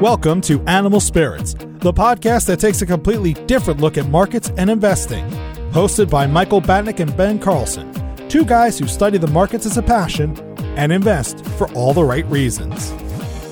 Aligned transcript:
Welcome 0.00 0.42
to 0.42 0.60
Animal 0.64 1.00
Spirits, 1.00 1.54
the 1.54 1.90
podcast 1.90 2.44
that 2.48 2.60
takes 2.60 2.82
a 2.82 2.86
completely 2.86 3.32
different 3.46 3.80
look 3.80 3.96
at 3.96 4.06
markets 4.10 4.52
and 4.58 4.68
investing. 4.68 5.26
Hosted 5.70 6.10
by 6.10 6.26
Michael 6.26 6.60
Batnick 6.60 7.00
and 7.00 7.16
Ben 7.16 7.38
Carlson, 7.38 7.90
two 8.28 8.44
guys 8.44 8.78
who 8.78 8.88
study 8.88 9.16
the 9.16 9.26
markets 9.26 9.64
as 9.64 9.78
a 9.78 9.82
passion 9.82 10.36
and 10.76 10.92
invest 10.92 11.42
for 11.56 11.72
all 11.72 11.94
the 11.94 12.04
right 12.04 12.26
reasons. 12.26 12.90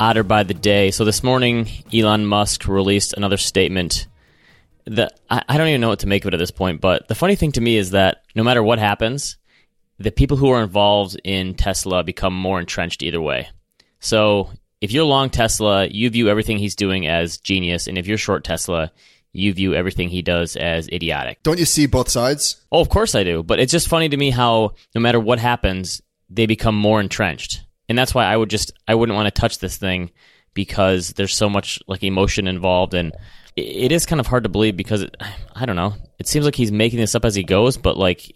odder 0.00 0.22
by 0.22 0.42
the 0.42 0.54
day. 0.54 0.90
So 0.90 1.04
this 1.04 1.22
morning, 1.22 1.68
Elon 1.92 2.24
Musk 2.24 2.66
released 2.66 3.12
another 3.12 3.36
statement 3.36 4.08
that 4.86 5.20
I, 5.28 5.44
I, 5.46 5.58
don't 5.58 5.68
even 5.68 5.82
know 5.82 5.90
what 5.90 6.00
to 6.00 6.06
make 6.06 6.24
of 6.24 6.28
it 6.28 6.34
at 6.34 6.38
this 6.38 6.50
point. 6.50 6.80
But 6.80 7.06
the 7.06 7.14
funny 7.14 7.36
thing 7.36 7.52
to 7.52 7.60
me 7.60 7.76
is 7.76 7.90
that 7.90 8.24
no 8.34 8.42
matter 8.42 8.62
what 8.62 8.78
happens, 8.78 9.36
the 9.98 10.10
people 10.10 10.38
who 10.38 10.48
are 10.50 10.62
involved 10.62 11.20
in 11.22 11.54
Tesla 11.54 12.02
become 12.02 12.34
more 12.34 12.58
entrenched 12.58 13.02
either 13.02 13.20
way. 13.20 13.48
So 14.00 14.50
if 14.80 14.90
you're 14.90 15.04
long 15.04 15.28
Tesla, 15.28 15.86
you 15.86 16.08
view 16.08 16.30
everything 16.30 16.56
he's 16.56 16.74
doing 16.74 17.06
as 17.06 17.36
genius, 17.36 17.86
and 17.86 17.98
if 17.98 18.06
you're 18.06 18.16
short 18.16 18.42
Tesla, 18.42 18.90
you 19.32 19.52
view 19.52 19.74
everything 19.74 20.08
he 20.08 20.22
does 20.22 20.56
as 20.56 20.88
idiotic. 20.88 21.42
Don't 21.42 21.58
you 21.58 21.66
see 21.66 21.86
both 21.86 22.08
sides? 22.08 22.64
Oh, 22.72 22.80
of 22.80 22.88
course 22.88 23.14
I 23.14 23.22
do. 23.22 23.42
But 23.42 23.60
it's 23.60 23.70
just 23.70 23.88
funny 23.88 24.08
to 24.08 24.16
me 24.16 24.30
how 24.30 24.72
no 24.94 25.00
matter 25.02 25.20
what 25.20 25.38
happens, 25.38 26.00
they 26.30 26.46
become 26.46 26.74
more 26.74 27.00
entrenched 27.00 27.62
and 27.90 27.98
that's 27.98 28.14
why 28.14 28.24
I 28.24 28.36
would 28.36 28.48
just 28.48 28.72
I 28.86 28.94
wouldn't 28.94 29.16
want 29.16 29.26
to 29.26 29.38
touch 29.38 29.58
this 29.58 29.76
thing 29.76 30.12
because 30.54 31.12
there's 31.14 31.36
so 31.36 31.50
much 31.50 31.80
like 31.88 32.04
emotion 32.04 32.46
involved 32.46 32.94
and 32.94 33.12
it 33.56 33.90
is 33.90 34.06
kind 34.06 34.20
of 34.20 34.28
hard 34.28 34.44
to 34.44 34.48
believe 34.48 34.76
because 34.76 35.02
it, 35.02 35.16
I 35.54 35.66
don't 35.66 35.74
know. 35.74 35.94
It 36.20 36.28
seems 36.28 36.44
like 36.44 36.54
he's 36.54 36.70
making 36.70 37.00
this 37.00 37.16
up 37.16 37.24
as 37.24 37.34
he 37.34 37.42
goes, 37.42 37.76
but 37.76 37.96
like 37.96 38.32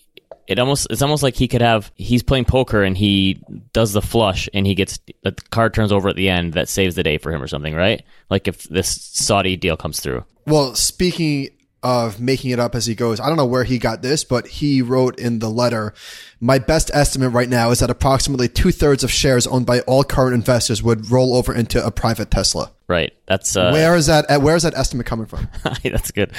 it 0.49 0.59
almost 0.59 0.89
it's 0.91 1.03
almost 1.03 1.23
like 1.23 1.37
he 1.37 1.47
could 1.47 1.63
have 1.63 1.93
he's 1.95 2.25
playing 2.25 2.47
poker 2.47 2.83
and 2.83 2.99
he 2.99 3.41
does 3.73 3.93
the 3.93 4.03
flush 4.03 4.49
and 4.53 4.67
he 4.67 4.75
gets 4.75 4.99
the 5.23 5.31
card 5.51 5.73
turns 5.73 5.93
over 5.93 6.09
at 6.09 6.17
the 6.17 6.29
end 6.29 6.55
that 6.55 6.69
saves 6.69 6.97
the 6.97 7.05
day 7.05 7.17
for 7.17 7.33
him 7.33 7.41
or 7.41 7.47
something, 7.47 7.75
right? 7.75 8.03
Like 8.29 8.49
if 8.49 8.65
this 8.65 9.01
Saudi 9.01 9.57
deal 9.57 9.77
comes 9.77 10.01
through. 10.01 10.25
Well, 10.47 10.75
speaking 10.75 11.51
of 11.85 12.19
making 12.19 12.51
it 12.51 12.59
up 12.59 12.75
as 12.75 12.87
he 12.87 12.95
goes. 12.95 13.21
I 13.21 13.29
don't 13.29 13.37
know 13.37 13.45
where 13.45 13.63
he 13.63 13.79
got 13.79 14.01
this, 14.01 14.25
but 14.25 14.47
he 14.49 14.81
wrote 14.81 15.21
in 15.21 15.39
the 15.39 15.51
letter, 15.51 15.93
my 16.41 16.59
best 16.59 16.91
estimate 16.95 17.33
right 17.33 17.49
now 17.49 17.71
is 17.71 17.81
that 17.81 17.91
approximately 17.91 18.49
two 18.49 18.73
thirds 18.73 19.05
of 19.05 19.11
shares 19.11 19.47
owned 19.47 19.67
by 19.67 19.81
all 19.81 20.03
current 20.03 20.35
investors 20.35 20.83
would 20.83 21.11
roll 21.11 21.37
over 21.37 21.55
into 21.55 21.85
a 21.85 21.91
private 21.91 22.31
Tesla. 22.31 22.73
Right. 22.89 23.13
That's, 23.27 23.55
uh, 23.55 23.71
where 23.71 23.95
is 23.97 24.07
that, 24.07 24.41
where 24.41 24.57
is 24.57 24.63
that 24.63 24.75
estimate 24.75 25.05
coming 25.05 25.27
from? 25.27 25.47
that's 25.83 26.11
good. 26.11 26.33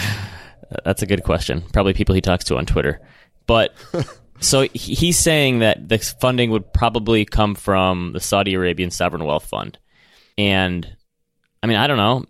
That's 0.84 1.04
a 1.04 1.06
good 1.06 1.24
question. 1.24 1.62
Probably 1.72 1.94
people 1.94 2.16
he 2.16 2.22
talks 2.22 2.46
to 2.46 2.58
on 2.58 2.66
Twitter. 2.66 3.00
But 3.46 3.76
so 4.40 4.68
he's 4.74 5.20
saying 5.20 5.60
that 5.60 5.88
this 5.88 6.12
funding 6.14 6.50
would 6.50 6.74
probably 6.74 7.24
come 7.24 7.54
from 7.54 8.14
the 8.14 8.20
Saudi 8.20 8.56
Arabian 8.56 8.90
Sovereign 8.90 9.24
Wealth 9.24 9.46
Fund. 9.46 9.78
And 10.40 10.92
I 11.62 11.68
mean, 11.68 11.78
I 11.78 11.86
don't 11.86 11.98
know 11.98 12.26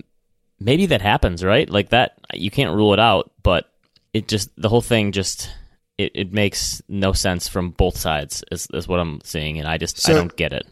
maybe 0.60 0.88
that 0.88 1.02
happens, 1.02 1.44
right? 1.44 1.70
Like 1.70 1.90
that, 1.90 2.18
you 2.34 2.52
can't 2.52 2.76
rule 2.76 2.94
it 2.94 3.00
out, 3.00 3.32
but 3.44 3.70
it 4.14 4.28
just 4.28 4.50
the 4.60 4.70
whole 4.70 4.82
thing 4.82 5.12
just 5.12 5.52
it, 5.98 6.12
it 6.16 6.34
makes 6.34 6.82
no 6.88 7.14
sense 7.14 7.48
from 7.48 7.72
both 7.72 7.98
sides 7.98 8.44
is, 8.52 8.68
is 8.74 8.88
what 8.88 9.00
I'm 9.00 9.22
seeing, 9.24 9.60
and 9.60 9.68
I 9.68 9.78
just 9.78 10.00
so 10.00 10.14
I 10.14 10.16
don't 10.16 10.36
get 10.36 10.54
it. 10.54 10.66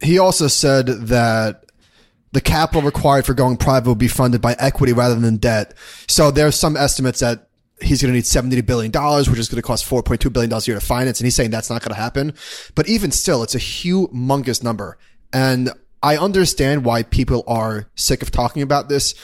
He 0.00 0.18
also 0.18 0.46
said 0.46 0.86
that 0.86 1.64
the 2.32 2.40
capital 2.40 2.82
required 2.82 3.26
for 3.26 3.34
going 3.34 3.56
private 3.56 3.88
will 3.88 3.94
be 3.94 4.08
funded 4.08 4.40
by 4.40 4.54
equity 4.58 4.92
rather 4.92 5.14
than 5.14 5.36
debt. 5.36 5.74
So 6.06 6.30
there's 6.30 6.56
some 6.56 6.76
estimates 6.76 7.20
that 7.20 7.48
he's 7.80 8.02
going 8.02 8.12
to 8.12 8.16
need 8.16 8.24
$70 8.24 8.66
billion, 8.66 8.92
which 8.92 9.38
is 9.38 9.48
going 9.48 9.56
to 9.56 9.62
cost 9.62 9.88
$4.2 9.88 10.32
billion 10.32 10.52
a 10.52 10.60
year 10.60 10.78
to 10.78 10.84
finance. 10.84 11.20
And 11.20 11.26
he's 11.26 11.34
saying 11.34 11.50
that's 11.50 11.70
not 11.70 11.82
going 11.82 11.94
to 11.94 12.00
happen. 12.00 12.34
But 12.74 12.88
even 12.88 13.10
still, 13.10 13.42
it's 13.42 13.54
a 13.54 13.58
humongous 13.58 14.62
number. 14.62 14.98
And 15.32 15.70
I 16.02 16.16
understand 16.16 16.84
why 16.84 17.02
people 17.02 17.44
are 17.46 17.88
sick 17.94 18.22
of 18.22 18.30
talking 18.30 18.62
about 18.62 18.88
this, 18.88 19.14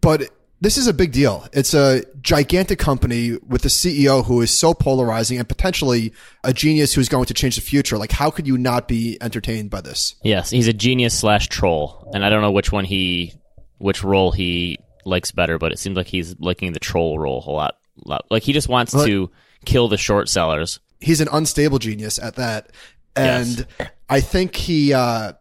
but 0.00 0.30
this 0.60 0.78
is 0.78 0.86
a 0.86 0.94
big 0.94 1.12
deal. 1.12 1.46
It's 1.52 1.74
a 1.74 2.02
gigantic 2.22 2.78
company 2.78 3.36
with 3.46 3.64
a 3.64 3.68
CEO 3.68 4.24
who 4.24 4.40
is 4.40 4.50
so 4.50 4.72
polarizing 4.72 5.38
and 5.38 5.48
potentially 5.48 6.12
a 6.42 6.52
genius 6.52 6.94
who's 6.94 7.08
going 7.08 7.26
to 7.26 7.34
change 7.34 7.56
the 7.56 7.62
future. 7.62 7.98
Like, 7.98 8.12
how 8.12 8.30
could 8.30 8.46
you 8.46 8.56
not 8.56 8.88
be 8.88 9.18
entertained 9.20 9.70
by 9.70 9.82
this? 9.82 10.14
Yes, 10.22 10.50
he's 10.50 10.66
a 10.66 10.72
genius 10.72 11.18
slash 11.18 11.48
troll, 11.48 12.10
and 12.14 12.24
I 12.24 12.30
don't 12.30 12.40
know 12.40 12.50
which 12.50 12.72
one 12.72 12.84
he, 12.84 13.34
which 13.78 14.02
role 14.02 14.32
he 14.32 14.78
likes 15.04 15.32
better, 15.32 15.58
but 15.58 15.70
it 15.70 15.78
seems 15.78 15.96
like 15.96 16.06
he's 16.06 16.34
liking 16.40 16.72
the 16.72 16.80
troll 16.80 17.18
role 17.18 17.44
a 17.46 17.50
lot. 17.50 17.76
lot. 18.04 18.24
Like 18.30 18.42
he 18.42 18.52
just 18.52 18.68
wants 18.68 18.92
to 18.92 19.30
kill 19.66 19.88
the 19.88 19.98
short 19.98 20.28
sellers. 20.28 20.80
He's 20.98 21.20
an 21.20 21.28
unstable 21.30 21.78
genius 21.78 22.18
at 22.18 22.36
that, 22.36 22.70
and 23.14 23.66
yes. 23.78 23.90
I 24.08 24.20
think 24.20 24.56
he. 24.56 24.94
Uh, 24.94 25.34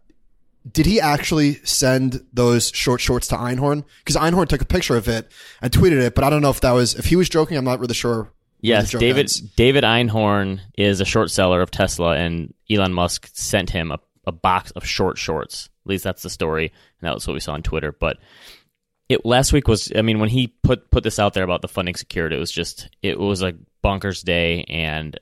did 0.71 0.85
he 0.85 0.99
actually 1.01 1.55
send 1.65 2.25
those 2.31 2.71
short 2.73 3.01
shorts 3.01 3.27
to 3.29 3.35
Einhorn? 3.35 3.83
Because 3.99 4.15
Einhorn 4.15 4.47
took 4.47 4.61
a 4.61 4.65
picture 4.65 4.95
of 4.95 5.07
it 5.07 5.31
and 5.61 5.71
tweeted 5.71 6.01
it, 6.01 6.15
but 6.15 6.23
I 6.23 6.29
don't 6.29 6.41
know 6.41 6.49
if 6.49 6.61
that 6.61 6.71
was 6.71 6.95
if 6.95 7.05
he 7.05 7.15
was 7.15 7.29
joking. 7.29 7.57
I'm 7.57 7.65
not 7.65 7.79
really 7.79 7.93
sure. 7.93 8.31
Yes, 8.61 8.91
David 8.91 9.19
ends. 9.19 9.41
David 9.41 9.83
Einhorn 9.83 10.61
is 10.77 11.01
a 11.01 11.05
short 11.05 11.31
seller 11.31 11.61
of 11.61 11.69
Tesla, 11.69 12.15
and 12.15 12.53
Elon 12.69 12.93
Musk 12.93 13.29
sent 13.33 13.69
him 13.69 13.91
a, 13.91 13.99
a 14.25 14.31
box 14.31 14.71
of 14.71 14.85
short 14.85 15.17
shorts. 15.17 15.69
At 15.85 15.89
least 15.89 16.05
that's 16.05 16.23
the 16.23 16.29
story, 16.29 16.67
and 16.67 17.07
that 17.07 17.13
was 17.13 17.27
what 17.27 17.33
we 17.33 17.41
saw 17.41 17.53
on 17.53 17.61
Twitter. 17.61 17.91
But 17.91 18.19
it 19.09 19.25
last 19.25 19.51
week 19.51 19.67
was, 19.67 19.91
I 19.93 20.01
mean, 20.01 20.19
when 20.19 20.29
he 20.29 20.47
put 20.63 20.89
put 20.91 21.03
this 21.03 21.19
out 21.19 21.33
there 21.33 21.43
about 21.43 21.61
the 21.61 21.67
funding 21.67 21.95
secured, 21.95 22.31
it 22.31 22.39
was 22.39 22.51
just 22.51 22.89
it 23.01 23.19
was 23.19 23.43
a 23.43 23.53
bonkers 23.83 24.23
day, 24.23 24.63
and 24.69 25.19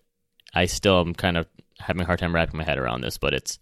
I 0.54 0.66
still 0.66 1.00
am 1.00 1.16
kind 1.16 1.36
of 1.36 1.48
having 1.80 2.04
a 2.04 2.06
hard 2.06 2.20
time 2.20 2.36
wrapping 2.36 2.60
my 2.60 2.64
head 2.64 2.78
around 2.78 3.02
this, 3.02 3.18
but 3.18 3.34
it's 3.34 3.58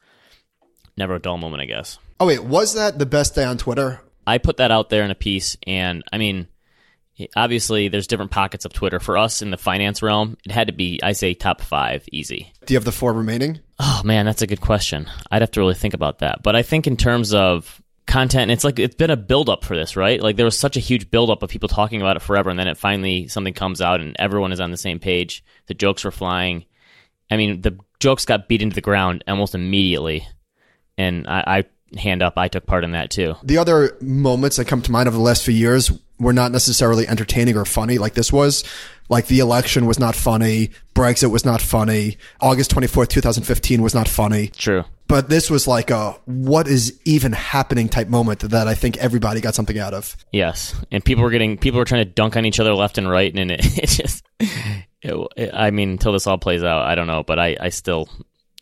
never 1.00 1.16
a 1.16 1.20
dull 1.20 1.38
moment, 1.38 1.64
I 1.64 1.66
guess. 1.66 1.98
Oh 2.20 2.28
wait, 2.28 2.44
was 2.44 2.76
that 2.76 3.00
the 3.00 3.08
best 3.08 3.34
day 3.34 3.46
on 3.46 3.58
Twitter? 3.58 4.02
I 4.28 4.38
put 4.38 4.58
that 4.58 4.70
out 4.70 4.90
there 4.90 5.04
in 5.04 5.10
a 5.10 5.16
piece, 5.16 5.58
and 5.66 6.04
I 6.14 6.20
mean, 6.20 6.48
obviously, 7.36 7.88
there's 7.88 8.06
different 8.06 8.32
pockets 8.32 8.66
of 8.66 8.74
Twitter. 8.74 9.00
For 9.00 9.18
us 9.18 9.42
in 9.42 9.50
the 9.50 9.58
finance 9.58 10.04
realm, 10.04 10.38
it 10.46 10.52
had 10.52 10.68
to 10.68 10.74
be, 10.74 11.00
I 11.02 11.14
say, 11.14 11.34
top 11.34 11.62
five, 11.62 12.08
easy. 12.12 12.54
Do 12.66 12.74
you 12.74 12.78
have 12.78 12.86
the 12.86 12.92
four 12.92 13.14
remaining? 13.14 13.60
Oh 13.80 14.02
man, 14.04 14.26
that's 14.26 14.44
a 14.44 14.48
good 14.48 14.62
question. 14.62 15.10
I'd 15.32 15.42
have 15.42 15.52
to 15.52 15.60
really 15.60 15.74
think 15.74 15.94
about 15.94 16.20
that. 16.20 16.44
But 16.44 16.56
I 16.56 16.62
think 16.62 16.86
in 16.86 16.98
terms 16.98 17.34
of 17.34 17.82
content, 18.06 18.52
it's 18.52 18.64
like 18.64 18.78
it's 18.78 18.96
been 18.96 19.10
a 19.10 19.18
buildup 19.18 19.64
for 19.64 19.76
this, 19.76 19.96
right? 19.96 20.22
Like 20.22 20.36
there 20.36 20.46
was 20.46 20.58
such 20.58 20.78
a 20.78 20.82
huge 20.82 21.10
buildup 21.10 21.42
of 21.42 21.50
people 21.50 21.70
talking 21.70 22.02
about 22.02 22.18
it 22.18 22.22
forever, 22.22 22.50
and 22.50 22.60
then 22.60 22.68
it 22.68 22.78
finally 22.78 23.28
something 23.30 23.54
comes 23.54 23.82
out, 23.82 24.02
and 24.02 24.16
everyone 24.20 24.52
is 24.52 24.60
on 24.60 24.72
the 24.72 24.78
same 24.78 25.00
page. 25.00 25.44
The 25.68 25.74
jokes 25.74 26.04
were 26.04 26.12
flying. 26.12 26.66
I 27.32 27.38
mean, 27.38 27.62
the 27.62 27.80
jokes 28.00 28.26
got 28.26 28.48
beat 28.48 28.62
into 28.62 28.76
the 28.76 28.82
ground 28.82 29.24
almost 29.28 29.56
immediately 29.56 30.28
and 31.00 31.26
I, 31.28 31.44
I 31.94 31.98
hand 31.98 32.22
up, 32.22 32.34
I 32.38 32.50
took 32.50 32.66
part 32.66 32.84
in 32.84 32.92
that 32.92 33.10
too. 33.10 33.36
The 33.42 33.58
other 33.58 33.98
moments 34.02 34.58
that 34.58 34.66
come 34.66 34.82
to 34.84 34.92
mind 34.92 35.08
over 35.08 35.18
the 35.18 35.24
last 35.24 35.44
few 35.44 35.54
years 35.54 35.92
were 36.20 36.34
not 36.34 36.52
necessarily 36.52 37.08
entertaining 37.08 37.56
or 37.56 37.66
funny 37.66 37.98
like 37.98 38.14
this 38.14 38.32
was. 38.32 38.64
Like 39.08 39.28
the 39.28 39.40
election 39.40 39.88
was 39.88 39.98
not 39.98 40.16
funny. 40.16 40.70
Brexit 40.94 41.32
was 41.32 41.46
not 41.46 41.62
funny. 41.62 42.18
August 42.42 42.76
24th, 42.76 43.08
2015 43.08 43.82
was 43.82 43.96
not 43.96 44.08
funny. 44.08 44.48
True. 44.50 44.84
But 45.08 45.30
this 45.30 45.50
was 45.50 45.68
like 45.68 45.90
a 45.90 46.12
what 46.26 46.68
is 46.68 47.00
even 47.06 47.32
happening 47.32 47.90
type 47.90 48.10
moment 48.10 48.42
that 48.42 48.68
I 48.68 48.76
think 48.76 48.98
everybody 48.98 49.42
got 49.42 49.56
something 49.56 49.80
out 49.80 49.96
of. 49.96 50.16
Yes. 50.32 50.76
And 50.92 51.04
people 51.04 51.24
were 51.24 51.32
getting, 51.32 51.58
people 51.58 51.80
were 51.80 51.86
trying 51.86 52.06
to 52.06 52.12
dunk 52.12 52.36
on 52.36 52.46
each 52.46 52.60
other 52.60 52.76
left 52.76 53.00
and 53.00 53.10
right. 53.10 53.34
And 53.34 53.50
it, 53.50 53.62
it 53.78 53.88
just, 53.88 54.24
it, 54.40 55.50
I 55.54 55.72
mean, 55.72 55.92
until 55.92 56.12
this 56.12 56.28
all 56.28 56.38
plays 56.38 56.62
out, 56.62 56.84
I 56.86 56.94
don't 56.94 57.08
know. 57.08 57.24
But 57.24 57.40
I, 57.40 57.58
I 57.60 57.70
still, 57.70 58.10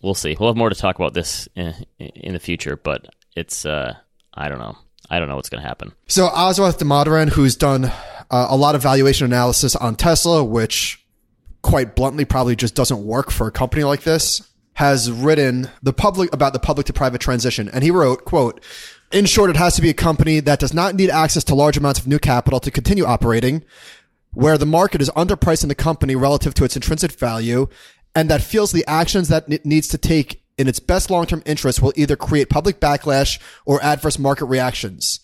we'll 0.01 0.13
see. 0.13 0.35
We'll 0.39 0.49
have 0.49 0.57
more 0.57 0.69
to 0.69 0.75
talk 0.75 0.95
about 0.95 1.13
this 1.13 1.47
in, 1.55 1.73
in 1.99 2.33
the 2.33 2.39
future, 2.39 2.77
but 2.77 3.07
it's 3.35 3.65
uh, 3.65 3.95
I 4.33 4.49
don't 4.49 4.59
know. 4.59 4.77
I 5.09 5.19
don't 5.19 5.29
know 5.29 5.35
what's 5.35 5.49
going 5.49 5.61
to 5.61 5.67
happen. 5.67 5.93
So 6.07 6.27
Aswath 6.27 6.79
Damodaran, 6.79 7.29
who's 7.29 7.55
done 7.55 7.85
uh, 7.85 8.47
a 8.49 8.57
lot 8.57 8.75
of 8.75 8.81
valuation 8.81 9.25
analysis 9.25 9.75
on 9.75 9.95
Tesla, 9.95 10.43
which 10.43 11.03
quite 11.61 11.95
bluntly 11.95 12.25
probably 12.25 12.55
just 12.55 12.75
doesn't 12.75 13.05
work 13.05 13.31
for 13.31 13.47
a 13.47 13.51
company 13.51 13.83
like 13.83 14.03
this, 14.03 14.41
has 14.73 15.11
written 15.11 15.69
the 15.81 15.93
public 15.93 16.33
about 16.33 16.53
the 16.53 16.59
public 16.59 16.85
to 16.87 16.93
private 16.93 17.21
transition, 17.21 17.69
and 17.69 17.83
he 17.83 17.91
wrote, 17.91 18.25
"quote." 18.25 18.63
In 19.09 19.25
short, 19.25 19.49
it 19.49 19.55
has 19.55 19.73
to 19.77 19.81
be 19.81 19.89
a 19.89 19.93
company 19.93 20.41
that 20.41 20.59
does 20.59 20.73
not 20.73 20.93
need 20.93 21.09
access 21.09 21.45
to 21.45 21.55
large 21.55 21.77
amounts 21.77 21.97
of 21.97 22.07
new 22.07 22.19
capital 22.19 22.59
to 22.59 22.69
continue 22.69 23.05
operating, 23.05 23.63
where 24.33 24.57
the 24.57 24.65
market 24.65 25.01
is 25.01 25.09
underpricing 25.11 25.69
the 25.69 25.75
company 25.75 26.13
relative 26.13 26.53
to 26.55 26.65
its 26.65 26.75
intrinsic 26.75 27.13
value, 27.13 27.69
and 28.17 28.31
that 28.31 28.41
feels 28.41 28.71
the 28.71 28.83
actions 28.87 29.27
that 29.27 29.47
it 29.47 29.63
needs 29.63 29.87
to 29.89 29.97
take 29.99 30.41
in 30.57 30.67
its 30.67 30.79
best 30.79 31.11
long-term 31.11 31.43
interest 31.45 31.83
will 31.83 31.93
either 31.95 32.15
create 32.15 32.49
public 32.49 32.79
backlash 32.79 33.39
or 33.63 33.79
adverse 33.83 34.17
market 34.17 34.45
reactions. 34.45 35.19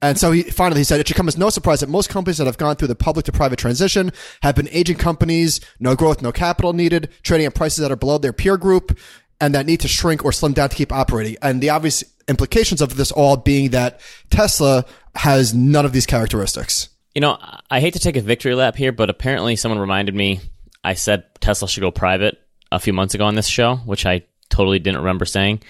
And 0.00 0.16
so 0.16 0.32
he 0.32 0.44
finally 0.44 0.80
he 0.80 0.84
said 0.84 1.00
it 1.00 1.06
should 1.06 1.18
come 1.18 1.28
as 1.28 1.36
no 1.36 1.50
surprise 1.50 1.80
that 1.80 1.90
most 1.90 2.08
companies 2.08 2.38
that 2.38 2.46
have 2.46 2.56
gone 2.56 2.76
through 2.76 2.88
the 2.88 2.94
public 2.94 3.26
to 3.26 3.32
private 3.32 3.58
transition 3.58 4.10
have 4.40 4.54
been 4.54 4.70
aging 4.70 4.96
companies, 4.96 5.60
no 5.80 5.94
growth, 5.94 6.22
no 6.22 6.32
capital 6.32 6.72
needed, 6.72 7.10
trading 7.22 7.46
at 7.46 7.54
prices 7.54 7.82
that 7.82 7.92
are 7.92 7.96
below 7.96 8.16
their 8.16 8.32
peer 8.32 8.56
group, 8.56 8.98
and 9.38 9.54
that 9.54 9.66
need 9.66 9.80
to 9.80 9.88
shrink 9.88 10.24
or 10.24 10.32
slim 10.32 10.54
down 10.54 10.70
to 10.70 10.76
keep 10.76 10.92
operating. 10.92 11.36
And 11.42 11.60
the 11.60 11.68
obvious 11.68 12.04
implications 12.26 12.80
of 12.80 12.96
this 12.96 13.12
all 13.12 13.36
being 13.36 13.72
that 13.72 14.00
Tesla 14.30 14.86
has 15.14 15.52
none 15.52 15.84
of 15.84 15.92
these 15.92 16.06
characteristics. 16.06 16.88
You 17.14 17.20
know, 17.20 17.36
I 17.70 17.80
hate 17.80 17.92
to 17.92 18.00
take 18.00 18.16
a 18.16 18.22
victory 18.22 18.54
lap 18.54 18.76
here, 18.76 18.92
but 18.92 19.10
apparently 19.10 19.56
someone 19.56 19.78
reminded 19.78 20.14
me 20.14 20.40
I 20.82 20.94
said 20.94 21.24
Tesla 21.40 21.68
should 21.68 21.80
go 21.80 21.90
private 21.90 22.38
a 22.72 22.78
few 22.78 22.92
months 22.92 23.14
ago 23.14 23.24
on 23.24 23.34
this 23.34 23.46
show, 23.46 23.76
which 23.76 24.06
I 24.06 24.22
totally 24.48 24.78
didn't 24.78 25.00
remember 25.00 25.24
saying. 25.24 25.62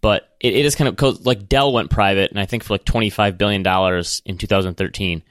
But 0.00 0.28
it, 0.40 0.54
it 0.54 0.64
is 0.64 0.74
kind 0.74 0.88
of 0.88 1.26
like 1.26 1.48
Dell 1.48 1.72
went 1.72 1.90
private, 1.90 2.30
and 2.30 2.40
I 2.40 2.46
think 2.46 2.64
for 2.64 2.74
like 2.74 2.84
twenty 2.84 3.10
five 3.10 3.38
billion 3.38 3.62
dollars 3.62 4.22
in 4.24 4.38
2013, 4.38 5.22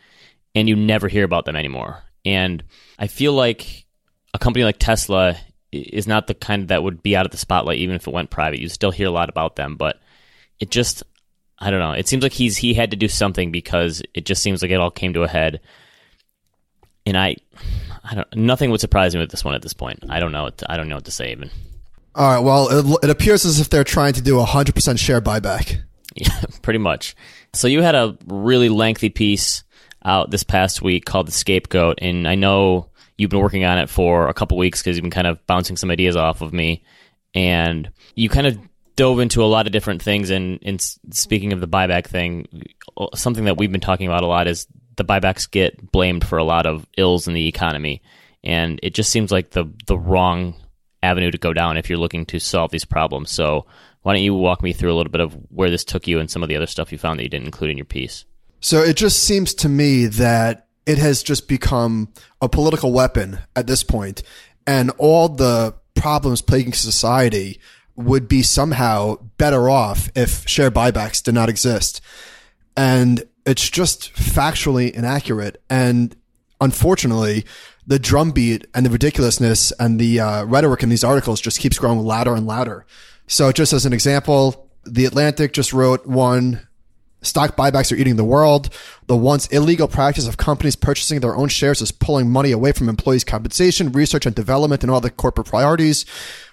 and 0.55 0.69
you 0.69 0.75
never 0.75 1.07
hear 1.07 1.23
about 1.23 1.45
them 1.45 1.55
anymore. 1.55 2.03
And 2.25 2.63
I 2.97 3.07
feel 3.07 3.33
like 3.33 3.85
a 4.33 4.39
company 4.39 4.63
like 4.63 4.77
Tesla 4.77 5.37
is 5.71 6.07
not 6.07 6.27
the 6.27 6.33
kind 6.33 6.67
that 6.69 6.83
would 6.83 7.03
be 7.03 7.15
out 7.15 7.25
of 7.25 7.31
the 7.31 7.37
spotlight 7.37 7.79
even 7.79 7.95
if 7.95 8.07
it 8.07 8.13
went 8.13 8.29
private. 8.29 8.59
You 8.59 8.69
still 8.69 8.91
hear 8.91 9.07
a 9.07 9.11
lot 9.11 9.29
about 9.29 9.55
them, 9.55 9.75
but 9.75 9.99
it 10.59 10.71
just 10.71 11.03
I 11.57 11.71
don't 11.71 11.79
know. 11.79 11.91
It 11.91 12.07
seems 12.07 12.23
like 12.23 12.33
he's 12.33 12.57
he 12.57 12.73
had 12.73 12.91
to 12.91 12.97
do 12.97 13.07
something 13.07 13.51
because 13.51 14.01
it 14.13 14.25
just 14.25 14.41
seems 14.41 14.61
like 14.61 14.71
it 14.71 14.79
all 14.79 14.91
came 14.91 15.13
to 15.13 15.23
a 15.23 15.27
head. 15.27 15.61
And 17.05 17.17
I 17.17 17.37
I 18.03 18.15
don't 18.15 18.35
nothing 18.35 18.71
would 18.71 18.81
surprise 18.81 19.13
me 19.13 19.21
with 19.21 19.31
this 19.31 19.43
one 19.43 19.55
at 19.55 19.61
this 19.61 19.73
point. 19.73 20.03
I 20.09 20.19
don't 20.19 20.31
know 20.31 20.43
what 20.43 20.57
to, 20.59 20.71
I 20.71 20.77
don't 20.77 20.89
know 20.89 20.95
what 20.95 21.05
to 21.05 21.11
say 21.11 21.31
even. 21.31 21.49
All 22.15 22.27
right. 22.27 22.39
Well, 22.39 22.69
it, 22.69 23.03
it 23.03 23.09
appears 23.09 23.45
as 23.45 23.59
if 23.59 23.69
they're 23.69 23.83
trying 23.83 24.13
to 24.13 24.21
do 24.21 24.39
a 24.39 24.45
hundred 24.45 24.75
percent 24.75 24.99
share 24.99 25.21
buyback. 25.21 25.81
Yeah, 26.15 26.41
pretty 26.63 26.79
much. 26.79 27.15
So 27.53 27.67
you 27.67 27.83
had 27.83 27.93
a 27.93 28.17
really 28.25 28.67
lengthy 28.67 29.09
piece 29.09 29.63
out 30.03 30.31
this 30.31 30.41
past 30.41 30.81
week 30.81 31.05
called 31.05 31.27
"The 31.27 31.31
Scapegoat," 31.31 31.99
and 32.01 32.27
I 32.27 32.33
know 32.33 32.89
you've 33.15 33.29
been 33.29 33.39
working 33.39 33.63
on 33.63 33.77
it 33.77 33.89
for 33.89 34.27
a 34.27 34.33
couple 34.33 34.57
weeks 34.57 34.81
because 34.81 34.97
you've 34.97 35.03
been 35.03 35.11
kind 35.11 35.27
of 35.27 35.45
bouncing 35.45 35.77
some 35.77 35.91
ideas 35.91 36.15
off 36.15 36.41
of 36.41 36.51
me, 36.51 36.83
and 37.35 37.89
you 38.15 38.27
kind 38.27 38.47
of 38.47 38.57
dove 38.95 39.19
into 39.19 39.41
a 39.41 39.45
lot 39.45 39.65
of 39.65 39.71
different 39.71 40.01
things. 40.01 40.29
And, 40.29 40.59
and 40.61 40.81
speaking 41.11 41.53
of 41.53 41.61
the 41.61 41.67
buyback 41.67 42.07
thing, 42.07 42.47
something 43.15 43.45
that 43.45 43.55
we've 43.55 43.71
been 43.71 43.79
talking 43.79 44.07
about 44.07 44.23
a 44.23 44.27
lot 44.27 44.47
is 44.47 44.67
the 44.99 45.05
buybacks 45.05 45.49
get 45.49 45.91
blamed 45.91 46.23
for 46.23 46.37
a 46.37 46.43
lot 46.43 46.67
of 46.67 46.85
ills 46.97 47.27
in 47.27 47.33
the 47.33 47.47
economy, 47.47 48.03
and 48.43 48.79
it 48.83 48.93
just 48.93 49.09
seems 49.09 49.31
like 49.31 49.49
the 49.51 49.65
the 49.87 49.97
wrong 49.97 50.53
avenue 51.01 51.31
to 51.31 51.37
go 51.37 51.53
down 51.53 51.77
if 51.77 51.89
you're 51.89 51.97
looking 51.97 52.25
to 52.27 52.39
solve 52.39 52.69
these 52.69 52.85
problems. 52.85 53.31
So 53.31 53.65
why 54.01 54.13
don't 54.13 54.23
you 54.23 54.35
walk 54.35 54.61
me 54.61 54.73
through 54.73 54.93
a 54.93 54.97
little 54.97 55.11
bit 55.11 55.21
of 55.21 55.33
where 55.49 55.69
this 55.69 55.83
took 55.83 56.07
you 56.07 56.19
and 56.19 56.29
some 56.29 56.43
of 56.43 56.49
the 56.49 56.55
other 56.55 56.67
stuff 56.67 56.91
you 56.91 56.97
found 56.97 57.19
that 57.19 57.23
you 57.23 57.29
didn't 57.29 57.47
include 57.47 57.71
in 57.71 57.77
your 57.77 57.85
piece? 57.85 58.25
So 58.59 58.81
it 58.81 58.97
just 58.97 59.23
seems 59.23 59.53
to 59.55 59.69
me 59.69 60.05
that 60.05 60.67
it 60.85 60.97
has 60.97 61.23
just 61.23 61.47
become 61.47 62.11
a 62.41 62.49
political 62.49 62.91
weapon 62.91 63.39
at 63.55 63.67
this 63.67 63.83
point, 63.83 64.21
and 64.67 64.91
all 64.97 65.29
the 65.29 65.73
problems 65.95 66.41
plaguing 66.41 66.73
society 66.73 67.59
would 67.95 68.27
be 68.27 68.41
somehow 68.41 69.15
better 69.37 69.69
off 69.69 70.09
if 70.15 70.47
share 70.47 70.71
buybacks 70.71 71.21
did 71.21 71.33
not 71.33 71.49
exist. 71.49 72.01
And 72.77 73.23
it's 73.49 73.69
just 73.69 74.13
factually 74.13 74.91
inaccurate. 74.91 75.61
And 75.69 76.15
unfortunately, 76.61 77.45
the 77.87 77.99
drumbeat 77.99 78.67
and 78.75 78.85
the 78.85 78.89
ridiculousness 78.89 79.71
and 79.79 79.99
the 79.99 80.19
uh, 80.19 80.43
rhetoric 80.45 80.83
in 80.83 80.89
these 80.89 81.03
articles 81.03 81.41
just 81.41 81.59
keeps 81.59 81.79
growing 81.79 81.99
louder 81.99 82.35
and 82.35 82.45
louder. 82.45 82.85
So, 83.27 83.51
just 83.51 83.73
as 83.73 83.85
an 83.85 83.93
example, 83.93 84.69
The 84.85 85.05
Atlantic 85.05 85.53
just 85.53 85.73
wrote 85.73 86.05
one 86.05 86.67
stock 87.21 87.55
buybacks 87.55 87.91
are 87.91 87.95
eating 87.95 88.15
the 88.15 88.23
world. 88.23 88.69
The 89.07 89.17
once 89.17 89.47
illegal 89.47 89.87
practice 89.87 90.27
of 90.27 90.37
companies 90.37 90.75
purchasing 90.75 91.19
their 91.19 91.35
own 91.35 91.49
shares 91.49 91.81
is 91.81 91.91
pulling 91.91 92.29
money 92.29 92.51
away 92.51 92.71
from 92.71 92.89
employees' 92.89 93.23
compensation, 93.23 93.91
research 93.91 94.25
and 94.25 94.35
development, 94.35 94.83
and 94.83 94.91
all 94.91 95.01
the 95.01 95.09
corporate 95.09 95.47
priorities 95.47 96.05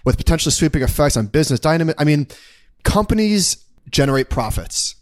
with 0.04 0.16
potentially 0.16 0.52
sweeping 0.52 0.82
effects 0.82 1.16
on 1.16 1.26
business 1.28 1.60
dynamic. 1.60 1.94
I 1.98 2.04
mean, 2.04 2.26
companies 2.82 3.64
generate 3.90 4.28
profits 4.28 4.96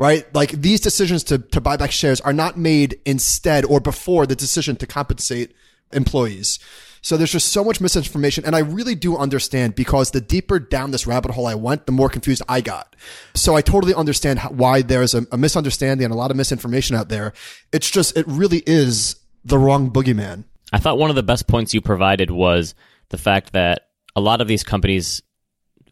right? 0.00 0.34
Like 0.34 0.50
these 0.52 0.80
decisions 0.80 1.22
to, 1.24 1.38
to 1.38 1.60
buy 1.60 1.76
back 1.76 1.92
shares 1.92 2.22
are 2.22 2.32
not 2.32 2.56
made 2.56 2.98
instead 3.04 3.66
or 3.66 3.80
before 3.80 4.26
the 4.26 4.34
decision 4.34 4.74
to 4.76 4.86
compensate 4.86 5.54
employees. 5.92 6.58
So 7.02 7.18
there's 7.18 7.32
just 7.32 7.52
so 7.52 7.62
much 7.62 7.82
misinformation. 7.82 8.46
And 8.46 8.56
I 8.56 8.60
really 8.60 8.94
do 8.94 9.18
understand 9.18 9.74
because 9.74 10.10
the 10.10 10.20
deeper 10.22 10.58
down 10.58 10.90
this 10.90 11.06
rabbit 11.06 11.32
hole 11.32 11.46
I 11.46 11.54
went, 11.54 11.84
the 11.84 11.92
more 11.92 12.08
confused 12.08 12.42
I 12.48 12.62
got. 12.62 12.96
So 13.34 13.56
I 13.56 13.60
totally 13.60 13.92
understand 13.92 14.40
why 14.40 14.80
there's 14.80 15.14
a, 15.14 15.26
a 15.32 15.36
misunderstanding 15.36 16.06
and 16.06 16.14
a 16.14 16.16
lot 16.16 16.30
of 16.30 16.36
misinformation 16.36 16.96
out 16.96 17.10
there. 17.10 17.34
It's 17.70 17.90
just, 17.90 18.16
it 18.16 18.26
really 18.26 18.62
is 18.66 19.16
the 19.44 19.58
wrong 19.58 19.90
boogeyman. 19.90 20.44
I 20.72 20.78
thought 20.78 20.98
one 20.98 21.10
of 21.10 21.16
the 21.16 21.22
best 21.22 21.46
points 21.46 21.74
you 21.74 21.82
provided 21.82 22.30
was 22.30 22.74
the 23.10 23.18
fact 23.18 23.52
that 23.52 23.88
a 24.16 24.20
lot 24.20 24.40
of 24.40 24.48
these 24.48 24.64
companies 24.64 25.20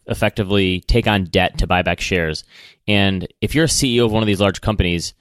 effectively 0.09 0.81
take 0.81 1.07
on 1.07 1.25
debt 1.25 1.59
to 1.59 1.67
buy 1.67 1.83
back 1.83 2.01
shares. 2.01 2.45
And 2.89 3.29
if 3.41 3.55
you're 3.55 3.67
a 3.67 3.69
CEO 3.69 4.07
of 4.07 4.13
one 4.13 4.23
of 4.23 4.27
these 4.27 4.41
large 4.41 4.61
companies, 4.61 5.15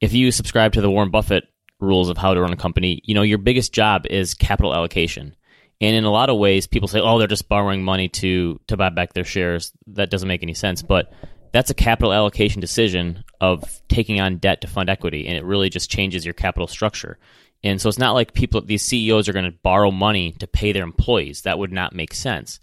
if 0.00 0.14
you 0.14 0.30
subscribe 0.30 0.72
to 0.74 0.80
the 0.80 0.90
Warren 0.90 1.10
Buffett 1.10 1.44
rules 1.80 2.08
of 2.08 2.16
how 2.16 2.32
to 2.32 2.40
run 2.40 2.52
a 2.52 2.56
company, 2.56 3.02
you 3.04 3.14
know, 3.14 3.22
your 3.22 3.38
biggest 3.38 3.72
job 3.72 4.06
is 4.06 4.34
capital 4.34 4.74
allocation. 4.74 5.34
And 5.80 5.96
in 5.96 6.04
a 6.04 6.10
lot 6.10 6.30
of 6.30 6.38
ways, 6.38 6.66
people 6.66 6.88
say, 6.88 7.00
"Oh, 7.00 7.18
they're 7.18 7.26
just 7.26 7.48
borrowing 7.48 7.82
money 7.82 8.08
to 8.08 8.60
to 8.68 8.76
buy 8.76 8.90
back 8.90 9.12
their 9.12 9.24
shares." 9.24 9.72
That 9.88 10.10
doesn't 10.10 10.28
make 10.28 10.42
any 10.42 10.54
sense. 10.54 10.82
But 10.82 11.12
that's 11.52 11.70
a 11.70 11.74
capital 11.74 12.12
allocation 12.12 12.60
decision 12.60 13.24
of 13.40 13.80
taking 13.88 14.20
on 14.20 14.36
debt 14.36 14.60
to 14.60 14.68
fund 14.68 14.88
equity, 14.88 15.26
and 15.26 15.36
it 15.36 15.44
really 15.44 15.70
just 15.70 15.90
changes 15.90 16.24
your 16.24 16.34
capital 16.34 16.66
structure. 16.66 17.18
And 17.62 17.80
so 17.80 17.88
it's 17.88 17.98
not 17.98 18.12
like 18.12 18.32
people, 18.32 18.60
these 18.62 18.82
CEOs 18.82 19.28
are 19.28 19.32
going 19.32 19.50
to 19.50 19.58
borrow 19.62 19.90
money 19.90 20.32
to 20.38 20.46
pay 20.46 20.72
their 20.72 20.84
employees. 20.84 21.42
That 21.42 21.58
would 21.58 21.72
not 21.72 21.94
make 21.94 22.14
sense. 22.14 22.60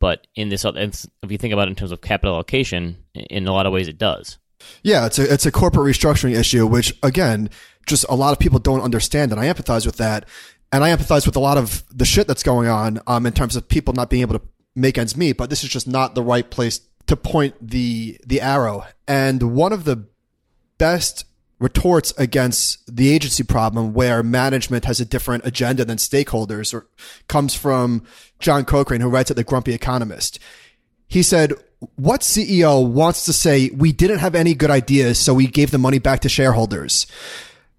But 0.00 0.26
in 0.34 0.48
this, 0.48 0.64
if 0.64 1.30
you 1.30 1.38
think 1.38 1.52
about 1.52 1.68
it 1.68 1.70
in 1.70 1.76
terms 1.76 1.92
of 1.92 2.00
capital 2.00 2.34
allocation, 2.34 2.96
in 3.14 3.46
a 3.46 3.52
lot 3.52 3.66
of 3.66 3.72
ways, 3.72 3.88
it 3.88 3.98
does. 3.98 4.38
Yeah, 4.82 5.06
it's 5.06 5.18
a 5.18 5.32
it's 5.32 5.46
a 5.46 5.52
corporate 5.52 5.86
restructuring 5.94 6.36
issue, 6.38 6.66
which 6.66 6.92
again, 7.02 7.50
just 7.86 8.04
a 8.08 8.14
lot 8.14 8.32
of 8.32 8.38
people 8.38 8.58
don't 8.58 8.80
understand, 8.80 9.32
and 9.32 9.40
I 9.40 9.46
empathize 9.46 9.86
with 9.86 9.96
that, 9.96 10.26
and 10.72 10.82
I 10.82 10.94
empathize 10.94 11.26
with 11.26 11.36
a 11.36 11.40
lot 11.40 11.58
of 11.58 11.84
the 11.96 12.04
shit 12.04 12.26
that's 12.26 12.42
going 12.42 12.68
on 12.68 13.00
um, 13.06 13.26
in 13.26 13.32
terms 13.32 13.56
of 13.56 13.68
people 13.68 13.94
not 13.94 14.10
being 14.10 14.22
able 14.22 14.38
to 14.38 14.44
make 14.74 14.98
ends 14.98 15.16
meet. 15.16 15.36
But 15.36 15.50
this 15.50 15.62
is 15.62 15.70
just 15.70 15.88
not 15.88 16.14
the 16.14 16.22
right 16.22 16.48
place 16.48 16.80
to 17.06 17.16
point 17.16 17.54
the 17.60 18.18
the 18.26 18.40
arrow. 18.40 18.86
And 19.06 19.54
one 19.54 19.72
of 19.72 19.84
the 19.84 20.06
best 20.76 21.24
retorts 21.58 22.12
against 22.16 22.94
the 22.94 23.12
agency 23.12 23.42
problem 23.42 23.92
where 23.92 24.22
management 24.22 24.84
has 24.84 25.00
a 25.00 25.04
different 25.04 25.44
agenda 25.44 25.84
than 25.84 25.98
stakeholders 25.98 26.72
or 26.72 26.86
comes 27.26 27.54
from 27.54 28.04
John 28.38 28.64
Cochrane, 28.64 29.00
who 29.00 29.08
writes 29.08 29.30
at 29.30 29.36
the 29.36 29.44
Grumpy 29.44 29.74
Economist. 29.74 30.38
He 31.08 31.22
said, 31.22 31.52
what 31.96 32.20
CEO 32.20 32.86
wants 32.86 33.24
to 33.24 33.32
say 33.32 33.70
we 33.70 33.92
didn't 33.92 34.18
have 34.18 34.34
any 34.34 34.54
good 34.54 34.70
ideas, 34.70 35.18
so 35.18 35.34
we 35.34 35.46
gave 35.46 35.70
the 35.70 35.78
money 35.78 35.98
back 35.98 36.20
to 36.20 36.28
shareholders? 36.28 37.06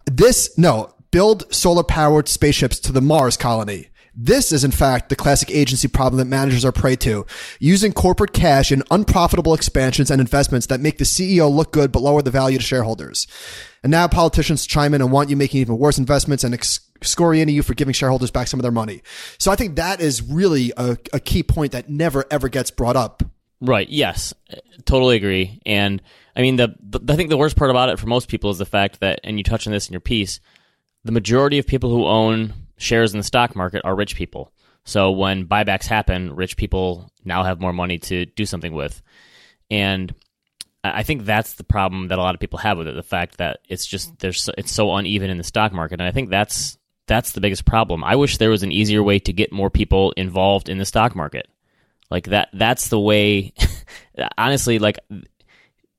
This, 0.06 0.58
no, 0.58 0.94
build 1.12 1.54
solar 1.54 1.84
powered 1.84 2.28
spaceships 2.28 2.80
to 2.80 2.92
the 2.92 3.02
Mars 3.02 3.38
colony. 3.38 3.89
This 4.16 4.52
is 4.52 4.64
in 4.64 4.72
fact 4.72 5.10
the 5.10 5.16
classic 5.16 5.52
agency 5.52 5.88
problem 5.88 6.18
that 6.18 6.26
managers 6.26 6.66
are 6.66 6.72
prey 6.72 6.96
to, 6.98 7.26
using 7.60 7.94
corporate 7.94 8.34
cash 8.34 8.72
in 8.72 8.84
unprofitable 8.92 9.54
expansions 9.54 10.12
and 10.12 10.20
investments 10.20 10.68
that 10.68 10.80
make 10.80 10.98
the 10.98 11.04
CEO 11.04 11.52
look 11.52 11.72
good 11.72 11.92
but 11.92 12.02
lower 12.02 12.22
the 12.22 12.32
value 12.32 12.58
to 12.58 12.64
shareholders. 12.64 13.28
And 13.84 13.92
now 13.92 14.08
politicians 14.08 14.66
chime 14.66 14.94
in 14.94 15.02
and 15.02 15.12
want 15.12 15.30
you 15.30 15.38
making 15.38 15.62
even 15.62 15.78
worse 15.78 15.98
investments 15.98 16.44
and 16.44 16.54
excoriating 16.54 17.56
you 17.56 17.64
for 17.64 17.74
giving 17.74 17.94
shareholders 17.94 18.32
back 18.32 18.48
some 18.48 18.60
of 18.60 18.64
their 18.64 18.72
money. 18.72 19.02
So 19.38 19.52
I 19.52 19.56
think 19.56 19.78
that 19.78 20.02
is 20.02 20.22
really 20.22 20.74
a, 20.76 20.98
a 21.14 21.20
key 21.20 21.44
point 21.44 21.72
that 21.72 21.90
never 21.90 22.26
ever 22.30 22.50
gets 22.50 22.72
brought 22.72 22.96
up. 22.96 23.24
Right. 23.62 23.90
Yes. 23.90 24.34
Totally 24.86 25.18
agree. 25.18 25.62
And 25.66 26.02
I 26.36 26.42
mean, 26.42 26.56
the, 26.56 26.76
the 26.82 27.02
I 27.12 27.16
think 27.16 27.30
the 27.30 27.38
worst 27.38 27.58
part 27.58 27.70
about 27.70 27.90
it 27.90 28.00
for 28.00 28.08
most 28.08 28.30
people 28.30 28.50
is 28.50 28.58
the 28.58 28.66
fact 28.66 29.02
that, 29.02 29.20
and 29.24 29.38
you 29.38 29.44
touch 29.44 29.68
on 29.68 29.74
this 29.74 29.88
in 29.88 29.94
your 29.94 30.00
piece, 30.00 30.40
the 31.04 31.12
majority 31.12 31.60
of 31.60 31.68
people 31.68 31.90
who 31.90 32.06
own 32.06 32.54
shares 32.80 33.14
in 33.14 33.20
the 33.20 33.24
stock 33.24 33.56
market 33.56 33.82
are 33.86 33.96
rich 33.96 34.16
people. 34.16 34.52
So 34.86 35.12
when 35.12 35.46
buybacks 35.46 35.86
happen, 35.86 36.36
rich 36.36 36.58
people 36.58 37.12
now 37.24 37.44
have 37.44 37.62
more 37.62 37.74
money 37.74 38.00
to 38.00 38.26
do 38.26 38.46
something 38.46 38.74
with. 38.74 39.02
And 39.70 40.14
I 40.84 41.04
think 41.04 41.26
that's 41.26 41.54
the 41.54 41.64
problem 41.64 42.08
that 42.08 42.18
a 42.18 42.22
lot 42.22 42.34
of 42.34 42.42
people 42.42 42.60
have 42.60 42.78
with 42.78 42.88
it. 42.88 42.96
The 42.96 43.04
fact 43.04 43.38
that 43.38 43.60
it's 43.68 43.86
just 43.86 44.18
there's 44.20 44.50
it's 44.58 44.72
so 44.72 44.96
uneven 44.96 45.30
in 45.30 45.38
the 45.38 45.44
stock 45.44 45.74
market, 45.74 46.00
and 46.00 46.08
I 46.08 46.12
think 46.12 46.30
that's 46.30 46.78
that's 47.06 47.34
the 47.34 47.42
biggest 47.42 47.66
problem. 47.66 48.04
I 48.04 48.16
wish 48.16 48.38
there 48.38 48.50
was 48.50 48.64
an 48.64 48.72
easier 48.72 49.04
way 49.04 49.20
to 49.20 49.34
get 49.34 49.52
more 49.52 49.70
people 49.70 50.12
involved 50.14 50.70
in 50.70 50.78
the 50.78 50.86
stock 50.86 51.16
market. 51.16 51.48
Like 52.10 52.28
that 52.28 52.50
that's 52.54 52.88
the 52.88 53.00
way 53.00 53.54
honestly 54.38 54.80
like 54.80 55.00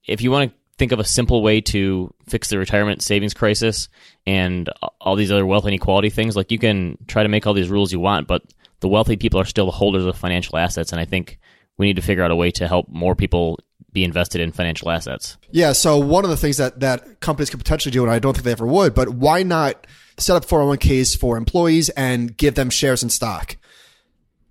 if 0.06 0.22
you 0.22 0.30
want 0.30 0.50
to 0.50 0.56
think 0.80 0.92
of 0.92 0.98
a 0.98 1.04
simple 1.04 1.42
way 1.42 1.60
to 1.60 2.10
fix 2.26 2.48
the 2.48 2.56
retirement 2.56 3.02
savings 3.02 3.34
crisis 3.34 3.90
and 4.26 4.70
all 4.98 5.14
these 5.14 5.30
other 5.30 5.44
wealth 5.44 5.66
inequality 5.66 6.08
things, 6.08 6.34
like 6.34 6.50
you 6.50 6.58
can 6.58 6.96
try 7.06 7.22
to 7.22 7.28
make 7.28 7.46
all 7.46 7.52
these 7.52 7.68
rules 7.68 7.92
you 7.92 8.00
want, 8.00 8.26
but 8.26 8.42
the 8.80 8.88
wealthy 8.88 9.14
people 9.16 9.38
are 9.38 9.44
still 9.44 9.66
the 9.66 9.72
holders 9.72 10.06
of 10.06 10.16
financial 10.16 10.56
assets 10.56 10.90
and 10.90 10.98
I 10.98 11.04
think 11.04 11.38
we 11.76 11.84
need 11.84 11.96
to 11.96 12.02
figure 12.02 12.24
out 12.24 12.30
a 12.30 12.36
way 12.36 12.50
to 12.52 12.66
help 12.66 12.88
more 12.88 13.14
people 13.14 13.58
be 13.92 14.04
invested 14.04 14.40
in 14.40 14.52
financial 14.52 14.88
assets. 14.90 15.36
Yeah. 15.50 15.72
So 15.72 15.98
one 15.98 16.24
of 16.24 16.30
the 16.30 16.36
things 16.38 16.56
that, 16.56 16.80
that 16.80 17.20
companies 17.20 17.50
could 17.50 17.60
potentially 17.60 17.92
do, 17.92 18.02
and 18.02 18.10
I 18.10 18.18
don't 18.18 18.32
think 18.32 18.44
they 18.44 18.52
ever 18.52 18.66
would, 18.66 18.94
but 18.94 19.10
why 19.10 19.42
not 19.42 19.86
set 20.16 20.34
up 20.34 20.46
401ks 20.46 21.18
for 21.18 21.36
employees 21.36 21.90
and 21.90 22.34
give 22.34 22.54
them 22.54 22.70
shares 22.70 23.02
in 23.02 23.10
stock? 23.10 23.56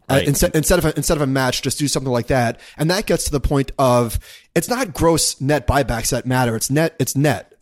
Uh, 0.10 0.22
instead, 0.26 0.56
instead 0.56 0.80
of 0.80 0.86
a, 0.86 0.96
instead 0.96 1.18
of 1.18 1.22
a 1.22 1.28
match, 1.28 1.62
just 1.62 1.78
do 1.78 1.88
something 1.88 2.12
like 2.12 2.28
that, 2.28 2.60
and 2.78 2.90
that 2.90 3.06
gets 3.06 3.26
to 3.26 3.32
the 3.32 3.40
point 3.40 3.72
of 3.78 4.20
it's 4.56 4.68
not 4.68 4.94
gross 4.94 5.40
net 5.40 5.68
buybacks 5.68 6.10
that 6.10 6.26
matter. 6.26 6.56
It's 6.56 6.72
net. 6.72 6.96
It's 7.00 7.16
net, 7.16 7.54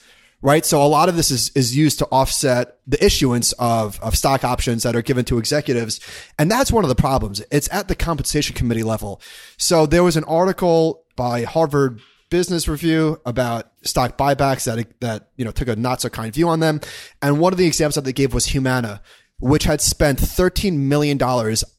right? 0.42 0.66
So 0.66 0.82
a 0.82 0.88
lot 0.88 1.10
of 1.10 1.16
this 1.16 1.30
is 1.30 1.52
is 1.56 1.76
used 1.76 2.00
to 2.00 2.06
offset 2.06 2.78
the 2.88 3.04
issuance 3.04 3.52
of 3.54 4.00
of 4.02 4.16
stock 4.16 4.44
options 4.44 4.84
that 4.84 4.96
are 4.96 5.02
given 5.02 5.26
to 5.26 5.38
executives, 5.38 6.00
and 6.40 6.50
that's 6.50 6.72
one 6.72 6.86
of 6.86 6.90
the 6.90 6.96
problems. 6.96 7.42
It's 7.52 7.68
at 7.72 7.88
the 7.88 7.96
compensation 7.96 8.56
committee 8.56 8.84
level. 8.84 9.22
So 9.58 9.86
there 9.86 10.04
was 10.04 10.16
an 10.16 10.24
article 10.24 11.04
by 11.16 11.44
Harvard 11.44 12.00
Business 12.30 12.68
Review 12.68 13.22
about 13.26 13.72
stock 13.84 14.18
buybacks 14.18 14.66
that 14.66 15.00
that 15.02 15.30
you 15.36 15.46
know 15.46 15.52
took 15.52 15.68
a 15.68 15.76
not 15.76 16.02
so 16.02 16.10
kind 16.10 16.34
view 16.34 16.48
on 16.48 16.62
them, 16.62 16.80
and 17.22 17.40
one 17.40 17.54
of 17.54 17.60
the 17.60 17.68
examples 17.68 17.96
that 17.96 18.06
they 18.06 18.14
gave 18.14 18.34
was 18.34 18.48
Humana 18.48 19.02
which 19.40 19.66
had 19.66 19.82
spent 19.82 20.20
$13 20.20 20.78
million 20.78 21.22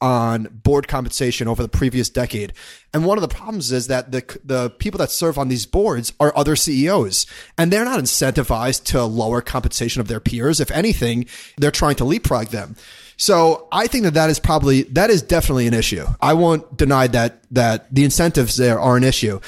on 0.01 0.45
board 0.63 0.87
compensation 0.87 1.49
over 1.49 1.61
the 1.61 1.69
previous 1.69 2.09
decade. 2.09 2.53
And 2.95 3.05
one 3.05 3.19
of 3.19 3.23
the 3.23 3.29
problems 3.29 3.73
is 3.73 3.89
that 3.89 4.13
the, 4.13 4.39
the 4.45 4.71
people 4.71 4.99
that 4.99 5.11
serve 5.11 5.39
on 5.39 5.49
these 5.49 5.67
boards 5.67 6.13
are 6.21 6.33
other 6.37 6.55
CEOs 6.55 7.27
and 7.57 7.73
they're 7.73 7.85
not 7.85 7.99
incentivized 7.99 8.85
to 8.85 9.03
lower 9.05 9.41
compensation 9.41 10.01
of 10.01 10.07
their 10.07 10.21
peers. 10.21 10.61
If 10.61 10.71
anything, 10.71 11.27
they're 11.57 11.73
trying 11.73 11.97
to 11.97 12.05
leapfrog 12.05 12.49
them. 12.49 12.77
So 13.17 13.67
I 13.73 13.89
think 13.89 14.05
that 14.05 14.15
that 14.15 14.31
is 14.31 14.39
probably, 14.39 14.85
that 14.85 15.11
is 15.11 15.23
definitely 15.23 15.67
an 15.67 15.75
issue. 15.75 16.07
I 16.21 16.35
won't 16.35 16.77
deny 16.77 17.09
that, 17.09 17.43
that 17.51 17.93
the 17.93 18.05
incentives 18.05 18.57
there 18.57 18.79
are 18.79 18.97
an 18.97 19.03
issue. 19.03 19.41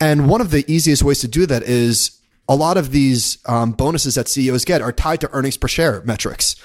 And 0.00 0.30
one 0.30 0.40
of 0.40 0.50
the 0.50 0.64
easiest 0.72 1.02
ways 1.02 1.20
to 1.20 1.28
do 1.28 1.44
that 1.44 1.64
is 1.64 2.18
a 2.48 2.56
lot 2.56 2.78
of 2.78 2.92
these 2.92 3.36
um, 3.44 3.72
bonuses 3.72 4.14
that 4.14 4.26
CEOs 4.26 4.64
get 4.64 4.80
are 4.80 4.92
tied 4.92 5.20
to 5.20 5.30
earnings 5.34 5.58
per 5.58 5.68
share 5.68 6.00
metrics 6.06 6.56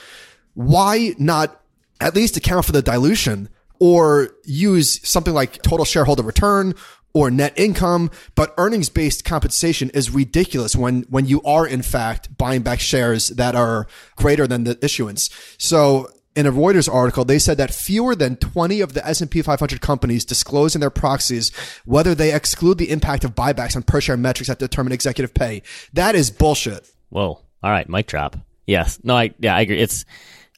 why 0.53 1.15
not 1.17 1.59
at 1.99 2.15
least 2.15 2.37
account 2.37 2.65
for 2.65 2.71
the 2.71 2.81
dilution 2.81 3.49
or 3.79 4.29
use 4.43 5.05
something 5.07 5.33
like 5.33 5.61
total 5.61 5.85
shareholder 5.85 6.23
return 6.23 6.73
or 7.13 7.29
net 7.29 7.53
income, 7.55 8.09
but 8.35 8.53
earnings 8.57 8.89
based 8.89 9.23
compensation 9.23 9.89
is 9.91 10.09
ridiculous 10.09 10.75
when, 10.75 11.03
when 11.03 11.25
you 11.25 11.41
are 11.43 11.67
in 11.67 11.81
fact 11.81 12.35
buying 12.37 12.61
back 12.61 12.79
shares 12.79 13.29
that 13.29 13.55
are 13.55 13.87
greater 14.15 14.47
than 14.47 14.63
the 14.63 14.77
issuance. 14.83 15.29
So 15.57 16.09
in 16.35 16.47
a 16.47 16.51
Reuters 16.51 16.91
article, 16.91 17.23
they 17.23 17.37
said 17.37 17.57
that 17.57 17.73
fewer 17.73 18.15
than 18.15 18.37
20 18.37 18.81
of 18.81 18.93
the 18.93 19.05
S&P 19.07 19.41
500 19.41 19.81
companies 19.81 20.25
disclose 20.25 20.73
in 20.73 20.81
their 20.81 20.89
proxies 20.89 21.51
whether 21.85 22.15
they 22.15 22.33
exclude 22.33 22.79
the 22.79 22.89
impact 22.89 23.23
of 23.23 23.35
buybacks 23.35 23.75
on 23.75 23.83
per 23.83 24.01
share 24.01 24.17
metrics 24.17 24.47
that 24.47 24.57
determine 24.59 24.93
executive 24.93 25.33
pay. 25.33 25.61
That 25.93 26.15
is 26.15 26.31
bullshit. 26.31 26.89
Whoa. 27.09 27.39
All 27.61 27.71
right, 27.71 27.87
mic 27.87 28.07
drop. 28.07 28.35
Yes. 28.65 28.99
No, 29.03 29.15
I 29.15 29.33
yeah, 29.39 29.55
I 29.55 29.61
agree. 29.61 29.79
It's 29.79 30.05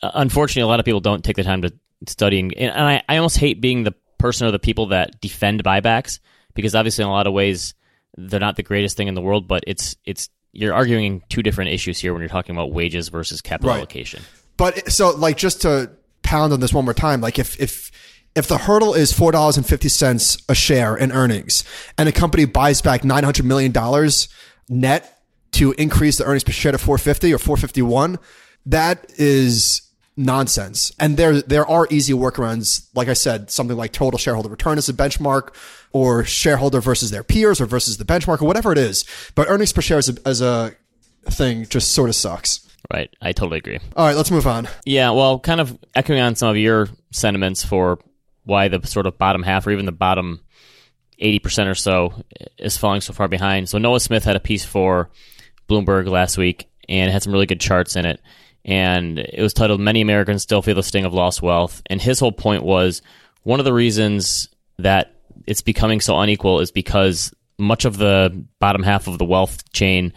Uh, 0.05 0.11
unfortunately 0.15 0.61
a 0.61 0.67
lot 0.67 0.79
of 0.79 0.85
people 0.85 0.99
don't 1.01 1.23
take 1.23 1.35
the 1.35 1.43
time 1.43 1.61
to 1.61 1.73
study 2.07 2.39
and, 2.39 2.53
and 2.53 2.71
I, 2.87 3.03
I 3.09 3.17
almost 3.17 3.37
hate 3.37 3.61
being 3.61 3.83
the 3.83 3.93
person 4.17 4.47
or 4.47 4.51
the 4.51 4.59
people 4.59 4.87
that 4.87 5.19
defend 5.21 5.63
buybacks 5.63 6.19
because 6.53 6.75
obviously 6.75 7.03
in 7.03 7.09
a 7.09 7.11
lot 7.11 7.27
of 7.27 7.33
ways 7.33 7.73
they're 8.17 8.39
not 8.39 8.55
the 8.55 8.63
greatest 8.63 8.95
thing 8.95 9.07
in 9.07 9.13
the 9.13 9.21
world, 9.21 9.47
but 9.47 9.63
it's 9.67 9.95
it's 10.05 10.29
you're 10.53 10.73
arguing 10.73 11.21
two 11.27 11.43
different 11.43 11.71
issues 11.71 11.99
here 11.99 12.13
when 12.13 12.21
you're 12.21 12.29
talking 12.29 12.55
about 12.55 12.71
wages 12.71 13.09
versus 13.09 13.41
capital 13.41 13.71
Right. 13.71 13.77
allocation. 13.77 14.23
But 14.55 14.89
so 14.91 15.09
like 15.09 15.35
just 15.35 15.61
to 15.63 15.91
pound 16.23 16.53
on 16.53 16.61
this 16.61 16.73
one 16.73 16.85
more 16.85 16.93
time, 16.93 17.19
like 17.19 17.37
if 17.37 17.59
if 17.59 17.91
if 18.35 18.47
the 18.47 18.57
hurdle 18.57 18.93
is 18.93 19.11
four 19.11 19.33
dollars 19.33 19.57
and 19.57 19.65
fifty 19.65 19.89
cents 19.89 20.37
a 20.47 20.55
share 20.55 20.95
in 20.95 21.11
earnings, 21.11 21.65
and 21.97 22.07
a 22.07 22.13
company 22.13 22.45
buys 22.45 22.81
back 22.81 23.03
nine 23.03 23.25
hundred 23.25 23.45
million 23.45 23.73
dollars 23.73 24.29
net 24.69 25.21
to 25.51 25.73
increase 25.73 26.17
the 26.17 26.23
earnings 26.23 26.43
per 26.45 26.53
share 26.53 26.71
to 26.71 26.77
four 26.77 26.97
fifty 26.97 27.33
or 27.33 27.37
four 27.37 27.57
fifty 27.57 27.81
one, 27.81 28.17
that 28.65 29.11
is 29.17 29.81
nonsense. 30.17 30.91
And 30.99 31.17
there 31.17 31.41
there 31.41 31.65
are 31.65 31.87
easy 31.89 32.13
workarounds. 32.13 32.87
Like 32.95 33.07
I 33.07 33.13
said, 33.13 33.51
something 33.51 33.77
like 33.77 33.91
total 33.91 34.17
shareholder 34.17 34.49
return 34.49 34.77
as 34.77 34.89
a 34.89 34.93
benchmark, 34.93 35.53
or 35.91 36.23
shareholder 36.23 36.81
versus 36.81 37.11
their 37.11 37.23
peers, 37.23 37.59
or 37.59 37.65
versus 37.65 37.97
the 37.97 38.05
benchmark, 38.05 38.41
or 38.41 38.45
whatever 38.45 38.71
it 38.71 38.77
is. 38.77 39.05
But 39.35 39.49
earnings 39.49 39.73
per 39.73 39.81
share 39.81 39.97
as 39.97 40.09
a, 40.09 40.15
as 40.27 40.41
a 40.41 40.75
thing 41.25 41.65
just 41.65 41.91
sort 41.91 42.09
of 42.09 42.15
sucks. 42.15 42.61
Right. 42.93 43.09
I 43.21 43.31
totally 43.31 43.57
agree. 43.57 43.79
All 43.95 44.05
right, 44.05 44.15
let's 44.15 44.29
move 44.29 44.45
on. 44.45 44.67
Yeah, 44.85 45.09
well, 45.11 45.39
kind 45.39 45.59
of 45.59 45.77
echoing 45.95 46.19
on 46.19 46.35
some 46.35 46.49
of 46.49 46.57
your 46.57 46.87
sentiments 47.11 47.65
for 47.65 47.97
why 48.43 48.67
the 48.67 48.85
sort 48.85 49.07
of 49.07 49.17
bottom 49.17 49.41
half 49.41 49.65
or 49.65 49.71
even 49.71 49.85
the 49.85 49.91
bottom 49.91 50.41
80% 51.19 51.67
or 51.67 51.75
so 51.75 52.13
is 52.57 52.77
falling 52.77 53.01
so 53.01 53.13
far 53.13 53.27
behind. 53.27 53.69
So 53.69 53.77
Noah 53.77 53.99
Smith 53.99 54.23
had 54.23 54.35
a 54.35 54.41
piece 54.41 54.63
for 54.63 55.09
Bloomberg 55.67 56.07
last 56.07 56.37
week 56.37 56.69
and 56.87 57.09
it 57.09 57.13
had 57.13 57.23
some 57.23 57.33
really 57.33 57.47
good 57.47 57.59
charts 57.59 57.95
in 57.95 58.05
it. 58.05 58.21
And 58.65 59.19
it 59.19 59.41
was 59.41 59.53
titled 59.53 59.79
Many 59.79 60.01
Americans 60.01 60.41
Still 60.43 60.61
Feel 60.61 60.75
the 60.75 60.83
Sting 60.83 61.05
of 61.05 61.13
Lost 61.13 61.41
Wealth. 61.41 61.81
And 61.85 62.01
his 62.01 62.19
whole 62.19 62.31
point 62.31 62.63
was 62.63 63.01
one 63.43 63.59
of 63.59 63.65
the 63.65 63.73
reasons 63.73 64.49
that 64.79 65.13
it's 65.45 65.61
becoming 65.61 66.01
so 66.01 66.19
unequal 66.19 66.59
is 66.59 66.71
because 66.71 67.33
much 67.57 67.85
of 67.85 67.97
the 67.97 68.45
bottom 68.59 68.83
half 68.83 69.07
of 69.07 69.19
the 69.19 69.25
wealth 69.25 69.71
chain 69.71 70.11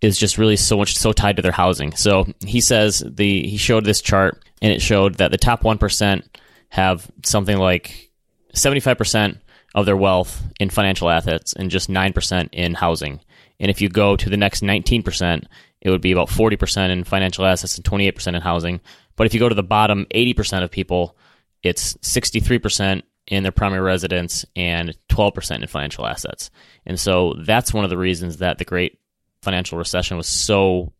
is 0.00 0.18
just 0.18 0.38
really 0.38 0.56
so 0.56 0.76
much 0.76 0.96
so 0.96 1.12
tied 1.12 1.36
to 1.36 1.42
their 1.42 1.52
housing. 1.52 1.94
So 1.94 2.26
he 2.44 2.60
says 2.60 3.02
the 3.06 3.46
he 3.46 3.56
showed 3.56 3.84
this 3.84 4.00
chart 4.00 4.42
and 4.60 4.72
it 4.72 4.82
showed 4.82 5.16
that 5.16 5.30
the 5.30 5.38
top 5.38 5.62
1% 5.62 6.22
have 6.70 7.10
something 7.24 7.58
like 7.58 8.10
75% 8.54 9.38
of 9.74 9.86
their 9.86 9.96
wealth 9.96 10.42
in 10.60 10.70
financial 10.70 11.10
assets 11.10 11.52
and 11.52 11.70
just 11.70 11.90
9% 11.90 12.48
in 12.52 12.74
housing. 12.74 13.20
And 13.60 13.70
if 13.70 13.80
you 13.80 13.88
go 13.88 14.16
to 14.16 14.30
the 14.30 14.36
next 14.36 14.62
19%, 14.62 15.44
it 15.84 15.90
would 15.90 16.00
be 16.00 16.12
about 16.12 16.28
40% 16.28 16.90
in 16.90 17.04
financial 17.04 17.44
assets 17.44 17.76
and 17.76 17.84
28% 17.84 18.34
in 18.34 18.40
housing. 18.40 18.80
But 19.16 19.26
if 19.26 19.34
you 19.34 19.40
go 19.40 19.48
to 19.48 19.54
the 19.54 19.62
bottom 19.62 20.06
80% 20.14 20.64
of 20.64 20.70
people, 20.70 21.16
it's 21.62 21.94
63% 21.98 23.02
in 23.26 23.42
their 23.42 23.52
primary 23.52 23.82
residence 23.82 24.44
and 24.56 24.96
12% 25.10 25.62
in 25.62 25.66
financial 25.66 26.06
assets. 26.06 26.50
And 26.84 26.98
so 26.98 27.34
that's 27.44 27.72
one 27.72 27.84
of 27.84 27.90
the 27.90 27.98
reasons 27.98 28.38
that 28.38 28.58
the 28.58 28.64
great 28.64 28.98
financial 29.42 29.78
recession 29.78 30.16
was 30.16 30.26
so 30.26 30.92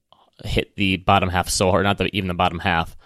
hit 0.44 0.76
the 0.76 0.96
bottom 0.98 1.28
half 1.28 1.48
so 1.48 1.70
hard, 1.70 1.84
not 1.84 1.98
the, 1.98 2.14
even 2.14 2.28
the 2.28 2.34
bottom 2.34 2.58
half, 2.58 2.96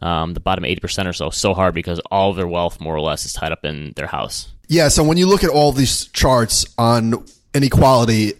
um, 0.00 0.34
the 0.34 0.40
bottom 0.40 0.64
80% 0.64 1.06
or 1.06 1.12
so, 1.12 1.30
so 1.30 1.54
hard 1.54 1.74
because 1.74 2.00
all 2.10 2.30
of 2.30 2.36
their 2.36 2.46
wealth 2.48 2.80
more 2.80 2.94
or 2.94 3.00
less 3.00 3.24
is 3.24 3.32
tied 3.32 3.52
up 3.52 3.64
in 3.64 3.92
their 3.96 4.06
house. 4.06 4.52
Yeah, 4.68 4.88
so 4.88 5.04
when 5.04 5.18
you 5.18 5.26
look 5.26 5.44
at 5.44 5.50
all 5.50 5.72
these 5.72 6.06
charts 6.06 6.66
on 6.78 7.24
inequality, 7.54 8.34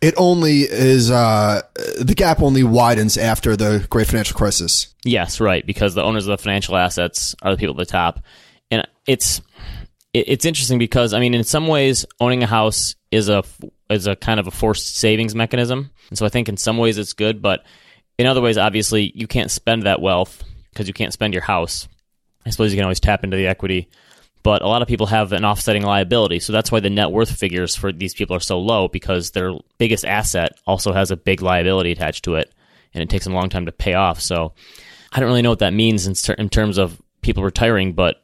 it 0.00 0.14
only 0.16 0.60
is 0.60 1.10
uh, 1.10 1.62
the 2.00 2.14
gap 2.14 2.40
only 2.40 2.62
widens 2.62 3.16
after 3.16 3.56
the 3.56 3.86
great 3.90 4.06
financial 4.06 4.36
crisis. 4.36 4.94
Yes, 5.04 5.40
right, 5.40 5.66
because 5.66 5.94
the 5.94 6.02
owners 6.02 6.26
of 6.26 6.36
the 6.36 6.42
financial 6.42 6.76
assets 6.76 7.34
are 7.42 7.50
the 7.50 7.56
people 7.56 7.74
at 7.74 7.86
the 7.86 7.90
top. 7.90 8.20
And 8.70 8.86
it's 9.06 9.40
it's 10.14 10.44
interesting 10.44 10.78
because 10.78 11.12
I 11.12 11.20
mean 11.20 11.34
in 11.34 11.44
some 11.44 11.66
ways 11.66 12.06
owning 12.20 12.42
a 12.42 12.46
house 12.46 12.94
is 13.10 13.28
a 13.28 13.44
is 13.90 14.06
a 14.06 14.16
kind 14.16 14.40
of 14.40 14.46
a 14.46 14.50
forced 14.50 14.96
savings 14.96 15.34
mechanism. 15.34 15.90
And 16.10 16.18
so 16.18 16.26
I 16.26 16.28
think 16.28 16.48
in 16.48 16.56
some 16.56 16.78
ways 16.78 16.98
it's 16.98 17.12
good, 17.12 17.42
but 17.42 17.64
in 18.18 18.26
other 18.26 18.40
ways 18.40 18.58
obviously 18.58 19.12
you 19.14 19.26
can't 19.26 19.50
spend 19.50 19.82
that 19.82 20.00
wealth 20.00 20.42
because 20.70 20.88
you 20.88 20.94
can't 20.94 21.12
spend 21.12 21.34
your 21.34 21.42
house. 21.42 21.88
I 22.46 22.50
suppose 22.50 22.72
you 22.72 22.76
can 22.76 22.84
always 22.84 23.00
tap 23.00 23.24
into 23.24 23.36
the 23.36 23.46
equity, 23.46 23.88
but 24.48 24.62
a 24.62 24.66
lot 24.66 24.80
of 24.80 24.88
people 24.88 25.04
have 25.04 25.32
an 25.32 25.44
offsetting 25.44 25.82
liability. 25.82 26.40
So 26.40 26.54
that's 26.54 26.72
why 26.72 26.80
the 26.80 26.88
net 26.88 27.10
worth 27.10 27.30
figures 27.30 27.76
for 27.76 27.92
these 27.92 28.14
people 28.14 28.34
are 28.34 28.40
so 28.40 28.58
low 28.58 28.88
because 28.88 29.32
their 29.32 29.52
biggest 29.76 30.06
asset 30.06 30.58
also 30.66 30.94
has 30.94 31.10
a 31.10 31.18
big 31.18 31.42
liability 31.42 31.92
attached 31.92 32.24
to 32.24 32.36
it 32.36 32.50
and 32.94 33.02
it 33.02 33.10
takes 33.10 33.24
them 33.24 33.34
a 33.34 33.36
long 33.36 33.50
time 33.50 33.66
to 33.66 33.72
pay 33.72 33.92
off. 33.92 34.22
So 34.22 34.54
I 35.12 35.20
don't 35.20 35.28
really 35.28 35.42
know 35.42 35.50
what 35.50 35.58
that 35.58 35.74
means 35.74 36.06
in, 36.06 36.14
ter- 36.14 36.32
in 36.32 36.48
terms 36.48 36.78
of 36.78 36.98
people 37.20 37.42
retiring, 37.42 37.92
but 37.92 38.22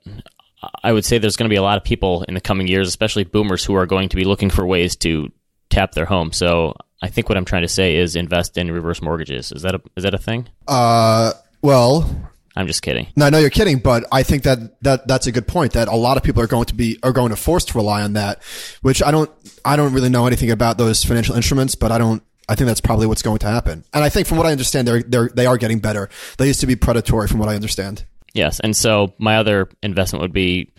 I 0.83 0.95
would 0.95 1.05
say 1.05 1.19
there's 1.19 1.37
going 1.37 1.51
to 1.51 1.53
be 1.53 1.59
a 1.59 1.63
lot 1.63 1.77
of 1.77 1.85
people 1.85 2.23
in 2.23 2.33
the 2.33 2.41
coming 2.41 2.69
years, 2.69 2.89
especially 2.89 3.25
boomers, 3.25 3.63
who 3.63 3.75
are 3.75 3.85
going 3.85 4.09
to 4.09 4.17
be 4.17 4.25
looking 4.25 4.49
for 4.49 4.65
ways 4.65 4.97
to 4.97 5.31
tap 5.69 5.93
their 5.93 6.07
home. 6.07 6.33
So 6.33 6.73
I 7.03 7.09
think 7.09 7.29
what 7.29 7.37
I'm 7.37 7.45
trying 7.45 7.65
to 7.65 7.69
say 7.69 7.97
is 7.97 8.17
invest 8.17 8.57
in 8.57 8.71
reverse 8.73 9.03
mortgages. 9.03 9.53
Is 9.53 9.61
that 9.61 9.75
a, 9.75 9.83
is 9.95 10.05
that 10.05 10.15
a 10.15 10.19
thing? 10.19 10.49
Uh, 10.67 11.35
well, 11.61 12.33
I'm 12.57 12.67
just 12.67 12.83
kidding. 12.83 13.09
no, 13.17 13.27
I 13.27 13.31
know 13.31 13.39
you're 13.39 13.51
kidding, 13.51 13.79
but 13.79 14.05
I 14.13 14.23
think 14.23 14.45
that, 14.45 14.81
that 14.83 15.09
that's 15.09 15.27
a 15.27 15.33
good 15.33 15.49
point. 15.49 15.73
That 15.73 15.89
a 15.89 15.97
lot 15.97 16.17
of 16.17 16.23
people 16.23 16.41
are 16.43 16.47
going 16.47 16.67
to 16.67 16.75
be 16.75 16.99
are 17.03 17.13
going 17.13 17.31
to 17.31 17.37
force 17.37 17.65
to 17.67 17.79
rely 17.79 18.03
on 18.03 18.13
that, 18.13 18.43
which 18.83 19.03
I 19.03 19.11
don't 19.11 19.31
I 19.65 19.77
don't 19.77 19.93
really 19.93 20.09
know 20.09 20.27
anything 20.27 20.51
about 20.51 20.79
those 20.79 21.03
financial 21.05 21.35
instruments, 21.35 21.75
but 21.75 21.91
I 21.91 21.99
don't. 21.99 22.23
I 22.49 22.55
think 22.55 22.67
that's 22.67 22.81
probably 22.81 23.07
what's 23.07 23.23
going 23.23 23.39
to 23.39 23.47
happen. 23.47 23.85
And 23.95 24.05
I 24.05 24.11
think 24.11 24.27
from 24.29 24.37
what 24.37 24.47
I 24.47 24.53
understand, 24.53 24.87
they're 24.87 25.03
they're 25.03 25.31
they 25.35 25.47
are 25.47 25.57
getting 25.57 25.81
better. 25.81 26.09
They 26.39 26.47
used 26.47 26.61
to 26.61 26.67
be 26.67 26.77
predatory, 26.77 27.27
from 27.27 27.41
what 27.41 27.49
I 27.49 27.55
understand. 27.55 28.05
Yes, 28.35 28.61
and 28.61 28.77
so 28.77 29.15
my 29.19 29.37
other 29.39 29.69
investment 29.83 30.23
would 30.23 30.33
be 30.33 30.73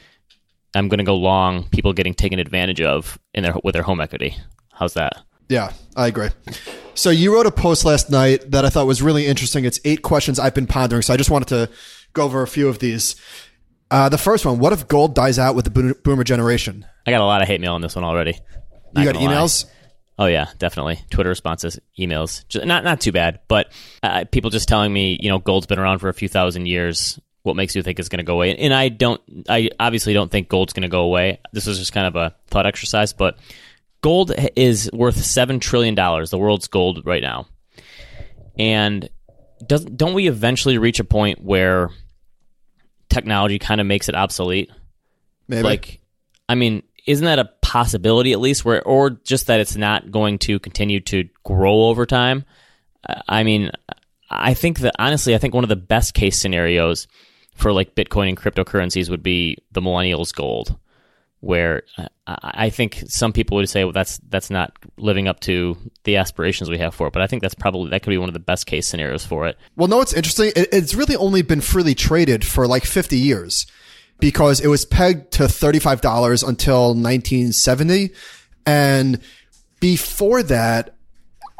I'm 0.76 0.90
going 0.90 1.00
to 1.00 1.04
go 1.04 1.16
long 1.16 1.68
people 1.70 1.94
getting 1.94 2.14
taken 2.14 2.40
advantage 2.40 2.82
of 2.82 3.18
in 3.34 3.44
their 3.44 3.56
with 3.64 3.74
their 3.74 3.84
home 3.84 4.00
equity. 4.00 4.38
How's 4.72 4.94
that? 4.94 5.18
Yeah, 5.50 5.72
I 5.96 6.08
agree. 6.08 6.30
So 6.96 7.10
you 7.10 7.34
wrote 7.34 7.46
a 7.46 7.52
post 7.52 7.86
last 7.86 8.10
night 8.10 8.52
that 8.52 8.66
I 8.66 8.70
thought 8.70 8.88
was 8.88 9.02
really 9.02 9.28
interesting. 9.28 9.66
It's 9.66 9.80
eight 9.86 10.02
questions 10.02 10.40
I've 10.40 10.54
been 10.54 10.68
pondering, 10.68 11.02
so 11.02 11.14
I 11.14 11.18
just 11.18 11.30
wanted 11.30 11.50
to 11.50 11.70
go 12.14 12.24
over 12.24 12.42
a 12.42 12.48
few 12.48 12.68
of 12.68 12.80
these. 12.80 13.16
Uh, 13.92 14.10
the 14.10 14.18
first 14.18 14.46
one: 14.46 14.60
What 14.60 14.74
if 14.74 14.88
gold 14.88 15.14
dies 15.14 15.38
out 15.38 15.56
with 15.56 15.66
the 15.72 15.96
boomer 16.04 16.24
generation? 16.24 16.86
I 17.06 17.12
got 17.12 17.22
a 17.22 17.26
lot 17.26 17.42
of 17.42 17.48
hate 17.48 17.62
mail 17.62 17.74
on 17.74 17.82
this 17.82 17.96
one 17.96 18.04
already. 18.06 18.40
Not 18.94 19.02
You 19.02 19.12
got 19.12 19.20
gonna 19.20 19.26
lie. 19.26 19.34
emails? 19.36 19.66
Oh 20.18 20.26
yeah, 20.28 20.48
definitely. 20.58 21.00
Twitter 21.10 21.30
responses, 21.30 21.78
emails, 22.00 22.48
just, 22.48 22.66
not 22.66 22.84
not 22.86 23.02
too 23.02 23.12
bad. 23.12 23.42
But 23.48 23.72
uh, 24.02 24.24
people 24.32 24.50
just 24.50 24.68
telling 24.70 24.92
me, 24.94 25.20
you 25.22 25.30
know, 25.30 25.38
gold's 25.40 25.68
been 25.68 25.78
around 25.80 26.00
for 26.00 26.10
a 26.10 26.14
few 26.14 26.30
thousand 26.30 26.66
years. 26.68 27.20
What 27.44 27.56
makes 27.56 27.76
you 27.76 27.84
think 27.84 28.00
it's 28.00 28.10
going 28.10 28.18
to 28.18 28.24
go 28.24 28.34
away? 28.34 28.56
And 28.56 28.74
I 28.74 28.90
don't. 28.90 29.22
I 29.48 29.70
obviously 29.80 30.14
don't 30.14 30.32
think 30.32 30.48
gold's 30.50 30.74
going 30.74 30.82
to 30.84 30.88
go 30.88 31.02
away. 31.02 31.40
This 31.52 31.68
was 31.68 31.78
just 31.78 31.94
kind 31.94 32.08
of 32.08 32.16
a 32.16 32.34
thought 32.48 32.66
exercise. 32.66 33.14
But 33.14 33.38
gold 34.02 34.32
is 34.56 34.90
worth 34.94 35.24
seven 35.24 35.60
trillion 35.60 35.96
dollars. 35.96 36.30
The 36.30 36.38
world's 36.38 36.68
gold 36.68 37.02
right 37.06 37.24
now, 37.24 37.48
and 38.58 39.10
doesn't 39.66 39.98
don't 39.98 40.14
we 40.14 40.28
eventually 40.28 40.78
reach 40.78 41.00
a 41.00 41.04
point 41.04 41.44
where 41.44 41.90
technology 43.10 43.60
kind 43.60 43.82
of 43.82 43.88
makes 43.88 44.10
it 44.10 44.16
obsolete? 44.16 44.70
Maybe. 45.48 45.64
Like, 45.64 46.02
I 46.50 46.56
mean, 46.56 46.84
isn't 47.06 47.26
that 47.26 47.40
a 47.40 47.50
possibility 47.62 48.34
at 48.34 48.40
least, 48.40 48.66
where 48.66 48.84
or 48.84 49.12
just 49.12 49.48
that 49.48 49.60
it's 49.60 49.76
not 49.76 50.12
going 50.12 50.40
to 50.40 50.60
continue 50.60 51.00
to 51.02 51.30
grow 51.44 51.84
over 51.84 52.06
time? 52.06 52.46
I 53.28 53.44
mean, 53.44 53.72
I 54.30 54.56
think 54.56 54.80
that 54.80 54.96
honestly, 54.98 55.36
I 55.36 55.38
think 55.38 55.54
one 55.54 55.64
of 55.64 55.70
the 55.70 55.76
best 55.76 56.14
case 56.14 56.40
scenarios 56.40 57.08
for 57.56 57.72
like 57.72 57.96
Bitcoin 57.96 58.28
and 58.30 58.38
cryptocurrencies 58.38 59.10
would 59.10 59.24
be 59.24 59.58
the 59.72 59.82
millennials 59.82 60.34
gold, 60.34 60.78
where 61.46 61.84
uh, 62.00 62.08
I 62.26 62.72
think 62.72 63.04
some 63.06 63.32
people 63.32 63.58
would 63.58 63.70
say, 63.70 63.84
well, 63.84 63.94
that's 63.94 64.18
that's 64.30 64.50
not 64.50 64.76
living 64.98 65.28
up 65.28 65.40
to 65.42 65.78
the 66.04 66.16
aspirations 66.18 66.72
we 66.72 66.80
have 66.80 66.96
for 66.96 67.08
it. 67.08 67.14
But 67.14 67.22
I 67.22 67.28
think 67.28 67.44
that's 67.44 67.54
probably 67.54 67.92
that 67.92 68.02
could 68.02 68.10
be 68.10 68.18
one 68.18 68.30
of 68.30 68.34
the 68.34 68.40
best 68.40 68.66
case 68.66 68.88
scenarios 68.88 69.24
for 69.24 69.46
it. 69.46 69.56
Well, 69.76 69.88
no, 69.88 70.02
it's 70.02 70.12
interesting. 70.12 70.52
It, 70.56 70.70
it's 70.72 70.96
really 70.96 71.16
only 71.16 71.44
been 71.44 71.62
freely 71.62 71.94
traded 71.94 72.44
for 72.44 72.66
like 72.66 72.84
50 72.84 73.18
years 73.18 73.68
because 74.20 74.60
it 74.60 74.68
was 74.68 74.86
pegged 74.86 75.34
to 75.34 75.44
$35 75.44 76.48
until 76.48 76.96
1970. 76.96 78.10
And 78.66 79.20
before 79.80 80.42
that, 80.42 80.96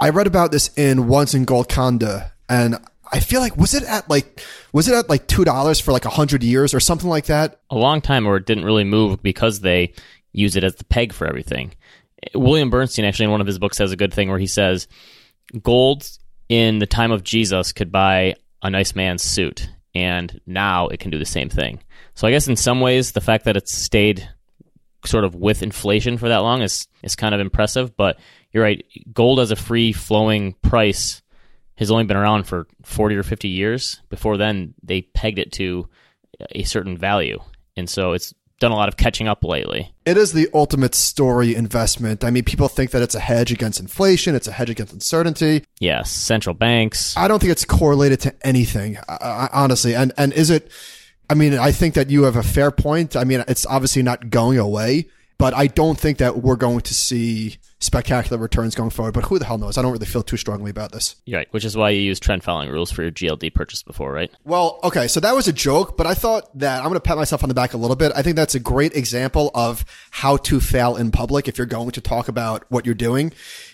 I 0.02 0.10
read 0.10 0.26
about 0.26 0.52
this 0.52 0.76
in 0.76 1.08
Once 1.08 1.36
in 1.36 1.46
Golconda 1.46 2.34
and 2.50 2.80
I 3.16 3.22
feel 3.22 3.40
like, 3.40 3.56
was 3.56 3.74
it 3.74 3.84
at 3.84 4.10
like, 4.10 4.42
was 4.74 4.90
it 4.90 4.94
at 4.94 5.08
like 5.08 5.26
$2 5.26 5.82
for 5.82 5.94
like 5.94 6.04
a 6.04 6.10
100 6.10 6.44
years 6.44 6.74
or 6.74 6.82
something 6.82 7.10
like 7.10 7.28
that? 7.28 7.62
a 7.70 7.78
long 7.78 8.02
time 8.02 8.26
where 8.26 8.36
it 8.36 8.46
didn't 8.46 8.66
really 8.66 8.84
move 8.84 9.24
because 9.24 9.62
they 9.62 9.94
use 10.34 10.58
it 10.58 10.66
as 10.66 10.76
the 10.76 10.84
peg 10.84 11.14
for 11.14 11.26
everything. 11.26 11.74
William 12.34 12.70
Bernstein 12.70 13.06
actually 13.06 13.26
in 13.26 13.32
one 13.32 13.40
of 13.40 13.48
his 13.48 13.58
books 13.58 13.78
has 13.78 13.94
a 13.94 13.96
good 13.96 14.14
thing 14.14 14.30
where 14.30 14.40
he 14.40 14.48
says 14.48 14.90
gold 15.64 16.10
in 16.50 16.80
the 16.80 16.86
time 16.86 17.14
of 17.14 17.24
Jesus 17.24 17.72
could 17.72 17.90
buy 17.90 18.36
a 18.62 18.70
nice 18.70 18.96
man's 18.96 19.24
suit 19.24 19.70
and 19.94 20.42
now 20.46 20.90
it 20.90 21.00
can 21.00 21.10
do 21.10 21.18
the 21.18 21.26
same 21.26 21.48
thing. 21.48 21.80
So 22.16 22.28
I 22.28 22.32
guess 22.32 22.50
in 22.50 22.58
some 22.58 22.82
ways 22.82 23.14
the 23.14 23.22
fact 23.22 23.46
that 23.46 23.56
it's 23.56 23.74
stayed 23.74 24.28
sort 25.06 25.24
of 25.24 25.36
with 25.36 25.64
inflation 25.64 26.18
for 26.18 26.28
that 26.28 26.40
long 26.40 26.62
is 26.62 26.90
is 27.02 27.16
kind 27.16 27.34
of 27.34 27.40
impressive, 27.40 27.96
but 27.96 28.20
you're 28.52 28.64
right, 28.64 28.86
gold 29.14 29.40
as 29.40 29.52
a 29.52 29.56
free 29.56 29.94
flowing 29.94 30.54
price 30.62 31.22
has 31.78 31.92
only 31.92 32.06
been 32.06 32.18
around 32.18 32.46
for 32.46 32.68
40 32.84 33.16
or 33.16 33.24
50 33.24 33.48
years. 33.48 34.02
Before 34.10 34.38
then, 34.38 34.74
they 34.82 35.02
pegged 35.02 35.40
it 35.40 35.52
to 35.54 35.90
a 36.52 36.64
certain 36.64 36.98
value. 36.98 37.40
And 37.76 37.90
so 37.90 38.14
it's 38.14 38.34
done 38.60 38.72
a 38.72 38.76
lot 38.76 38.88
of 38.88 38.98
catching 38.98 39.28
up 39.28 39.44
lately. 39.44 39.94
It 40.06 40.18
is 40.18 40.32
the 40.32 40.48
ultimate 40.54 40.96
story 40.96 41.56
investment. 41.56 42.24
I 42.24 42.32
mean, 42.32 42.44
people 42.44 42.68
think 42.68 42.92
that 42.92 43.02
it's 43.02 43.16
a 43.16 43.20
hedge 43.20 43.52
against 43.52 43.80
inflation. 43.80 44.36
It's 44.36 44.48
a 44.48 44.52
hedge 44.52 44.70
against 44.70 44.94
uncertainty. 44.94 45.66
Yes, 45.80 46.10
central 46.12 46.54
banks. 46.54 47.16
I 47.18 47.28
don't 47.28 47.40
think 47.40 47.52
it's 47.52 47.66
correlated 47.66 48.22
to 48.22 48.48
anything, 48.48 48.98
honestly. 49.10 49.96
And 49.96 50.14
and 50.18 50.32
is 50.34 50.50
it? 50.50 50.72
I 51.30 51.34
mean, 51.34 51.58
I 51.58 51.72
think 51.72 51.96
that 51.96 52.10
you 52.10 52.24
have 52.24 52.36
a 52.36 52.44
fair 52.44 52.72
point. 52.72 53.16
I 53.16 53.24
mean, 53.24 53.44
it's 53.48 53.66
obviously 53.66 54.04
not 54.04 54.30
going 54.30 54.60
away, 54.60 55.08
but 55.38 55.54
I 55.54 55.68
don't 55.68 56.00
think 56.00 56.20
that 56.20 56.38
we're 56.38 56.56
going 56.56 56.82
to 56.82 56.94
see 56.94 57.58
spectacular 57.80 58.42
returns 58.42 58.74
going 58.74 58.90
forward. 58.90 59.14
But 59.14 59.26
who 59.26 59.38
the 59.38 59.46
hell 59.46 59.58
knows? 59.58 59.78
I 59.78 59.82
don't 59.82 59.92
really 59.92 60.06
feel 60.06 60.24
too 60.24 60.38
strongly 60.38 60.72
about 60.72 60.92
this. 60.92 61.16
You're 61.26 61.40
right, 61.40 61.48
which 61.52 61.66
is 61.66 61.76
why 61.76 61.90
you 61.92 62.02
use 62.02 62.20
trend 62.20 62.44
following 62.44 62.70
rules 62.70 62.92
for 62.92 63.04
your 63.04 63.12
GLD 63.12 63.54
purchase 63.54 63.84
before, 63.84 64.12
right? 64.12 64.32
Well, 64.44 64.80
okay, 64.84 65.08
so 65.08 65.20
that 65.20 65.36
was 65.36 65.48
a 65.48 65.54
joke, 65.54 65.98
but 65.98 66.08
I 66.08 66.14
thought 66.14 66.58
that 66.58 66.80
I'm 66.80 66.86
going 66.86 66.96
to 66.96 67.00
pat 67.02 67.18
myself 67.18 67.44
on 67.44 67.50
the 67.50 67.56
back 67.56 67.74
a 67.74 67.78
little 67.78 67.96
bit. 67.96 68.12
I 68.16 68.22
think 68.22 68.36
that's 68.36 68.56
a 68.56 68.60
great 68.60 68.96
example 68.96 69.52
of 69.54 69.86
how 70.12 70.38
to 70.38 70.60
fail 70.60 70.96
in 70.96 71.12
public 71.12 71.48
if 71.48 71.58
you're 71.58 71.68
going 71.68 71.92
to 71.92 72.02
talk 72.02 72.28
about 72.28 72.64
what 72.70 72.86
you're 72.86 72.96
doing, 72.96 73.34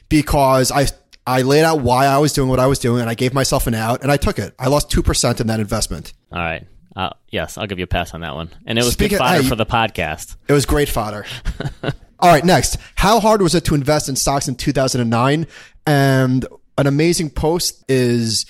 because 0.09 0.71
I 0.71 0.88
I 1.27 1.43
laid 1.43 1.63
out 1.63 1.81
why 1.81 2.07
I 2.07 2.17
was 2.17 2.33
doing 2.33 2.49
what 2.49 2.59
I 2.59 2.65
was 2.65 2.79
doing, 2.79 3.01
and 3.01 3.09
I 3.09 3.13
gave 3.13 3.33
myself 3.33 3.67
an 3.67 3.75
out, 3.75 4.01
and 4.01 4.12
I 4.12 4.17
took 4.17 4.39
it. 4.39 4.55
I 4.57 4.67
lost 4.67 4.89
two 4.89 5.03
percent 5.03 5.39
in 5.39 5.47
that 5.47 5.59
investment. 5.59 6.13
All 6.31 6.39
right. 6.39 6.65
Uh, 6.95 7.10
yes, 7.30 7.58
I'll 7.58 7.67
give 7.67 7.80
you 7.80 7.86
a 7.86 7.88
pass 7.88 8.13
on 8.13 8.21
that 8.21 8.36
one. 8.36 8.49
And 8.65 8.77
it 8.77 8.84
was 8.84 8.93
Speaking- 8.93 9.17
good 9.17 9.23
fodder 9.23 9.43
hey, 9.43 9.49
for 9.49 9.56
the 9.56 9.65
podcast. 9.65 10.36
It 10.47 10.54
was 10.54 10.65
great 10.65 10.89
fodder. 10.89 11.25
All 12.19 12.30
right, 12.30 12.43
next. 12.45 12.77
How 12.95 13.19
hard 13.19 13.41
was 13.41 13.56
it 13.56 13.65
to 13.65 13.75
invest 13.75 14.10
in 14.10 14.15
stocks 14.15 14.47
in 14.47 14.56
2009? 14.56 15.47
And 15.88 16.45
an 16.77 16.88
amazing 16.88 17.32
post 17.32 17.84
is 17.89 18.45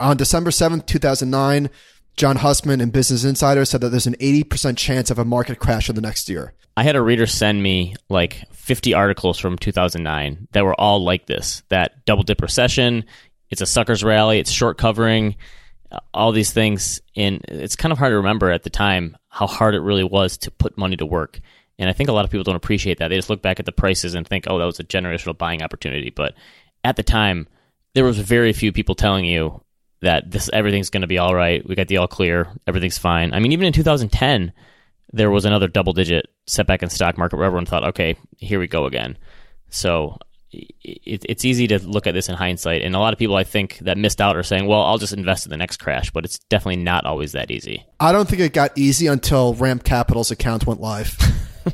on 0.00 0.16
December 0.16 0.50
7th, 0.50 0.86
2009. 0.86 1.70
John 2.16 2.36
Hussman 2.36 2.80
and 2.80 2.92
Business 2.92 3.24
Insider 3.24 3.64
said 3.64 3.80
that 3.80 3.90
there's 3.90 4.08
an 4.08 4.16
80% 4.16 4.76
chance 4.76 5.10
of 5.10 5.18
a 5.20 5.24
market 5.24 5.60
crash 5.60 5.88
in 5.88 5.94
the 5.94 6.00
next 6.00 6.28
year. 6.28 6.52
I 6.76 6.82
had 6.82 6.96
a 6.96 7.00
reader 7.00 7.26
send 7.26 7.62
me 7.62 7.94
like 8.08 8.42
50 8.52 8.92
articles 8.92 9.38
from 9.38 9.56
2009 9.56 10.48
that 10.52 10.64
were 10.64 10.78
all 10.78 11.02
like 11.02 11.26
this 11.26 11.62
that 11.68 12.04
double 12.06 12.24
dip 12.24 12.42
recession, 12.42 13.04
it's 13.50 13.60
a 13.60 13.66
sucker's 13.66 14.04
rally, 14.04 14.38
it's 14.38 14.50
short 14.50 14.78
covering, 14.78 15.36
all 16.12 16.32
these 16.32 16.52
things. 16.52 17.00
And 17.16 17.44
it's 17.48 17.76
kind 17.76 17.92
of 17.92 17.98
hard 17.98 18.12
to 18.12 18.16
remember 18.16 18.50
at 18.50 18.62
the 18.62 18.70
time 18.70 19.16
how 19.28 19.46
hard 19.46 19.74
it 19.74 19.80
really 19.80 20.04
was 20.04 20.36
to 20.38 20.50
put 20.50 20.78
money 20.78 20.96
to 20.96 21.06
work. 21.06 21.40
And 21.78 21.88
I 21.88 21.92
think 21.92 22.08
a 22.08 22.12
lot 22.12 22.24
of 22.24 22.30
people 22.30 22.44
don't 22.44 22.56
appreciate 22.56 22.98
that. 22.98 23.08
They 23.08 23.16
just 23.16 23.30
look 23.30 23.42
back 23.42 23.60
at 23.60 23.66
the 23.66 23.72
prices 23.72 24.14
and 24.14 24.26
think, 24.26 24.46
oh, 24.48 24.58
that 24.58 24.64
was 24.64 24.80
a 24.80 24.84
generational 24.84 25.38
buying 25.38 25.62
opportunity. 25.62 26.10
But 26.10 26.34
at 26.84 26.96
the 26.96 27.02
time, 27.02 27.46
there 27.94 28.04
was 28.04 28.18
very 28.18 28.52
few 28.52 28.72
people 28.72 28.94
telling 28.94 29.24
you 29.24 29.62
that 30.00 30.30
this 30.30 30.50
everything's 30.52 30.90
going 30.90 31.02
to 31.02 31.08
be 31.08 31.18
all 31.18 31.34
right. 31.34 31.66
We 31.66 31.74
got 31.74 31.88
the 31.88 31.98
all 31.98 32.08
clear. 32.08 32.48
Everything's 32.66 32.98
fine. 32.98 33.32
I 33.32 33.38
mean, 33.38 33.52
even 33.52 33.66
in 33.66 33.72
2010, 33.72 34.52
there 35.12 35.30
was 35.30 35.44
another 35.44 35.68
double 35.68 35.92
digit 35.92 36.28
setback 36.46 36.82
in 36.82 36.90
stock 36.90 37.16
market 37.16 37.36
where 37.36 37.46
everyone 37.46 37.66
thought, 37.66 37.84
okay, 37.84 38.16
here 38.36 38.58
we 38.58 38.66
go 38.66 38.86
again. 38.86 39.16
So 39.70 40.18
it, 40.50 41.24
it's 41.28 41.44
easy 41.44 41.66
to 41.68 41.78
look 41.78 42.06
at 42.06 42.14
this 42.14 42.28
in 42.28 42.34
hindsight. 42.34 42.82
And 42.82 42.94
a 42.94 42.98
lot 42.98 43.12
of 43.12 43.18
people 43.18 43.36
I 43.36 43.44
think 43.44 43.78
that 43.80 43.98
missed 43.98 44.20
out 44.20 44.36
are 44.36 44.42
saying, 44.42 44.66
well, 44.66 44.82
I'll 44.82 44.98
just 44.98 45.12
invest 45.12 45.46
in 45.46 45.50
the 45.50 45.56
next 45.56 45.78
crash. 45.78 46.10
But 46.10 46.24
it's 46.24 46.38
definitely 46.38 46.82
not 46.82 47.04
always 47.04 47.32
that 47.32 47.50
easy. 47.50 47.84
I 48.00 48.12
don't 48.12 48.28
think 48.28 48.40
it 48.40 48.52
got 48.52 48.76
easy 48.76 49.06
until 49.06 49.54
Ramp 49.54 49.84
Capital's 49.84 50.30
account 50.30 50.66
went 50.66 50.80
live. 50.80 51.16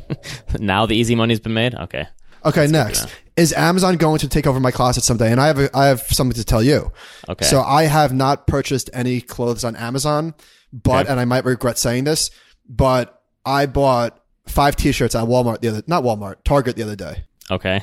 now 0.59 0.87
the 0.87 0.97
easy 0.97 1.15
money's 1.15 1.41
been 1.41 1.55
made. 1.55 1.75
Okay. 1.75 2.07
Okay, 2.45 2.67
next. 2.67 3.09
Is 3.37 3.53
Amazon 3.55 3.97
going 3.97 4.19
to 4.19 4.29
take 4.29 4.47
over 4.47 4.61
my 4.61 4.71
closet 4.71 5.03
someday? 5.03 5.33
And 5.33 5.41
I 5.41 5.47
have 5.47 5.59
a, 5.59 5.71
I 5.77 5.87
have 5.87 6.03
something 6.03 6.35
to 6.35 6.45
tell 6.45 6.63
you. 6.63 6.93
Okay. 7.29 7.47
So 7.47 7.63
I 7.63 7.85
have 7.85 8.13
not 8.13 8.47
purchased 8.47 8.91
any 8.93 9.21
clothes 9.23 9.65
on 9.65 9.77
Amazon, 9.77 10.35
but 10.73 11.05
Okay. 11.05 11.11
and 11.11 11.19
I 11.19 11.25
might 11.25 11.45
regret 11.47 11.79
saying 11.79 12.05
this, 12.05 12.31
but 12.69 13.23
I 13.47 13.65
bought 13.67 14.21
five 14.47 14.77
t-shirts 14.77 15.15
at 15.15 15.25
Walmart 15.25 15.61
the 15.63 15.69
other 15.69 15.83
not 15.87 16.05
Walmart, 16.05 16.45
Target 16.45 16.77
the 16.77 16.83
other 16.83 16.97
day. 16.97 17.25
Okay. 17.51 17.81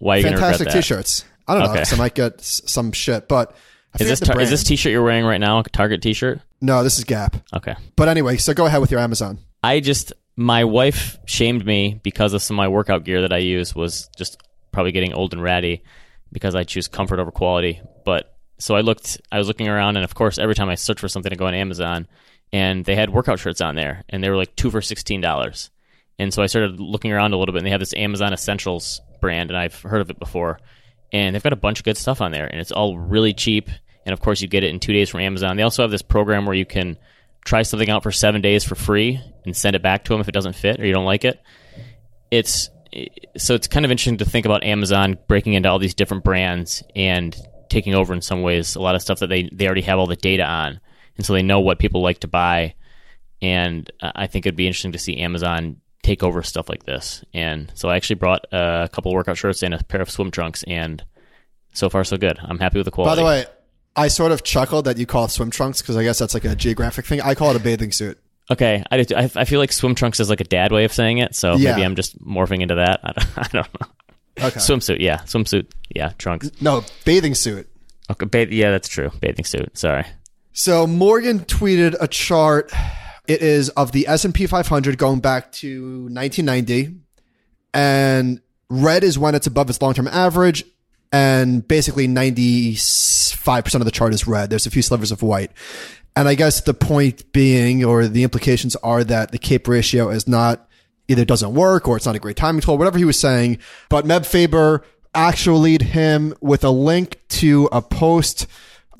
Why 0.00 0.14
are 0.14 0.16
you 0.18 0.22
going 0.24 0.32
to 0.34 0.36
regret 0.42 0.58
Fantastic 0.58 0.82
t-shirts. 0.82 1.24
I 1.46 1.54
don't 1.54 1.62
know, 1.62 1.70
Okay. 1.70 1.78
'cause 1.80 1.92
I 1.92 1.96
might 1.96 2.14
get 2.14 2.40
some 2.42 2.90
shit, 2.92 3.28
but 3.28 3.54
I 3.98 4.02
Is 4.02 4.08
this 4.08 4.20
tar- 4.20 4.40
is 4.40 4.50
this 4.50 4.64
t-shirt 4.64 4.90
you're 4.92 5.02
wearing 5.02 5.24
right 5.24 5.40
now 5.40 5.58
a 5.60 5.62
Target 5.62 6.02
t-shirt? 6.02 6.40
No, 6.60 6.82
this 6.84 6.98
is 6.98 7.04
Gap. 7.04 7.36
Okay. 7.54 7.74
But 7.96 8.08
anyway, 8.08 8.36
so 8.36 8.52
go 8.54 8.66
ahead 8.66 8.80
with 8.80 8.90
your 8.90 9.00
Amazon. 9.00 9.38
I 9.62 9.80
just 9.80 10.12
my 10.36 10.64
wife 10.64 11.18
shamed 11.26 11.64
me 11.66 12.00
because 12.02 12.32
of 12.32 12.42
some 12.42 12.54
of 12.56 12.58
my 12.58 12.68
workout 12.68 13.04
gear 13.04 13.22
that 13.22 13.32
I 13.32 13.38
use 13.38 13.74
was 13.74 14.08
just 14.16 14.38
probably 14.72 14.92
getting 14.92 15.12
old 15.12 15.32
and 15.32 15.42
ratty 15.42 15.82
because 16.32 16.54
I 16.54 16.64
choose 16.64 16.86
comfort 16.88 17.18
over 17.18 17.30
quality. 17.30 17.80
But 18.04 18.32
so 18.58 18.74
I 18.76 18.80
looked 18.80 19.20
I 19.32 19.38
was 19.38 19.48
looking 19.48 19.68
around 19.68 19.96
and 19.96 20.04
of 20.04 20.14
course 20.14 20.38
every 20.38 20.54
time 20.54 20.68
I 20.70 20.76
search 20.76 21.00
for 21.00 21.08
something 21.08 21.30
to 21.30 21.36
go 21.36 21.46
on 21.46 21.54
Amazon 21.54 22.06
and 22.52 22.84
they 22.84 22.94
had 22.94 23.10
workout 23.10 23.38
shirts 23.40 23.60
on 23.60 23.74
there 23.74 24.04
and 24.08 24.22
they 24.22 24.30
were 24.30 24.36
like 24.36 24.54
two 24.56 24.70
for 24.70 24.80
sixteen 24.80 25.20
dollars. 25.20 25.70
And 26.18 26.32
so 26.32 26.42
I 26.42 26.46
started 26.46 26.78
looking 26.78 27.12
around 27.12 27.32
a 27.32 27.36
little 27.38 27.52
bit 27.52 27.58
and 27.58 27.66
they 27.66 27.70
have 27.70 27.80
this 27.80 27.94
Amazon 27.94 28.32
Essentials 28.32 29.00
brand 29.20 29.50
and 29.50 29.58
I've 29.58 29.80
heard 29.82 30.00
of 30.00 30.10
it 30.10 30.18
before. 30.18 30.58
And 31.12 31.34
they've 31.34 31.42
got 31.42 31.52
a 31.52 31.56
bunch 31.56 31.80
of 31.80 31.84
good 31.84 31.96
stuff 31.96 32.20
on 32.20 32.32
there 32.32 32.46
and 32.46 32.60
it's 32.60 32.72
all 32.72 32.98
really 32.98 33.34
cheap. 33.34 33.68
And 34.06 34.12
of 34.12 34.20
course 34.20 34.40
you 34.40 34.48
get 34.48 34.64
it 34.64 34.70
in 34.70 34.80
two 34.80 34.92
days 34.92 35.10
from 35.10 35.20
Amazon. 35.20 35.56
They 35.56 35.62
also 35.62 35.82
have 35.82 35.90
this 35.90 36.02
program 36.02 36.46
where 36.46 36.54
you 36.54 36.66
can 36.66 36.96
try 37.44 37.62
something 37.62 37.90
out 37.90 38.02
for 38.02 38.12
seven 38.12 38.40
days 38.40 38.64
for 38.64 38.74
free 38.74 39.20
and 39.44 39.56
send 39.56 39.76
it 39.76 39.82
back 39.82 40.04
to 40.04 40.12
them 40.12 40.20
if 40.20 40.28
it 40.28 40.32
doesn't 40.32 40.54
fit 40.54 40.80
or 40.80 40.86
you 40.86 40.92
don't 40.92 41.04
like 41.04 41.24
it. 41.24 41.40
It's 42.30 42.70
so 43.36 43.54
it's 43.54 43.68
kind 43.68 43.84
of 43.84 43.90
interesting 43.90 44.18
to 44.18 44.24
think 44.24 44.46
about 44.46 44.64
Amazon 44.64 45.18
breaking 45.28 45.54
into 45.54 45.68
all 45.68 45.78
these 45.78 45.94
different 45.94 46.24
brands 46.24 46.82
and 46.96 47.36
taking 47.68 47.94
over 47.94 48.12
in 48.12 48.20
some 48.20 48.42
ways 48.42 48.74
a 48.74 48.80
lot 48.80 48.94
of 48.94 49.02
stuff 49.02 49.20
that 49.20 49.28
they 49.28 49.48
they 49.52 49.66
already 49.66 49.82
have 49.82 49.98
all 49.98 50.06
the 50.06 50.16
data 50.16 50.44
on, 50.44 50.80
and 51.16 51.24
so 51.24 51.32
they 51.32 51.42
know 51.42 51.60
what 51.60 51.78
people 51.78 52.02
like 52.02 52.20
to 52.20 52.28
buy. 52.28 52.74
And 53.40 53.90
uh, 54.00 54.12
I 54.14 54.26
think 54.26 54.44
it'd 54.44 54.56
be 54.56 54.66
interesting 54.66 54.92
to 54.92 54.98
see 54.98 55.18
Amazon 55.18 55.80
take 56.02 56.22
over 56.22 56.42
stuff 56.42 56.68
like 56.68 56.84
this. 56.84 57.22
And 57.34 57.70
so 57.74 57.88
I 57.88 57.96
actually 57.96 58.16
brought 58.16 58.44
a 58.52 58.88
couple 58.92 59.12
of 59.12 59.14
workout 59.14 59.36
shirts 59.36 59.62
and 59.62 59.74
a 59.74 59.82
pair 59.84 60.00
of 60.00 60.10
swim 60.10 60.30
trunks, 60.30 60.62
and 60.64 61.02
so 61.72 61.88
far 61.90 62.04
so 62.04 62.16
good. 62.16 62.38
I'm 62.42 62.58
happy 62.58 62.78
with 62.78 62.86
the 62.86 62.90
quality. 62.90 63.10
By 63.12 63.16
the 63.16 63.24
way, 63.24 63.44
I 63.96 64.08
sort 64.08 64.32
of 64.32 64.42
chuckled 64.44 64.84
that 64.86 64.98
you 64.98 65.06
call 65.06 65.26
it 65.26 65.30
swim 65.30 65.50
trunks 65.50 65.82
because 65.82 65.96
I 65.96 66.02
guess 66.04 66.18
that's 66.18 66.34
like 66.34 66.44
a 66.44 66.54
geographic 66.56 67.06
thing. 67.06 67.20
I 67.20 67.34
call 67.34 67.50
it 67.50 67.56
a 67.56 67.60
bathing 67.60 67.92
suit. 67.92 68.18
Okay, 68.50 68.82
I, 68.90 69.02
do- 69.02 69.14
I 69.16 69.30
I 69.36 69.44
feel 69.44 69.60
like 69.60 69.70
swim 69.72 69.94
trunks 69.94 70.18
is 70.18 70.28
like 70.30 70.40
a 70.40 70.44
dad 70.44 70.72
way 70.72 70.84
of 70.84 70.92
saying 70.92 71.18
it, 71.18 71.34
so 71.36 71.54
Yeah. 71.54 71.72
maybe 71.72 71.84
I'm 71.84 71.94
just 71.96 72.20
morphing 72.24 72.62
into 72.62 72.74
that. 72.76 73.00
I 73.04 73.12
don't, 73.12 73.28
I 73.36 73.48
don't 73.52 73.80
know. 73.80 74.46
Okay. 74.46 74.58
swimsuit. 74.60 75.00
Yeah, 75.00 75.18
swimsuit. 75.18 75.66
Yeah, 75.94 76.12
trunks. 76.18 76.50
No, 76.60 76.82
bathing 77.04 77.34
suit. 77.34 77.68
Okay, 78.10 78.26
ba- 78.26 78.52
yeah, 78.52 78.70
that's 78.70 78.88
true. 78.88 79.10
Bathing 79.20 79.44
suit. 79.44 79.76
Sorry. 79.78 80.04
So 80.52 80.86
Morgan 80.86 81.40
tweeted 81.40 81.94
a 82.00 82.08
chart. 82.08 82.72
It 83.30 83.42
is 83.42 83.68
of 83.68 83.92
the 83.92 84.08
S&P 84.08 84.48
500 84.48 84.98
going 84.98 85.20
back 85.20 85.52
to 85.52 86.08
1990 86.10 86.96
and 87.72 88.40
red 88.68 89.04
is 89.04 89.20
when 89.20 89.36
it's 89.36 89.46
above 89.46 89.70
its 89.70 89.80
long-term 89.80 90.08
average 90.08 90.64
and 91.12 91.66
basically 91.68 92.08
95% 92.08 93.74
of 93.76 93.84
the 93.84 93.92
chart 93.92 94.14
is 94.14 94.26
red. 94.26 94.50
There's 94.50 94.66
a 94.66 94.70
few 94.70 94.82
slivers 94.82 95.12
of 95.12 95.22
white. 95.22 95.52
And 96.16 96.26
I 96.26 96.34
guess 96.34 96.62
the 96.62 96.74
point 96.74 97.32
being 97.32 97.84
or 97.84 98.08
the 98.08 98.24
implications 98.24 98.74
are 98.74 99.04
that 99.04 99.30
the 99.30 99.38
CAPE 99.38 99.68
ratio 99.68 100.08
is 100.08 100.26
not 100.26 100.68
either 101.06 101.24
doesn't 101.24 101.54
work 101.54 101.86
or 101.86 101.96
it's 101.96 102.06
not 102.06 102.16
a 102.16 102.18
great 102.18 102.36
timing 102.36 102.62
tool, 102.62 102.78
whatever 102.78 102.98
he 102.98 103.04
was 103.04 103.20
saying. 103.20 103.58
But 103.88 104.06
Meb 104.06 104.26
Faber 104.26 104.84
actually 105.14 105.78
him 105.80 106.34
with 106.40 106.64
a 106.64 106.70
link 106.70 107.20
to 107.28 107.68
a 107.70 107.80
post 107.80 108.48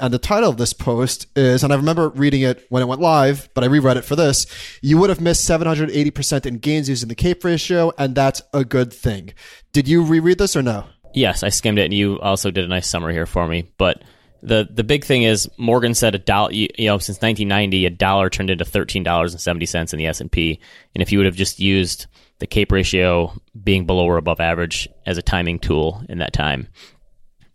and 0.00 0.12
the 0.12 0.18
title 0.18 0.50
of 0.50 0.56
this 0.56 0.72
post 0.72 1.26
is, 1.36 1.62
and 1.62 1.72
I 1.72 1.76
remember 1.76 2.08
reading 2.08 2.42
it 2.42 2.66
when 2.70 2.82
it 2.82 2.86
went 2.86 3.00
live, 3.00 3.48
but 3.54 3.62
I 3.62 3.66
reread 3.66 3.96
it 3.96 4.04
for 4.04 4.16
this. 4.16 4.46
You 4.82 4.98
would 4.98 5.10
have 5.10 5.20
missed 5.20 5.48
780% 5.48 6.46
in 6.46 6.58
gains 6.58 6.88
using 6.88 7.08
the 7.08 7.14
CAPE 7.14 7.44
ratio, 7.44 7.92
and 7.98 8.14
that's 8.14 8.42
a 8.52 8.64
good 8.64 8.92
thing. 8.92 9.34
Did 9.72 9.86
you 9.86 10.04
reread 10.04 10.38
this 10.38 10.56
or 10.56 10.62
no? 10.62 10.86
Yes, 11.14 11.42
I 11.42 11.48
skimmed 11.50 11.78
it, 11.78 11.84
and 11.84 11.94
you 11.94 12.18
also 12.20 12.50
did 12.50 12.64
a 12.64 12.68
nice 12.68 12.88
summary 12.88 13.12
here 13.12 13.26
for 13.26 13.46
me. 13.46 13.70
But 13.78 14.02
the 14.42 14.68
the 14.70 14.84
big 14.84 15.04
thing 15.04 15.22
is 15.22 15.50
Morgan 15.58 15.94
said 15.94 16.14
a 16.14 16.18
dollar. 16.18 16.52
You, 16.52 16.68
know, 16.78 16.98
since 16.98 17.20
1990, 17.20 17.86
a 17.86 17.90
dollar 17.90 18.30
turned 18.30 18.50
into 18.50 18.64
thirteen 18.64 19.02
dollars 19.02 19.32
and 19.32 19.40
seventy 19.40 19.66
cents 19.66 19.92
in 19.92 19.98
the 19.98 20.06
S 20.06 20.20
and 20.20 20.30
P. 20.30 20.60
And 20.94 21.02
if 21.02 21.12
you 21.12 21.18
would 21.18 21.26
have 21.26 21.34
just 21.34 21.58
used 21.58 22.06
the 22.38 22.46
CAPE 22.46 22.72
ratio 22.72 23.32
being 23.62 23.86
below 23.86 24.06
or 24.06 24.16
above 24.16 24.40
average 24.40 24.88
as 25.04 25.18
a 25.18 25.22
timing 25.22 25.58
tool 25.58 26.02
in 26.08 26.18
that 26.18 26.32
time, 26.32 26.68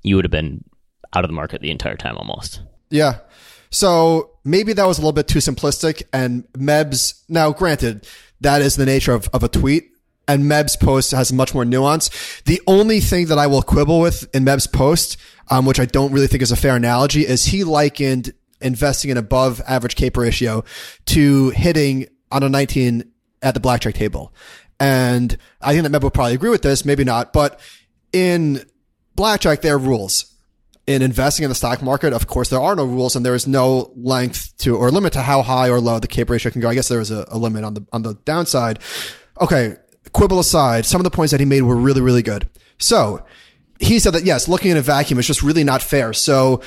you 0.03 0.15
would 0.15 0.25
have 0.25 0.31
been 0.31 0.63
out 1.15 1.23
of 1.23 1.30
the 1.30 1.36
market 1.36 1.62
the 1.62 1.71
entire 1.71 1.95
time 1.95 2.17
almost. 2.17 2.62
Yeah. 2.89 3.19
So 3.69 4.32
maybe 4.43 4.73
that 4.73 4.88
was 4.88 4.97
a 4.97 5.01
little 5.01 5.13
bit 5.13 5.28
too 5.28 5.39
simplistic. 5.39 6.04
And 6.13 6.47
Meb's, 6.58 7.23
now 7.28 7.51
granted, 7.51 8.08
that 8.41 8.62
is 8.62 8.75
the 8.75 8.86
nature 8.86 9.13
of, 9.13 9.30
of 9.34 9.43
a 9.43 9.49
tweet. 9.49 9.91
And 10.28 10.45
Meb's 10.45 10.75
post 10.75 11.12
has 11.12 11.32
much 11.32 11.54
more 11.54 11.65
nuance. 11.65 12.10
The 12.45 12.62
only 12.65 12.99
thing 12.99 13.28
that 13.28 13.38
I 13.38 13.47
will 13.47 13.62
quibble 13.62 13.99
with 13.99 14.34
in 14.34 14.43
Meb's 14.43 14.65
post, 14.65 15.17
um, 15.49 15.65
which 15.65 15.80
I 15.80 15.86
don't 15.86 16.12
really 16.12 16.28
think 16.28 16.41
is 16.41 16.51
a 16.51 16.56
fair 16.56 16.75
analogy, 16.75 17.28
is 17.28 17.45
he 17.45 17.63
likened 17.63 18.34
investing 18.62 19.12
in 19.12 19.17
above 19.17 19.62
average 19.67 19.95
CAPE 19.95 20.17
ratio 20.17 20.63
to 21.08 21.51
hitting 21.51 22.08
on 22.32 22.41
a 22.41 22.49
19 22.49 23.12
at 23.43 23.54
the 23.54 23.60
blackjack 23.60 23.93
table. 23.93 24.34
And 24.80 25.38
I 25.62 25.73
think 25.73 25.84
that 25.84 25.91
Meb 25.91 26.01
will 26.01 26.12
probably 26.12 26.34
agree 26.34 26.49
with 26.49 26.63
this, 26.63 26.86
maybe 26.86 27.04
not, 27.04 27.32
but 27.32 27.60
in 28.12 28.65
blackjack, 29.15 29.62
there 29.62 29.75
are 29.75 29.80
rules 29.80 30.35
in 30.88 31.02
investing 31.02 31.43
in 31.43 31.50
the 31.50 31.56
stock 31.56 31.82
market, 31.82 32.13
of 32.13 32.28
course, 32.28 32.50
there 32.50 32.62
are 32.62 32.76
no 32.76 32.86
rules 32.86 33.15
and 33.15 33.26
there 33.26 33.34
is 33.34 33.48
no 33.48 33.91
length 33.95 34.56
to 34.58 34.76
or 34.76 34.91
limit 34.91 35.13
to 35.13 35.21
how 35.21 35.41
high 35.41 35.69
or 35.69 35.80
low 35.80 36.00
the 36.00 36.08
CAPE 36.08 36.30
ratio 36.30 36.52
can 36.52 36.62
go. 36.62 36.69
I 36.69 36.76
guess 36.76 36.89
there 36.89 37.00
is 37.00 37.12
a, 37.12 37.26
a 37.30 37.38
limit 37.38 37.63
on 37.63 37.74
the 37.74 37.86
on 37.91 38.04
the 38.04 38.13
downside. 38.26 38.80
Okay, 39.41 39.78
quibble 40.13 40.39
aside, 40.39 40.86
some 40.86 41.02
of 41.02 41.04
the 41.04 41.10
points 41.10 41.32
that 41.32 41.39
he 41.39 41.45
made 41.45 41.63
were 41.63 41.76
really 41.76 42.02
really 42.02 42.21
good. 42.21 42.48
So 42.78 43.26
he 43.80 44.00
said 44.00 44.13
that 44.13 44.26
yes, 44.26 44.48
looking 44.48 44.71
in 44.71 44.78
a 44.78 44.82
vacuum 44.82 45.19
is 45.19 45.28
just 45.28 45.41
really 45.41 45.63
not 45.63 45.82
fair. 45.82 46.13
So 46.13 46.62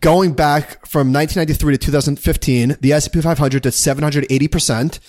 going 0.00 0.34
back 0.34 0.86
from 0.86 1.12
1993 1.12 1.74
to 1.74 1.78
2015, 1.78 2.76
the 2.80 2.92
S&P 2.92 3.20
500 3.20 3.62
did 3.62 3.72
780 3.72 4.48
percent, 4.48 5.00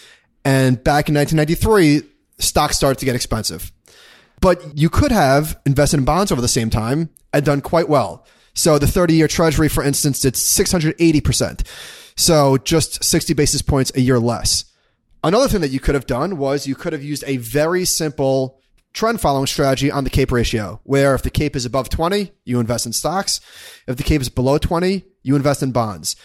and 0.46 0.82
back 0.82 1.10
in 1.10 1.16
1993, 1.16 2.10
stocks 2.40 2.78
started 2.78 2.98
to 3.00 3.06
get 3.06 3.16
expensive. 3.16 3.74
But 4.40 4.78
you 4.78 4.90
could 4.90 5.12
have 5.12 5.60
invested 5.66 6.00
in 6.00 6.06
bonds 6.06 6.32
over 6.32 6.42
the 6.42 6.48
same 6.48 6.70
time 6.70 7.10
and 7.34 7.46
done 7.46 7.62
quite 7.62 7.90
well. 7.90 8.26
So 8.54 8.78
the 8.78 8.88
30 8.88 9.14
year 9.14 9.28
treasury, 9.28 9.70
for 9.70 9.84
instance, 9.84 10.20
did 10.20 10.34
680%. 10.36 11.68
So 12.16 12.58
just 12.58 13.04
60 13.04 13.34
basis 13.34 13.62
points 13.62 13.92
a 13.96 14.02
year 14.02 14.20
less. 14.20 14.66
Another 15.24 15.48
thing 15.48 15.62
that 15.62 15.70
you 15.70 15.80
could 15.80 15.96
have 15.96 16.08
done 16.08 16.38
was 16.38 16.68
you 16.68 16.76
could 16.76 16.94
have 16.94 17.04
used 17.04 17.24
a 17.28 17.38
very 17.38 17.86
simple 17.86 18.60
trend 18.94 19.22
following 19.22 19.48
strategy 19.48 19.92
on 19.92 20.04
the 20.04 20.10
CAPE 20.10 20.32
ratio, 20.32 20.82
where 20.84 21.16
if 21.16 21.22
the 21.22 21.30
CAPE 21.30 21.56
is 21.56 21.66
above 21.66 21.90
20, 21.90 22.32
you 22.44 22.60
invest 22.60 22.86
in 22.86 22.94
stocks. 22.94 23.40
If 23.88 23.98
the 23.98 24.04
CAPE 24.04 24.22
is 24.22 24.30
below 24.30 24.58
20, 24.58 25.06
you 25.24 25.36
invest 25.36 25.64
in 25.64 25.72
bonds. 25.72 26.16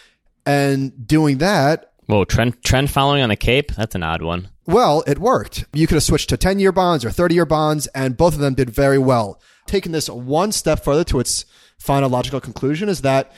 And 0.44 1.06
doing 1.06 1.38
that. 1.38 1.92
Whoa, 2.06 2.24
trend, 2.24 2.62
trend 2.62 2.90
following 2.90 3.22
on 3.22 3.28
the 3.28 3.36
CAPE? 3.36 3.74
That's 3.74 3.94
an 3.94 4.02
odd 4.02 4.22
one. 4.22 4.48
Well, 4.64 5.04
it 5.06 5.18
worked. 5.18 5.64
You 5.72 5.86
could 5.86 5.96
have 5.96 6.02
switched 6.02 6.28
to 6.30 6.36
10 6.36 6.58
year 6.58 6.72
bonds 6.72 7.04
or 7.04 7.10
30 7.10 7.34
year 7.34 7.46
bonds, 7.46 7.86
and 7.88 8.16
both 8.16 8.34
of 8.34 8.40
them 8.40 8.54
did 8.54 8.70
very 8.70 8.98
well. 8.98 9.40
Taking 9.66 9.92
this 9.92 10.08
one 10.08 10.52
step 10.52 10.84
further 10.84 11.04
to 11.04 11.20
its 11.20 11.44
final 11.78 12.08
logical 12.08 12.40
conclusion 12.40 12.88
is 12.88 13.02
that 13.02 13.32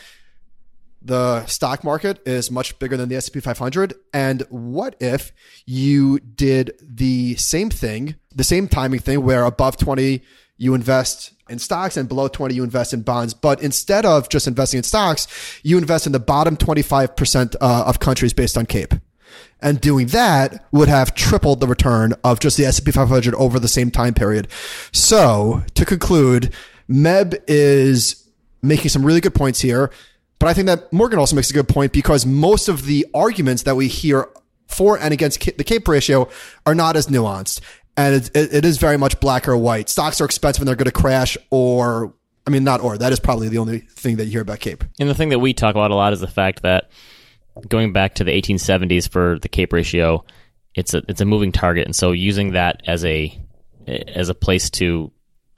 the 1.01 1.47
stock 1.47 1.85
market 1.85 2.21
is 2.27 2.51
much 2.51 2.79
bigger 2.79 2.97
than 2.97 3.09
the 3.09 3.17
S&P 3.17 3.41
500. 3.41 3.95
And 4.13 4.43
what 4.51 4.97
if 5.01 5.33
you 5.65 6.19
did 6.19 6.73
the 6.83 7.37
same 7.37 7.71
thing, 7.71 8.17
the 8.35 8.45
same 8.45 8.69
timing 8.69 9.01
thing 9.01 9.23
where 9.23 9.45
above 9.45 9.77
20, 9.77 10.23
you 10.57 10.75
invest 10.75 11.33
in 11.49 11.59
stocks 11.59 11.97
and 11.97 12.09
below 12.09 12.29
20, 12.29 12.55
you 12.55 12.65
invest 12.65 12.93
in 12.93 13.03
bonds. 13.03 13.33
But 13.33 13.63
instead 13.63 14.05
of 14.05 14.29
just 14.29 14.49
investing 14.49 14.79
in 14.79 14.85
stocks, 14.85 15.29
you 15.63 15.79
invest 15.79 16.07
in 16.07 16.13
the 16.13 16.21
bottom 16.21 16.57
25% 16.57 17.55
uh, 17.61 17.85
of 17.87 18.01
countries 18.01 18.33
based 18.33 18.59
on 18.59 18.67
CAPE 18.67 18.95
and 19.61 19.81
doing 19.81 20.07
that 20.09 20.65
would 20.73 20.89
have 20.89 21.15
tripled 21.15 21.61
the 21.61 21.67
return 21.67 22.15
of 22.25 22.41
just 22.41 22.57
the 22.57 22.65
S&P 22.65 22.91
500 22.91 23.35
over 23.35 23.59
the 23.59 23.69
same 23.69 23.91
time 23.91 24.15
period. 24.15 24.49
So 24.93 25.63
to 25.75 25.85
conclude, 25.85 26.55
Meb 26.89 27.43
is 27.47 28.29
making 28.63 28.91
some 28.91 29.05
really 29.05 29.21
good 29.21 29.35
points 29.35 29.61
here, 29.61 29.91
but 30.39 30.49
I 30.49 30.55
think 30.55 30.67
that 30.67 30.93
Morgan 30.93 31.19
also 31.19 31.35
makes 31.37 31.51
a 31.51 31.55
good 31.55 31.69
point 31.69 31.93
because 31.93 32.25
most 32.25 32.69
of 32.69 32.87
the 32.87 33.07
arguments 33.15 33.65
that 33.65 33.75
we 33.75 33.89
hear 33.89 34.29
for 34.67 34.99
and 34.99 35.13
against 35.13 35.41
the 35.41 35.65
CAPE 35.65 35.89
ratio 35.89 36.29
are 36.67 36.75
not 36.75 36.97
as 36.97 37.09
nuanced. 37.09 37.61
And 37.97 38.15
it, 38.15 38.31
it, 38.37 38.65
is 38.65 38.79
very 38.79 38.97
much 38.97 39.19
black 39.19 39.49
or 39.49 39.57
white. 39.57 39.89
Stocks 39.89 40.21
are 40.21 40.25
expensive 40.25 40.61
and 40.61 40.69
they're 40.69 40.77
going 40.77 40.85
to 40.85 40.93
crash 40.93 41.37
or 41.51 42.15
I 42.49 42.51
mean, 42.51 42.65
not 42.65 42.81
or. 42.81 42.97
That 42.97 43.13
is 43.13 43.21
probably 43.21 43.51
the 43.51 43.59
only 43.59 43.81
thing 43.81 44.17
that 44.17 44.25
you 44.25 44.31
hear 44.31 44.41
about 44.41 44.61
CAPE. 44.61 44.83
And 44.99 45.07
the 45.07 45.15
thing 45.15 45.29
that 45.29 45.39
we 45.39 45.53
talk 45.53 45.75
about 45.75 45.91
a 45.91 45.95
lot 45.95 46.15
is 46.15 46.21
the 46.21 46.27
fact 46.27 46.63
that 46.63 46.91
going 47.69 47.93
back 47.93 48.17
to 48.17 48.25
the 48.25 48.31
1870s 48.31 49.09
for 49.09 49.39
the 49.39 49.49
CAPE 49.49 49.73
ratio, 49.73 50.25
it's 50.75 50.95
a 50.95 51.03
it's 51.09 51.21
a 51.21 51.25
moving 51.25 51.53
target, 51.53 51.87
and 51.87 51.97
so 51.97 52.13
using 52.13 52.53
that 52.53 52.83
as 52.87 53.05
a 53.05 53.37
as 53.87 54.29
a 54.29 54.35
place 54.35 54.71
to 54.71 55.11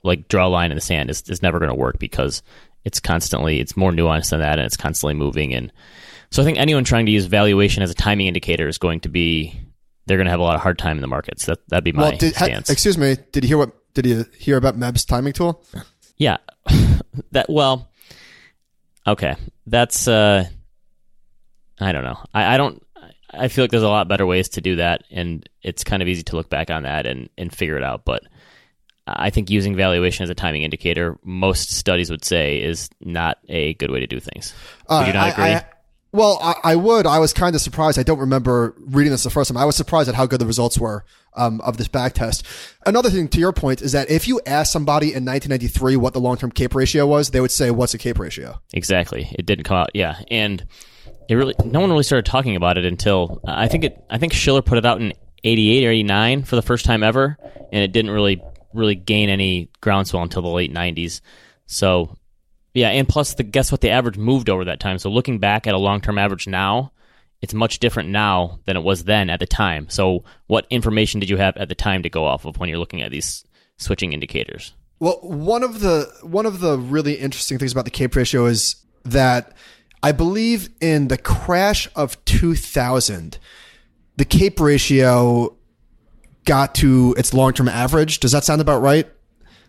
like 0.03 0.27
draw 0.27 0.47
a 0.47 0.49
line 0.49 0.71
in 0.71 0.75
the 0.75 0.81
sand 0.81 1.09
is, 1.09 1.21
is 1.29 1.41
never 1.41 1.59
going 1.59 1.69
to 1.69 1.75
work 1.75 1.99
because 1.99 2.41
it's 2.85 2.99
constantly 2.99 3.59
it's 3.59 3.77
more 3.77 3.91
nuanced 3.91 4.31
than 4.31 4.39
that, 4.39 4.57
and 4.57 4.65
it's 4.65 4.77
constantly 4.77 5.13
moving. 5.13 5.53
And 5.53 5.71
so 6.31 6.41
I 6.41 6.45
think 6.45 6.57
anyone 6.57 6.83
trying 6.83 7.05
to 7.05 7.11
use 7.11 7.25
valuation 7.25 7.83
as 7.83 7.91
a 7.91 7.95
timing 7.95 8.27
indicator 8.27 8.67
is 8.67 8.77
going 8.77 9.01
to 9.01 9.09
be 9.09 9.59
they're 10.07 10.17
going 10.17 10.25
to 10.25 10.31
have 10.31 10.39
a 10.39 10.43
lot 10.43 10.55
of 10.55 10.61
hard 10.61 10.79
time 10.79 10.97
in 10.97 11.01
the 11.01 11.07
markets. 11.07 11.45
That 11.45 11.59
that'd 11.67 11.83
be 11.83 11.91
my 11.91 12.01
well, 12.03 12.17
did, 12.17 12.35
stance. 12.35 12.67
Ha, 12.67 12.71
excuse 12.73 12.97
me, 12.97 13.17
did 13.31 13.43
you 13.43 13.49
hear 13.49 13.57
what 13.57 13.71
did 13.93 14.05
you 14.05 14.25
hear 14.37 14.57
about 14.57 14.77
Meb's 14.77 15.05
timing 15.05 15.33
tool? 15.33 15.63
Yeah, 16.17 16.37
that 17.31 17.49
well, 17.49 17.89
okay, 19.05 19.35
that's. 19.67 20.07
uh 20.07 20.45
I 21.81 21.91
don't 21.91 22.03
know. 22.03 22.17
I, 22.33 22.53
I 22.55 22.57
don't. 22.57 22.81
I 23.33 23.47
feel 23.47 23.63
like 23.63 23.71
there's 23.71 23.83
a 23.83 23.89
lot 23.89 24.07
better 24.07 24.25
ways 24.25 24.49
to 24.49 24.61
do 24.61 24.75
that, 24.75 25.03
and 25.09 25.47
it's 25.61 25.83
kind 25.83 26.01
of 26.01 26.07
easy 26.07 26.23
to 26.23 26.35
look 26.35 26.49
back 26.49 26.69
on 26.69 26.83
that 26.83 27.05
and, 27.05 27.29
and 27.37 27.53
figure 27.53 27.77
it 27.77 27.83
out. 27.83 28.05
But 28.05 28.23
I 29.07 29.29
think 29.29 29.49
using 29.49 29.75
valuation 29.75 30.23
as 30.23 30.29
a 30.29 30.35
timing 30.35 30.63
indicator, 30.63 31.17
most 31.23 31.71
studies 31.71 32.11
would 32.11 32.25
say, 32.25 32.61
is 32.61 32.89
not 32.99 33.37
a 33.47 33.73
good 33.75 33.89
way 33.89 34.01
to 34.01 34.07
do 34.07 34.19
things. 34.19 34.53
Would 34.89 34.95
uh, 34.95 35.05
you 35.07 35.13
not 35.13 35.31
agree? 35.31 35.43
I, 35.45 35.65
well, 36.13 36.39
I, 36.41 36.71
I, 36.71 36.75
would. 36.75 37.05
I 37.07 37.19
was 37.19 37.31
kind 37.31 37.55
of 37.55 37.61
surprised. 37.61 37.97
I 37.97 38.03
don't 38.03 38.19
remember 38.19 38.75
reading 38.77 39.11
this 39.11 39.23
the 39.23 39.29
first 39.29 39.49
time. 39.49 39.57
I 39.57 39.63
was 39.65 39.77
surprised 39.77 40.09
at 40.09 40.15
how 40.15 40.25
good 40.25 40.41
the 40.41 40.45
results 40.45 40.77
were 40.77 41.05
um, 41.35 41.61
of 41.61 41.77
this 41.77 41.87
back 41.87 42.13
test. 42.13 42.45
Another 42.85 43.09
thing 43.09 43.29
to 43.29 43.39
your 43.39 43.53
point 43.53 43.81
is 43.81 43.93
that 43.93 44.11
if 44.11 44.27
you 44.27 44.41
ask 44.45 44.73
somebody 44.73 45.07
in 45.07 45.23
1993 45.23 45.95
what 45.95 46.11
the 46.13 46.19
long-term 46.19 46.51
CAPE 46.51 46.75
ratio 46.75 47.07
was, 47.07 47.31
they 47.31 47.39
would 47.39 47.51
say, 47.51 47.71
"What's 47.71 47.93
a 47.93 47.97
CAPE 47.97 48.19
ratio?" 48.19 48.59
Exactly. 48.73 49.33
It 49.39 49.45
didn't 49.45 49.63
come 49.63 49.77
out. 49.77 49.91
Yeah, 49.93 50.19
and 50.29 50.65
it 51.31 51.35
really 51.35 51.55
no 51.65 51.79
one 51.79 51.89
really 51.89 52.03
started 52.03 52.25
talking 52.25 52.55
about 52.55 52.77
it 52.77 52.85
until 52.85 53.41
I 53.45 53.67
think 53.67 53.83
it 53.85 54.03
I 54.09 54.17
think 54.17 54.33
Shiller 54.33 54.61
put 54.61 54.77
it 54.77 54.85
out 54.85 54.99
in 54.99 55.13
88 55.43 55.87
or 55.87 55.91
89 55.91 56.43
for 56.43 56.55
the 56.55 56.61
first 56.61 56.85
time 56.85 57.03
ever 57.03 57.37
and 57.71 57.83
it 57.83 57.91
didn't 57.91 58.11
really 58.11 58.41
really 58.73 58.95
gain 58.95 59.29
any 59.29 59.69
groundswell 59.81 60.23
until 60.23 60.41
the 60.41 60.49
late 60.49 60.73
90s. 60.73 61.21
So 61.65 62.17
yeah, 62.73 62.89
and 62.89 63.07
plus 63.07 63.33
the 63.33 63.43
guess 63.43 63.71
what 63.71 63.81
the 63.81 63.89
average 63.89 64.17
moved 64.17 64.49
over 64.49 64.65
that 64.65 64.79
time. 64.79 64.97
So 64.97 65.09
looking 65.09 65.39
back 65.39 65.67
at 65.67 65.73
a 65.73 65.77
long-term 65.77 66.17
average 66.17 66.47
now, 66.47 66.91
it's 67.41 67.53
much 67.53 67.79
different 67.79 68.09
now 68.09 68.59
than 68.65 68.77
it 68.77 68.83
was 68.83 69.03
then 69.03 69.29
at 69.29 69.39
the 69.39 69.47
time. 69.47 69.89
So 69.89 70.23
what 70.47 70.67
information 70.69 71.19
did 71.19 71.29
you 71.29 71.37
have 71.37 71.57
at 71.57 71.69
the 71.69 71.75
time 71.75 72.03
to 72.03 72.09
go 72.09 72.25
off 72.25 72.45
of 72.45 72.57
when 72.57 72.69
you're 72.69 72.77
looking 72.77 73.01
at 73.01 73.11
these 73.11 73.43
switching 73.77 74.13
indicators? 74.13 74.73
Well, 74.99 75.19
one 75.21 75.63
of 75.63 75.79
the 75.79 76.07
one 76.21 76.45
of 76.45 76.59
the 76.59 76.77
really 76.77 77.15
interesting 77.15 77.57
things 77.57 77.71
about 77.71 77.85
the 77.85 77.91
CAPE 77.91 78.15
ratio 78.15 78.45
is 78.45 78.75
that 79.03 79.53
I 80.03 80.11
believe 80.11 80.69
in 80.81 81.07
the 81.09 81.17
crash 81.17 81.87
of 81.95 82.23
2000, 82.25 83.37
the 84.17 84.25
CAPE 84.25 84.59
ratio 84.59 85.55
got 86.45 86.73
to 86.75 87.13
its 87.17 87.33
long 87.33 87.53
term 87.53 87.67
average. 87.69 88.19
Does 88.19 88.31
that 88.31 88.43
sound 88.43 88.61
about 88.61 88.81
right? 88.81 89.07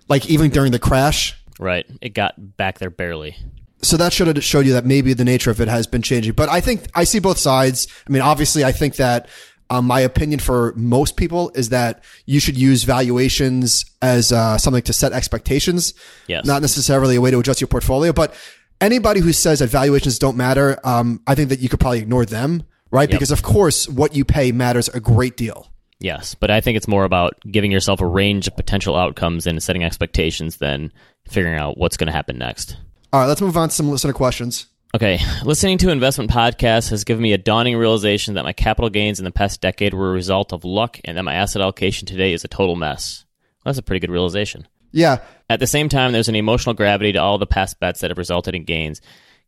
like 0.08 0.28
even 0.28 0.50
during 0.50 0.72
the 0.72 0.78
crash. 0.78 1.34
Right. 1.60 1.86
It 2.02 2.10
got 2.10 2.34
back 2.56 2.78
there 2.80 2.90
barely. 2.90 3.36
So 3.82 3.96
that 3.96 4.12
should 4.12 4.26
have 4.26 4.44
showed 4.44 4.66
you 4.66 4.72
that 4.74 4.84
maybe 4.84 5.14
the 5.14 5.24
nature 5.24 5.50
of 5.50 5.60
it 5.60 5.68
has 5.68 5.86
been 5.86 6.02
changing. 6.02 6.32
But 6.32 6.48
I 6.48 6.60
think 6.60 6.86
I 6.94 7.04
see 7.04 7.18
both 7.18 7.38
sides. 7.38 7.86
I 8.06 8.10
mean, 8.12 8.20
obviously, 8.20 8.64
I 8.64 8.72
think 8.72 8.96
that 8.96 9.28
um, 9.70 9.86
my 9.86 10.00
opinion 10.00 10.40
for 10.40 10.74
most 10.76 11.16
people 11.16 11.50
is 11.54 11.70
that 11.70 12.02
you 12.26 12.40
should 12.40 12.58
use 12.58 12.82
valuations 12.84 13.84
as 14.02 14.32
uh, 14.32 14.58
something 14.58 14.82
to 14.82 14.92
set 14.92 15.12
expectations, 15.12 15.94
Yes. 16.26 16.44
not 16.44 16.60
necessarily 16.62 17.16
a 17.16 17.20
way 17.20 17.30
to 17.30 17.38
adjust 17.38 17.60
your 17.60 17.68
portfolio. 17.68 18.12
But 18.12 18.34
anybody 18.82 19.20
who 19.20 19.32
says 19.32 19.60
that 19.60 19.68
valuations 19.68 20.18
don't 20.18 20.36
matter, 20.36 20.78
um, 20.84 21.22
I 21.26 21.34
think 21.34 21.48
that 21.48 21.60
you 21.60 21.68
could 21.68 21.80
probably 21.80 22.00
ignore 22.00 22.26
them, 22.26 22.64
right? 22.90 23.08
Because 23.08 23.30
of 23.30 23.42
course, 23.42 23.88
what 23.88 24.14
you 24.14 24.24
pay 24.24 24.52
matters 24.52 24.88
a 24.88 25.00
great 25.00 25.36
deal. 25.36 25.68
Yes, 26.00 26.34
but 26.34 26.50
I 26.50 26.60
think 26.60 26.76
it's 26.76 26.88
more 26.88 27.04
about 27.04 27.34
giving 27.48 27.70
yourself 27.70 28.00
a 28.00 28.06
range 28.06 28.48
of 28.48 28.56
potential 28.56 28.96
outcomes 28.96 29.46
and 29.46 29.62
setting 29.62 29.84
expectations 29.84 30.56
than 30.56 30.92
figuring 31.28 31.56
out 31.56 31.78
what's 31.78 31.96
going 31.96 32.08
to 32.08 32.12
happen 32.12 32.38
next. 32.38 32.76
All 33.12 33.20
right, 33.20 33.26
let's 33.26 33.40
move 33.40 33.56
on 33.56 33.68
to 33.68 33.74
some 33.74 33.88
listener 33.88 34.12
questions. 34.12 34.66
Okay, 34.94 35.20
listening 35.44 35.78
to 35.78 35.90
investment 35.90 36.30
podcasts 36.30 36.90
has 36.90 37.04
given 37.04 37.22
me 37.22 37.32
a 37.32 37.38
dawning 37.38 37.76
realization 37.76 38.34
that 38.34 38.44
my 38.44 38.52
capital 38.52 38.90
gains 38.90 39.20
in 39.20 39.24
the 39.24 39.30
past 39.30 39.60
decade 39.60 39.94
were 39.94 40.10
a 40.10 40.14
result 40.14 40.52
of 40.52 40.64
luck 40.64 40.98
and 41.04 41.16
that 41.16 41.22
my 41.22 41.34
asset 41.34 41.62
allocation 41.62 42.06
today 42.06 42.32
is 42.32 42.44
a 42.44 42.48
total 42.48 42.76
mess. 42.76 43.24
Well, 43.64 43.72
that's 43.72 43.78
a 43.78 43.82
pretty 43.82 44.00
good 44.00 44.12
realization. 44.12 44.66
Yeah, 44.92 45.18
At 45.50 45.60
the 45.60 45.66
same 45.66 45.88
time, 45.88 46.12
there's 46.12 46.28
an 46.28 46.34
emotional 46.34 46.74
gravity 46.74 47.12
to 47.12 47.18
all 47.18 47.36
the 47.36 47.46
past 47.46 47.78
bets 47.78 48.00
that 48.00 48.10
have 48.10 48.18
resulted 48.18 48.54
in 48.54 48.64
gains. 48.64 49.02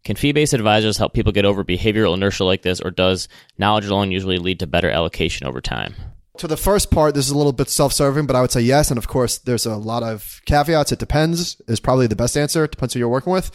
Can 0.05 0.17
fee 0.17 0.33
based 0.33 0.53
advisors 0.53 0.99
help 0.99 1.15
people 1.15 1.33
get 1.33 1.47
over 1.47 1.65
behavioral 1.65 2.15
inertia 2.15 2.45
like 2.45 2.61
this, 2.61 2.81
or 2.81 2.91
does 2.91 3.27
knowledge 3.57 3.87
alone 3.87 4.11
usually 4.11 4.39
lead 4.39 4.61
to 4.61 4.67
better 4.67 4.91
allocation 4.91 5.47
over 5.47 5.63
time? 5.63 5.95
To 6.39 6.47
the 6.47 6.59
first 6.59 6.91
part, 6.91 7.15
this 7.15 7.25
is 7.27 7.31
a 7.31 7.37
little 7.39 7.53
bit 7.53 7.71
self-serving, 7.71 8.27
but 8.27 8.37
I 8.37 8.43
would 8.43 8.51
say 8.51 8.61
yes. 8.61 8.91
And 8.91 8.99
of 8.99 9.09
course, 9.09 9.39
there's 9.39 9.65
a 9.65 9.77
lot 9.77 10.03
of 10.03 10.43
caveats. 10.45 10.93
It 10.93 10.99
depends 10.99 11.61
is 11.69 11.81
probably 11.81 12.07
the 12.07 12.17
best 12.17 12.37
answer. 12.37 12.65
It 12.65 12.73
depends 12.73 12.93
who 12.93 13.01
you're 13.01 13.09
working 13.09 13.33
with. 13.33 13.51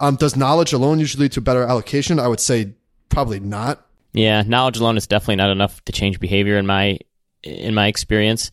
Um, 0.00 0.16
does 0.16 0.36
knowledge 0.36 0.72
alone 0.72 0.98
usually 0.98 1.22
lead 1.22 1.32
to 1.32 1.40
better 1.40 1.62
allocation? 1.62 2.18
I 2.18 2.28
would 2.28 2.40
say 2.40 2.74
probably 3.08 3.40
not. 3.40 3.86
Yeah, 4.12 4.42
knowledge 4.42 4.76
alone 4.76 4.96
is 4.96 5.06
definitely 5.06 5.36
not 5.36 5.50
enough 5.50 5.82
to 5.84 5.92
change 5.92 6.20
behavior 6.20 6.58
in 6.58 6.66
my 6.66 6.98
in 7.42 7.74
my 7.74 7.86
experience, 7.86 8.50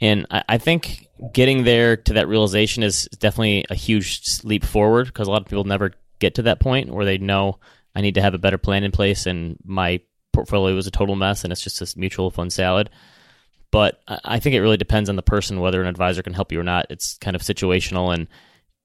and 0.00 0.26
I, 0.30 0.42
I 0.48 0.58
think 0.58 1.03
getting 1.32 1.64
there 1.64 1.96
to 1.96 2.14
that 2.14 2.28
realization 2.28 2.82
is 2.82 3.08
definitely 3.18 3.64
a 3.70 3.74
huge 3.74 4.40
leap 4.42 4.64
forward 4.64 5.06
because 5.06 5.28
a 5.28 5.30
lot 5.30 5.42
of 5.42 5.48
people 5.48 5.64
never 5.64 5.92
get 6.18 6.34
to 6.36 6.42
that 6.42 6.60
point 6.60 6.92
where 6.92 7.04
they 7.04 7.18
know 7.18 7.58
I 7.94 8.00
need 8.00 8.14
to 8.14 8.22
have 8.22 8.34
a 8.34 8.38
better 8.38 8.58
plan 8.58 8.84
in 8.84 8.90
place, 8.90 9.26
and 9.26 9.56
my 9.64 10.00
portfolio 10.32 10.76
is 10.76 10.86
a 10.86 10.90
total 10.90 11.14
mess, 11.14 11.44
and 11.44 11.52
it's 11.52 11.62
just 11.62 11.78
this 11.78 11.96
mutual 11.96 12.30
fund 12.30 12.52
salad. 12.52 12.90
But 13.70 14.00
I 14.06 14.38
think 14.40 14.54
it 14.54 14.60
really 14.60 14.76
depends 14.76 15.08
on 15.08 15.16
the 15.16 15.22
person 15.22 15.60
whether 15.60 15.80
an 15.80 15.88
advisor 15.88 16.22
can 16.22 16.32
help 16.32 16.52
you 16.52 16.60
or 16.60 16.64
not. 16.64 16.86
It's 16.90 17.18
kind 17.18 17.34
of 17.34 17.42
situational, 17.42 18.14
and 18.14 18.28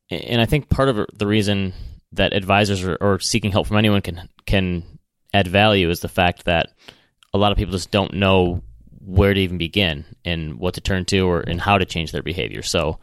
and 0.09 0.41
I 0.41 0.45
think 0.45 0.69
part 0.69 0.89
of 0.89 1.07
the 1.13 1.27
reason 1.27 1.73
that 2.13 2.33
advisors 2.33 2.83
are, 2.83 2.97
or 2.99 3.19
seeking 3.19 3.51
help 3.51 3.67
from 3.67 3.77
anyone 3.77 4.01
can 4.01 4.29
can 4.45 4.99
add 5.33 5.47
value 5.47 5.89
is 5.89 5.99
the 5.99 6.07
fact 6.07 6.45
that 6.45 6.69
a 7.33 7.37
lot 7.37 7.51
of 7.51 7.57
people 7.57 7.73
just 7.73 7.91
don't 7.91 8.15
know 8.15 8.63
where 9.09 9.33
to 9.33 9.39
even 9.39 9.57
begin 9.57 10.05
and 10.23 10.59
what 10.59 10.75
to 10.75 10.81
turn 10.81 11.05
to 11.05 11.27
or 11.27 11.41
and 11.41 11.59
how 11.59 11.77
to 11.77 11.85
change 11.85 12.11
their 12.11 12.23
behavior. 12.23 12.61
So, 12.61 12.99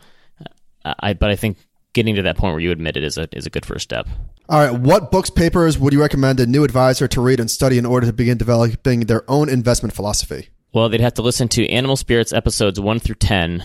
uh, 0.84 0.94
I 1.00 1.14
but 1.14 1.30
I 1.30 1.36
think 1.36 1.58
getting 1.92 2.14
to 2.16 2.22
that 2.22 2.36
point 2.36 2.52
where 2.52 2.60
you 2.60 2.70
admit 2.70 2.96
it 2.96 3.04
is 3.04 3.18
a 3.18 3.28
is 3.36 3.46
a 3.46 3.50
good 3.50 3.66
first 3.66 3.84
step. 3.84 4.08
All 4.48 4.60
right. 4.60 4.78
What 4.78 5.10
books, 5.10 5.30
papers 5.30 5.78
would 5.78 5.92
you 5.92 6.00
recommend 6.00 6.38
a 6.38 6.46
new 6.46 6.62
advisor 6.62 7.08
to 7.08 7.20
read 7.20 7.40
and 7.40 7.50
study 7.50 7.78
in 7.78 7.86
order 7.86 8.06
to 8.06 8.12
begin 8.12 8.38
developing 8.38 9.00
their 9.00 9.28
own 9.28 9.48
investment 9.48 9.94
philosophy? 9.94 10.50
Well, 10.72 10.88
they'd 10.88 11.00
have 11.00 11.14
to 11.14 11.22
listen 11.22 11.48
to 11.48 11.68
Animal 11.68 11.96
Spirits 11.96 12.32
episodes 12.32 12.78
1 12.78 12.98
through 13.00 13.16
10 13.16 13.64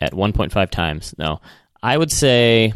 at 0.00 0.12
1.5 0.14 0.70
times. 0.70 1.14
No. 1.18 1.40
I 1.82 1.96
would 1.96 2.10
say 2.10 2.72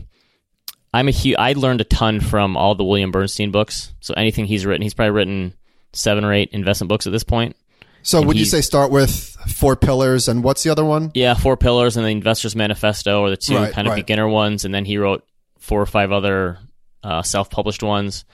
I'm 0.95 1.09
a 1.09 1.12
hu- 1.12 1.37
I 1.37 1.55
learned 1.55 1.81
a 1.81 1.85
ton 1.85 2.21
from 2.21 2.57
all 2.57 2.75
the 2.75 2.85
William 2.85 3.11
Bernstein 3.11 3.51
books. 3.51 3.93
So 4.01 4.15
anything 4.15 4.45
he's 4.45 4.67
written, 4.67 4.83
he's 4.83 4.95
probably 4.95 5.12
written 5.12 5.55
7 5.95 6.25
or 6.25 6.33
8 6.33 6.51
investment 6.53 6.88
books 6.88 7.07
at 7.07 7.12
this 7.12 7.25
point. 7.25 7.57
So 8.03 8.19
And 8.19 8.27
would 8.27 8.38
you 8.38 8.45
say 8.45 8.61
start 8.61 8.91
with 8.91 9.37
four 9.49 9.77
pillars 9.77 10.29
and 10.29 10.43
what's 10.43 10.62
the 10.62 10.71
other 10.71 10.85
one? 10.85 11.11
Yeah, 11.15 11.35
Four 11.35 11.57
Pillars 11.57 11.97
and 11.97 12.05
the 12.05 12.11
Investor's 12.11 12.57
Manifesto 12.57 13.25
are 13.25 13.31
the 13.31 13.37
two 13.37 13.57
Right, 13.57 13.73
kind 13.73 13.87
of 13.87 13.93
right. 13.93 13.99
beginner 13.99 14.29
ones 14.29 14.65
and 14.65 14.75
then 14.75 14.85
he 14.85 14.99
wrote 14.99 15.25
four 15.59 15.81
or 15.81 15.87
five 15.87 16.11
other 16.12 16.59
uh, 17.05 17.23
self-published 17.23 17.83
ones. 17.83 18.25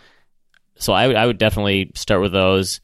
So 0.76 0.92
I 0.92 1.06
would 1.06 1.16
I 1.16 1.26
would 1.26 1.38
definitely 1.38 1.90
start 1.94 2.20
with 2.20 2.32
those. 2.32 2.80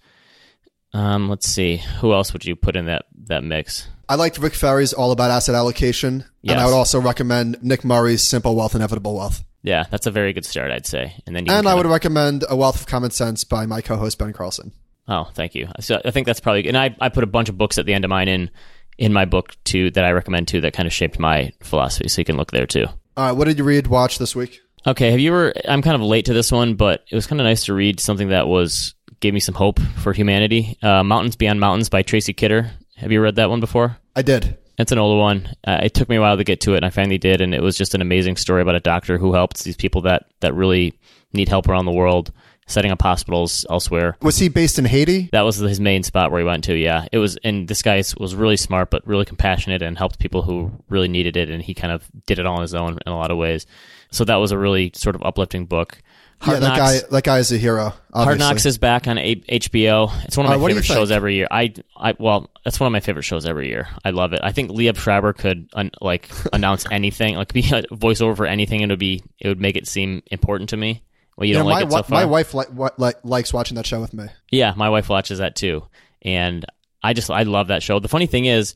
Um, 0.93 1.29
let's 1.29 1.49
see. 1.49 1.79
Who 2.01 2.13
else 2.13 2.33
would 2.33 2.45
you 2.45 2.55
put 2.57 2.77
in 2.77 2.87
that 2.87 3.07
that 3.27 3.45
mix? 3.45 3.89
I 4.09 4.17
liked 4.17 4.39
Rick 4.39 4.55
Ferri's 4.55 4.93
All 4.93 5.13
About 5.13 5.31
Asset 5.31 5.55
Allocation. 5.55 6.25
And 6.47 6.61
I 6.61 6.67
would 6.67 6.75
also 6.75 7.01
recommend 7.01 7.63
Nick 7.63 7.85
Murray's 7.85 8.23
Simple 8.23 8.55
Wealth, 8.55 8.75
Inevitable 8.75 9.15
Wealth. 9.15 9.43
Yeah, 9.63 9.85
that's 9.91 10.07
a 10.07 10.11
very 10.11 10.35
good 10.35 10.45
start, 10.45 10.71
I'd 10.71 10.85
say. 10.87 11.15
And 11.27 11.35
then 11.35 11.47
you 11.47 11.53
And 11.53 11.67
I 11.67 11.75
would 11.75 11.87
recommend 11.87 12.45
A 12.51 12.55
Wealth 12.55 12.81
of 12.81 12.87
Common 12.87 13.11
Sense 13.13 13.45
by 13.45 13.65
my 13.65 13.81
co-host 13.81 14.19
Ben 14.19 14.35
Carlson. 14.35 14.73
Oh, 15.07 15.31
thank 15.35 15.55
you. 15.55 15.69
So 15.81 16.01
I 16.05 16.11
think 16.11 16.27
that's 16.27 16.41
probably 16.41 16.67
and 16.69 16.77
I, 16.77 16.95
I 17.01 17.09
put 17.09 17.25
a 17.25 17.29
bunch 17.29 17.49
of 17.49 17.59
books 17.59 17.79
at 17.79 17.87
the 17.87 17.95
end 17.95 18.05
of 18.05 18.09
mine 18.09 18.29
in 18.29 18.51
in 18.97 19.13
my 19.13 19.25
book 19.25 19.57
too 19.65 19.91
that 19.91 20.05
I 20.05 20.13
recommend 20.13 20.49
too 20.49 20.61
that 20.63 20.73
kind 20.73 20.87
of 20.87 20.93
shaped 20.93 21.19
my 21.19 21.53
philosophy. 21.63 22.09
So 22.09 22.21
you 22.21 22.25
can 22.25 22.37
look 22.37 22.53
there 22.53 22.67
too. 22.67 22.87
All 23.17 23.27
right, 23.27 23.33
what 23.33 23.45
did 23.45 23.59
you 23.59 23.65
read, 23.65 23.87
watch 23.87 24.19
this 24.19 24.35
week? 24.35 24.61
Okay, 24.87 25.11
have 25.11 25.21
you 25.21 25.31
ever? 25.31 25.53
I'm 25.69 25.83
kind 25.83 25.95
of 25.95 26.03
late 26.03 26.27
to 26.27 26.35
this 26.35 26.53
one, 26.53 26.75
but 26.75 27.05
it 27.11 27.15
was 27.15 27.27
kind 27.27 27.41
of 27.41 27.45
nice 27.45 27.65
to 27.67 27.75
read 27.75 28.01
something 28.01 28.29
that 28.29 28.49
was 28.49 28.95
gave 29.21 29.33
me 29.33 29.41
some 29.41 29.55
hope 29.55 29.81
for 29.81 30.13
humanity. 30.13 30.77
Uh, 30.83 31.03
Mountains 31.03 31.37
Beyond 31.37 31.59
Mountains 31.61 31.89
by 31.89 32.03
Tracy 32.03 32.33
Kidder. 32.33 32.71
Have 32.97 33.11
you 33.11 33.21
read 33.21 33.37
that 33.37 33.49
one 33.49 33.61
before? 33.61 33.97
I 34.15 34.23
did. 34.23 34.59
It's 34.77 34.93
an 34.93 34.99
older 34.99 35.19
one. 35.19 35.49
Uh, 35.67 35.81
it 35.85 35.95
took 35.95 36.09
me 36.09 36.17
a 36.17 36.21
while 36.21 36.37
to 36.37 36.45
get 36.45 36.61
to 36.63 36.75
it, 36.75 36.79
and 36.79 36.85
I 36.85 36.91
finally 36.91 37.17
did. 37.17 37.41
And 37.41 37.55
it 37.55 37.63
was 37.63 37.79
just 37.79 37.95
an 37.95 38.03
amazing 38.03 38.37
story 38.37 38.61
about 38.61 38.75
a 38.75 38.81
doctor 38.81 39.17
who 39.17 39.33
helps 39.33 39.63
these 39.63 39.77
people 39.77 40.03
that 40.03 40.27
that 40.41 40.55
really 40.55 40.99
need 41.33 41.49
help 41.49 41.69
around 41.69 41.87
the 41.87 41.93
world, 41.93 42.33
setting 42.67 42.91
up 42.91 43.03
hospitals 43.03 43.67
elsewhere. 43.71 44.17
Was 44.23 44.39
he 44.39 44.49
based 44.49 44.79
in 44.79 44.85
Haiti? 44.85 45.29
That 45.33 45.43
was 45.43 45.57
his 45.57 45.81
main 45.81 46.03
spot 46.03 46.31
where 46.31 46.41
he 46.41 46.47
went 46.47 46.65
to. 46.65 46.75
Yeah, 46.77 47.07
it 47.13 47.19
was, 47.19 47.37
and 47.45 47.69
this 47.69 47.83
guy 47.83 48.03
was 48.19 48.35
really 48.35 48.57
smart, 48.57 48.91
but 48.91 49.07
really 49.07 49.25
compassionate, 49.25 49.83
and 49.83 49.97
helped 49.99 50.19
people 50.19 50.43
who 50.43 50.73
really 50.89 51.09
needed 51.09 51.37
it. 51.37 51.49
And 51.51 51.63
he 51.63 51.75
kind 51.75 51.93
of 51.93 52.09
did 52.27 52.39
it 52.39 52.47
all 52.47 52.57
on 52.57 52.63
his 52.63 52.75
own 52.75 52.99
in 53.07 53.13
a 53.13 53.17
lot 53.17 53.31
of 53.31 53.39
ways. 53.39 53.67
So 54.11 54.25
that 54.25 54.37
was 54.37 54.53
a 54.53 54.59
really 54.59 54.93
sort 54.95 55.17
of 55.17 55.23
uplifting 55.23 55.67
book. 55.67 56.01
Hard 56.41 56.57
yeah, 56.57 56.69
that 56.69 56.79
Knocks, 56.79 57.03
guy. 57.03 57.09
That 57.11 57.25
guy 57.25 57.39
is 57.39 57.53
a 57.53 57.57
hero. 57.57 57.85
Obviously. 58.13 58.25
Hard 58.25 58.39
Knocks 58.39 58.67
is 58.67 58.77
back 58.77 59.07
on 59.09 59.19
A- 59.19 59.37
HBO. 59.37 60.11
It's 60.25 60.37
one 60.37 60.47
of 60.47 60.51
my 60.51 60.57
Uh, 60.57 60.59
do 60.59 60.63
you 60.63 60.69
favorite 60.81 60.85
shows 60.85 61.11
every 61.11 61.37
year. 61.37 61.47
I, 61.51 61.73
I, 61.97 62.15
well, 62.19 62.51
that's 62.65 62.79
one 62.79 62.87
of 62.89 62.93
my 62.93 63.01
favorite 63.01 63.23
shows 63.23 63.47
every 63.47 63.69
year. 63.69 63.89
I 64.05 64.11
love 64.11 64.33
it. 64.33 64.41
I 64.43 64.53
think 64.53 64.71
Liev 64.71 64.97
Schreiber 64.97 65.33
could 65.33 65.69
un- 65.75 65.93
like 66.01 66.29
announce 66.53 66.85
anything, 66.91 67.37
like 67.37 67.53
be 67.53 67.61
a 67.61 67.83
voiceover 67.95 68.37
for 68.37 68.47
anything, 68.47 68.83
and 68.83 68.91
it 68.91 68.95
would 68.95 68.99
be 69.01 69.23
it 69.39 69.49
would 69.49 69.61
make 69.61 69.77
it 69.77 69.87
seem 69.87 70.23
important 70.31 70.71
to 70.71 70.77
me. 70.77 71.03
Well, 71.37 71.47
you 71.47 71.55
Yeah, 71.55 71.61
don't 71.61 71.69
my, 71.69 71.73
like 71.81 71.87
it 71.87 71.93
so 71.93 72.03
far. 72.05 72.19
my 72.21 72.25
wife 72.25 72.55
li- 72.55 72.65
wa- 72.73 72.91
li- 72.99 73.13
likes 73.25 73.53
watching 73.53 73.75
that 73.77 73.87
show 73.87 74.01
with 74.01 74.15
me. 74.15 74.27
Yeah, 74.51 74.73
my 74.77 74.89
wife 74.91 75.09
watches 75.09 75.39
that 75.39 75.57
too, 75.57 75.85
and 76.23 76.65
I 77.03 77.13
just 77.13 77.31
I 77.31 77.43
love 77.43 77.69
that 77.69 77.83
show. 77.83 77.99
The 77.99 78.09
funny 78.09 78.27
thing 78.27 78.45
is, 78.47 78.75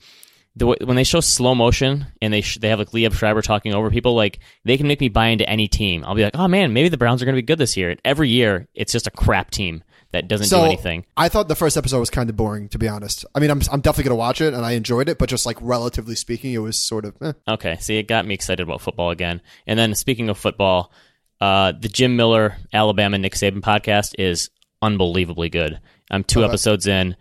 the 0.57 0.67
way, 0.67 0.77
when 0.85 0.97
they 0.97 1.05
show 1.05 1.21
slow 1.21 1.55
motion 1.55 2.07
and 2.21 2.33
they 2.33 2.41
sh- 2.41 2.59
they 2.61 2.69
have 2.69 2.79
like 2.81 2.91
Liev 2.91 3.13
Schreiber 3.15 3.43
talking 3.43 3.75
over 3.75 3.91
people, 3.91 4.15
like 4.15 4.41
they 4.65 4.77
can 4.77 4.89
make 4.89 5.01
me 5.01 5.09
buy 5.09 5.29
into 5.29 5.49
any 5.49 5.69
team. 5.69 6.05
I'll 6.05 6.15
be 6.17 6.25
like, 6.25 6.35
oh 6.37 6.49
man, 6.49 6.73
maybe 6.73 6.89
the 6.89 6.97
Browns 6.99 7.23
are 7.23 7.27
going 7.27 7.37
to 7.37 7.43
be 7.43 7.47
good 7.47 7.59
this 7.59 7.77
year. 7.77 7.91
And 7.91 8.01
every 8.05 8.29
year, 8.29 8.67
it's 8.75 8.93
just 8.93 9.07
a 9.07 9.11
crap 9.13 9.51
team 9.53 9.85
that 10.11 10.27
doesn't 10.27 10.47
So 10.47 10.61
do 10.61 10.65
anything. 10.65 11.05
I 11.19 11.29
thought 11.29 11.49
the 11.49 11.55
first 11.55 11.77
episode 11.77 12.01
was 12.01 12.11
kind 12.11 12.29
of 12.31 12.37
boring, 12.37 12.69
to 12.71 12.79
be 12.79 12.89
honest. 12.89 13.25
I 13.35 13.41
mean, 13.41 13.51
I'm 13.51 13.61
I'm 13.71 13.81
definitely 13.83 14.09
gonna 14.09 14.17
watch 14.17 14.41
it, 14.41 14.53
and 14.53 14.65
I 14.67 14.73
enjoyed 14.73 15.09
it, 15.09 15.17
but 15.19 15.29
just 15.29 15.47
like 15.47 15.59
relatively 15.61 16.17
speaking, 16.17 16.53
it 16.55 16.59
was 16.59 16.77
sort 16.77 17.05
of. 17.05 17.15
Eh. 17.23 17.33
Okay, 17.47 17.77
see, 17.79 17.99
it 17.99 18.09
got 18.09 18.27
me 18.27 18.35
excited 18.35 18.63
about 18.63 18.81
football 18.81 19.11
again. 19.11 19.41
And 19.67 19.79
then 19.79 19.95
speaking 19.95 20.29
of 20.29 20.37
football, 20.39 20.93
uh, 21.41 21.73
the 21.73 21.89
Jim 21.89 22.17
Miller 22.17 22.57
Alabama 22.73 23.19
Nick 23.19 23.35
Saban 23.35 23.61
podcast 23.61 24.15
is 24.19 24.51
unbelievably 24.83 25.51
good. 25.51 25.81
I'm 26.11 26.25
two 26.25 26.45
episodes 26.45 26.87
in, 26.87 27.17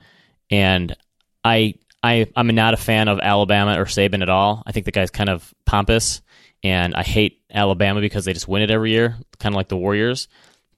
and 0.49 0.95
I 1.43 1.75
I 2.01 2.27
I'm 2.35 2.47
not 2.47 2.73
a 2.73 2.77
fan 2.77 3.07
of 3.07 3.19
Alabama 3.19 3.79
or 3.79 3.85
Saban 3.85 4.21
at 4.21 4.29
all. 4.29 4.63
I 4.65 4.71
think 4.71 4.85
the 4.85 4.91
guy's 4.91 5.11
kind 5.11 5.29
of 5.29 5.53
pompous, 5.65 6.21
and 6.63 6.95
I 6.95 7.03
hate 7.03 7.41
Alabama 7.51 8.01
because 8.01 8.25
they 8.25 8.33
just 8.33 8.47
win 8.47 8.61
it 8.61 8.71
every 8.71 8.91
year, 8.91 9.17
kind 9.39 9.53
of 9.53 9.57
like 9.57 9.69
the 9.69 9.77
Warriors. 9.77 10.27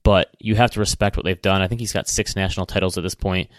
But 0.03 0.35
you 0.39 0.55
have 0.55 0.71
to 0.71 0.79
respect 0.79 1.17
what 1.17 1.25
they've 1.25 1.41
done. 1.41 1.61
I 1.61 1.67
think 1.67 1.81
he's 1.81 1.93
got 1.93 2.07
six 2.07 2.35
national 2.35 2.65
titles 2.65 2.97
at 2.97 3.03
this 3.03 3.15
point, 3.15 3.49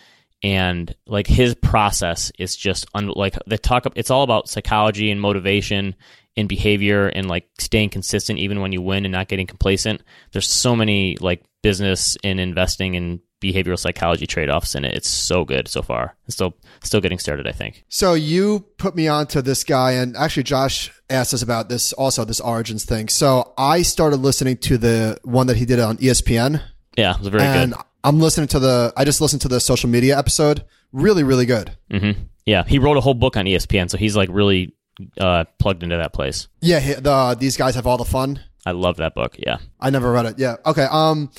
and 0.43 0.95
like 1.07 1.27
his 1.27 1.55
process 1.55 2.33
is 2.39 2.57
just 2.57 2.87
un- 2.95 3.13
like 3.15 3.37
the 3.47 3.59
talk. 3.59 3.87
It's 3.95 4.11
all 4.11 4.23
about 4.23 4.49
psychology 4.49 5.11
and 5.11 5.21
motivation 5.21 5.95
and 6.41 6.49
behavior 6.49 7.07
and 7.09 7.29
like 7.29 7.49
staying 7.59 7.91
consistent 7.91 8.39
even 8.39 8.61
when 8.61 8.73
you 8.73 8.83
win 8.83 9.05
and 9.05 9.13
not 9.13 9.29
getting 9.29 9.47
complacent. 9.47 10.03
There's 10.33 10.49
so 10.49 10.75
many 10.75 11.17
like 11.21 11.45
business 11.63 12.17
and 12.25 12.41
investing 12.41 12.97
and 12.97 13.21
behavioral 13.41 13.79
psychology 13.79 14.27
trade 14.27 14.51
offs 14.51 14.75
in 14.75 14.85
it. 14.85 14.95
It's 14.95 15.09
so 15.09 15.45
good 15.45 15.67
so 15.69 15.81
far. 15.83 16.17
It's 16.27 16.35
still 16.35 16.55
still 16.83 17.01
getting 17.01 17.19
started. 17.19 17.47
I 17.47 17.53
think. 17.53 17.85
So 17.89 18.15
you 18.15 18.67
put 18.77 18.95
me 18.97 19.09
on 19.09 19.27
to 19.29 19.43
this 19.43 19.65
guy, 19.65 19.93
and 19.93 20.17
actually 20.17 20.43
Josh 20.43 20.91
asked 21.09 21.33
us 21.35 21.43
about 21.43 21.69
this 21.69 21.93
also, 21.93 22.25
this 22.25 22.41
Origins 22.41 22.85
thing. 22.85 23.09
So 23.09 23.53
I 23.57 23.83
started 23.83 24.17
listening 24.19 24.57
to 24.59 24.79
the 24.79 25.19
one 25.23 25.47
that 25.47 25.57
he 25.57 25.65
did 25.65 25.81
on 25.81 25.97
ESPN, 25.99 26.63
Yeah, 26.97 27.15
it 27.15 27.21
was 27.21 27.29
very 27.29 27.45
good 27.45 27.57
and 27.63 27.73
good. 27.73 27.83
I'm 28.05 28.19
listening 28.21 28.49
to 28.49 28.59
the. 28.59 28.93
I 28.97 29.05
just 29.05 29.21
listened 29.21 29.43
to 29.43 29.49
the 29.49 29.61
social 29.61 29.89
media 29.91 30.19
episode. 30.19 30.65
Really, 30.93 31.23
really 31.23 31.47
good. 31.47 31.77
hmm 31.91 32.13
Yeah, 32.47 32.65
he 32.65 32.79
wrote 32.79 32.97
a 32.97 33.01
whole 33.01 33.15
book 33.15 33.37
on 33.37 33.45
ESPN, 33.47 33.91
so 33.91 33.97
he's 33.97 34.17
like 34.17 34.29
really 34.33 34.75
uh, 35.19 35.45
plugged 35.59 35.83
into 35.83 35.97
that 35.97 36.13
place. 36.13 36.49
Yeah, 36.61 37.01
the 37.01 37.37
these 37.39 37.57
guys 37.57 37.75
have 37.75 37.87
all 37.87 37.99
the 37.99 38.05
fun. 38.05 38.41
I 38.65 38.73
love 38.73 38.99
that 38.99 39.15
book. 39.15 39.37
Yeah. 39.39 39.59
I 39.81 39.91
never 39.91 40.13
read 40.13 40.27
it. 40.27 40.39
Yeah. 40.39 40.57
Okay. 40.67 40.87
Um. 40.91 41.31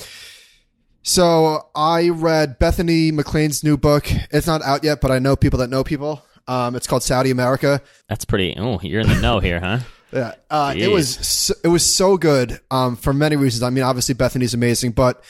So 1.02 1.68
I 1.74 2.10
read 2.10 2.58
Bethany 2.58 3.10
McLean's 3.10 3.64
new 3.64 3.76
book. 3.76 4.06
It's 4.30 4.46
not 4.46 4.62
out 4.62 4.84
yet, 4.84 5.00
but 5.00 5.10
I 5.10 5.18
know 5.18 5.36
people 5.36 5.58
that 5.60 5.70
know 5.70 5.84
people. 5.84 6.22
Um. 6.48 6.74
It's 6.76 6.86
called 6.86 7.02
Saudi 7.02 7.30
America. 7.30 7.80
That's 8.08 8.24
pretty. 8.24 8.54
Oh, 8.56 8.80
you're 8.82 9.00
in 9.00 9.08
the 9.08 9.20
know 9.20 9.40
here, 9.40 9.60
huh? 9.60 9.80
Yeah. 10.12 10.34
Uh, 10.50 10.74
it 10.76 10.88
was 10.88 11.08
so, 11.26 11.54
it 11.64 11.68
was 11.68 11.90
so 11.90 12.18
good. 12.18 12.60
Um. 12.70 12.96
For 12.96 13.12
many 13.12 13.36
reasons. 13.36 13.62
I 13.62 13.70
mean, 13.70 13.84
obviously 13.84 14.14
Bethany's 14.14 14.52
amazing, 14.52 14.92
but 14.92 15.24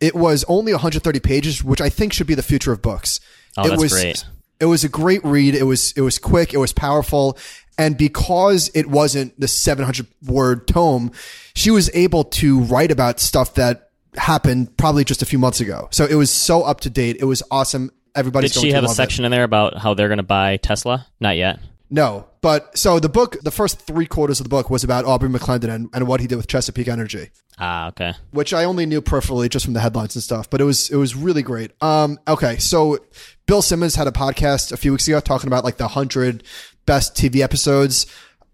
it 0.00 0.14
was 0.14 0.44
only 0.48 0.72
130 0.72 1.20
pages, 1.20 1.64
which 1.64 1.80
I 1.80 1.88
think 1.88 2.12
should 2.12 2.26
be 2.26 2.34
the 2.34 2.42
future 2.42 2.72
of 2.72 2.82
books. 2.82 3.20
Oh, 3.56 3.64
it 3.64 3.70
that's 3.70 3.82
was, 3.82 3.92
great. 3.92 4.24
It 4.60 4.66
was 4.66 4.84
a 4.84 4.88
great 4.88 5.24
read. 5.24 5.54
It 5.54 5.64
was 5.64 5.92
it 5.92 6.00
was 6.00 6.18
quick. 6.18 6.54
It 6.54 6.58
was 6.58 6.72
powerful, 6.72 7.36
and 7.78 7.96
because 7.96 8.70
it 8.74 8.86
wasn't 8.86 9.38
the 9.38 9.48
700 9.48 10.06
word 10.26 10.66
tome, 10.66 11.12
she 11.54 11.70
was 11.70 11.90
able 11.94 12.24
to 12.24 12.60
write 12.60 12.90
about 12.90 13.20
stuff 13.20 13.54
that 13.54 13.90
happened 14.16 14.76
probably 14.76 15.04
just 15.04 15.22
a 15.22 15.26
few 15.26 15.38
months 15.38 15.60
ago. 15.60 15.88
So 15.90 16.06
it 16.06 16.14
was 16.14 16.30
so 16.30 16.62
up 16.62 16.80
to 16.80 16.90
date. 16.90 17.16
It 17.20 17.24
was 17.24 17.42
awesome. 17.50 17.90
Everybody's 18.14 18.52
Did 18.54 18.60
she 18.62 18.70
have 18.72 18.82
a 18.82 18.86
love 18.86 18.94
it. 18.94 18.96
section 18.96 19.26
in 19.26 19.30
there 19.30 19.44
about 19.44 19.76
how 19.76 19.92
they're 19.92 20.08
going 20.08 20.16
to 20.16 20.22
buy 20.22 20.56
Tesla? 20.56 21.06
Not 21.20 21.36
yet. 21.36 21.58
No, 21.88 22.28
but 22.40 22.76
so 22.76 22.98
the 22.98 23.08
book, 23.08 23.36
the 23.42 23.50
first 23.50 23.80
three 23.80 24.06
quarters 24.06 24.40
of 24.40 24.44
the 24.44 24.50
book 24.50 24.70
was 24.70 24.82
about 24.82 25.04
Aubrey 25.04 25.28
McClendon 25.28 25.72
and, 25.72 25.88
and 25.92 26.08
what 26.08 26.20
he 26.20 26.26
did 26.26 26.36
with 26.36 26.48
Chesapeake 26.48 26.88
Energy. 26.88 27.30
Ah, 27.58 27.88
okay. 27.88 28.12
which 28.32 28.52
I 28.52 28.64
only 28.64 28.84
knew 28.84 29.00
peripherally 29.00 29.48
just 29.48 29.64
from 29.64 29.72
the 29.74 29.80
headlines 29.80 30.14
and 30.14 30.22
stuff, 30.22 30.50
but 30.50 30.60
it 30.60 30.64
was 30.64 30.90
it 30.90 30.96
was 30.96 31.14
really 31.14 31.42
great. 31.42 31.70
Um, 31.82 32.18
okay, 32.28 32.58
so 32.58 32.98
Bill 33.46 33.62
Simmons 33.62 33.94
had 33.94 34.06
a 34.06 34.10
podcast 34.10 34.72
a 34.72 34.76
few 34.76 34.92
weeks 34.92 35.08
ago 35.08 35.20
talking 35.20 35.46
about 35.46 35.64
like 35.64 35.76
the 35.76 35.88
hundred 35.88 36.42
best 36.84 37.14
TV 37.14 37.40
episodes, 37.40 38.06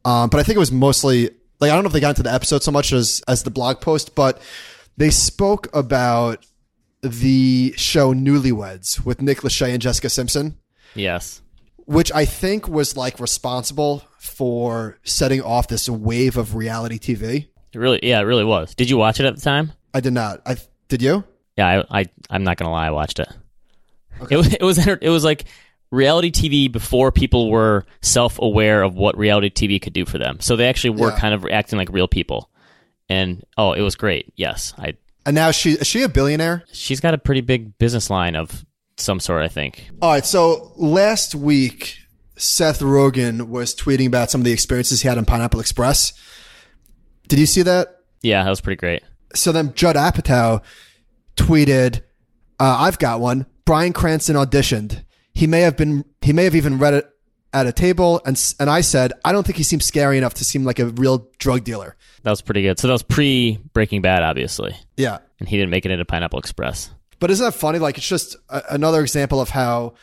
um, 0.05 0.29
but 0.29 0.39
I 0.39 0.45
think 0.45 0.57
it 0.57 0.61
was 0.61 0.71
mostly 0.73 1.31
like 1.59 1.71
I 1.71 1.75
don't 1.75 1.83
know 1.83 1.89
if 1.89 1.93
they 1.93 2.01
got 2.01 2.11
into 2.11 2.23
the 2.23 2.33
episode 2.33 2.63
so 2.63 2.71
much 2.71 2.93
as 2.93 3.23
as 3.27 3.43
the 3.43 3.51
blog 3.51 3.81
post, 3.81 4.15
but 4.15 4.41
they 4.97 5.11
spoke 5.11 5.75
about 5.75 6.45
the 7.01 7.75
show 7.77 8.15
Newlyweds 8.15 9.05
with 9.05 9.21
Nick 9.21 9.39
Lachey 9.39 9.71
and 9.73 9.83
Jessica 9.83 10.09
Simpson 10.11 10.59
Yes. 10.95 11.41
Which 11.87 12.13
I 12.13 12.25
think 12.25 12.69
was 12.69 12.97
like 12.97 13.19
responsible 13.21 14.03
for 14.19 14.99
setting 15.05 15.43
off 15.43 15.69
this 15.69 15.89
wave 15.89 16.37
of 16.37 16.55
reality 16.55 16.99
TV. 16.99 17.47
It 17.73 17.79
really, 17.79 18.01
yeah, 18.03 18.21
it 18.21 18.25
really 18.25 18.45
was. 18.45 18.75
Did 18.75 18.91
you 18.91 18.97
watch 18.97 19.19
it 19.21 19.27
at 19.27 19.35
the 19.35 19.41
time? 19.41 19.73
I 19.95 20.01
did 20.01 20.13
not. 20.13 20.43
I 20.47 20.57
did 20.89 21.03
you? 21.03 21.25
Yeah, 21.57 21.85
I, 21.91 22.01
I 22.01 22.05
I'm 22.31 22.45
not 22.45 22.57
gonna 22.57 22.71
lie, 22.71 22.87
I 22.87 22.91
watched 22.91 23.19
it. 23.19 23.29
It 24.31 24.37
was 24.37 24.53
it 24.55 24.63
was 24.63 24.79
it 24.87 25.09
was 25.09 25.25
like 25.25 25.45
reality 25.91 26.31
TV 26.31 26.71
before 26.71 27.13
people 27.13 27.51
were 27.51 27.85
self 28.01 28.39
aware 28.39 28.83
of 28.83 28.95
what 28.95 29.17
reality 29.19 29.51
TV 29.51 29.81
could 29.81 29.93
do 29.93 30.05
for 30.07 30.19
them. 30.19 30.39
So 30.41 30.57
they 30.57 30.69
actually 30.69 30.91
were 30.91 31.11
Yeah. 31.11 31.19
kind 31.19 31.35
of 31.35 31.47
acting 31.51 31.79
like 31.79 31.89
real 31.91 32.09
people. 32.09 32.49
And 33.09 33.45
oh, 33.59 33.73
it 33.73 33.81
was 33.83 33.97
great. 33.97 34.33
Yes, 34.37 34.73
I. 34.79 34.97
And 35.27 35.35
now 35.35 35.51
she 35.51 35.73
is 35.73 35.87
she 35.87 36.03
a 36.03 36.09
billionaire? 36.09 36.65
She's 36.73 37.01
got 37.01 37.15
a 37.15 37.19
pretty 37.19 37.41
big 37.43 37.77
business 37.79 38.09
line 38.11 38.37
of 38.37 38.65
some 39.03 39.21
sort, 39.21 39.43
I 39.43 39.49
think. 39.49 39.89
All 40.01 40.11
right. 40.11 40.25
So 40.25 40.73
last 40.77 41.35
week, 41.35 41.99
Seth 42.37 42.81
Rogen 42.81 43.49
was 43.49 43.75
tweeting 43.75 44.07
about 44.07 44.31
some 44.31 44.41
of 44.41 44.45
the 44.45 44.53
experiences 44.53 45.03
he 45.03 45.09
had 45.09 45.19
in 45.19 45.25
Pineapple 45.25 45.61
Express. 45.61 46.13
Did 47.29 47.39
you 47.39 47.47
see 47.47 47.63
that? 47.63 48.01
Yeah, 48.23 48.43
that 48.45 48.51
was 48.51 48.61
pretty 48.61 48.79
great. 48.79 49.03
So 49.35 49.53
then 49.53 49.75
Judd 49.75 49.97
Apatow 49.97 50.63
tweeted, 51.37 52.03
uh, 52.61 52.77
"I've 52.81 52.99
got 52.99 53.21
one. 53.21 53.47
Bryan 53.65 53.93
Cranston 53.93 54.37
auditioned. 54.37 55.05
He 55.35 55.47
may 55.47 55.61
have 55.61 55.77
been. 55.77 56.05
He 56.21 56.33
may 56.33 56.45
have 56.45 56.55
even 56.55 56.79
read 56.79 56.95
it 56.95 57.09
at 57.55 57.67
a 57.67 57.73
table, 57.73 58.21
and 58.25 58.41
and 58.61 58.69
I 58.71 58.81
said, 58.81 59.13
I 59.25 59.33
don't 59.33 59.45
think 59.45 59.57
he 59.57 59.63
seems 59.63 59.85
scary 59.87 60.19
enough 60.19 60.35
to 60.35 60.45
seem 60.45 60.65
like 60.65 60.79
a 60.79 60.87
real 60.87 61.29
drug 61.39 61.65
dealer. 61.65 61.97
That 62.23 62.31
was 62.31 62.43
pretty 62.43 62.63
good. 62.63 62.79
So 62.79 62.87
that 62.89 62.93
was 62.93 63.03
pre 63.03 63.59
Breaking 63.73 64.03
Bad, 64.03 64.23
obviously, 64.23 64.75
Yeah." 64.97 65.19
and 65.41 65.49
he 65.49 65.57
didn't 65.57 65.71
make 65.71 65.85
it 65.85 65.91
into 65.91 66.05
Pineapple 66.05 66.39
Express. 66.39 66.91
But 67.23 67.31
isn't 67.31 67.45
that 67.45 67.53
funny? 67.53 67.79
Like 67.79 67.99
it's 67.99 68.09
just 68.09 68.35
a, 68.49 68.65
another 68.71 69.01
example 69.01 69.41
of 69.41 69.49
how 69.49 69.95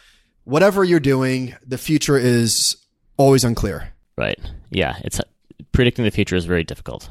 whatever 0.46 0.86
you're 0.86 1.02
doing, 1.02 1.54
the 1.68 1.78
future 1.78 2.18
is 2.18 2.78
always 3.18 3.44
unclear. 3.44 3.90
Right. 4.18 4.40
Yeah. 4.70 4.96
It's 5.04 5.20
predicting 5.74 6.06
the 6.06 6.12
future 6.12 6.38
is 6.38 6.46
very 6.46 6.64
difficult. 6.64 7.10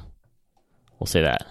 We'll 0.99 1.09
say 1.09 1.21
that. 1.21 1.47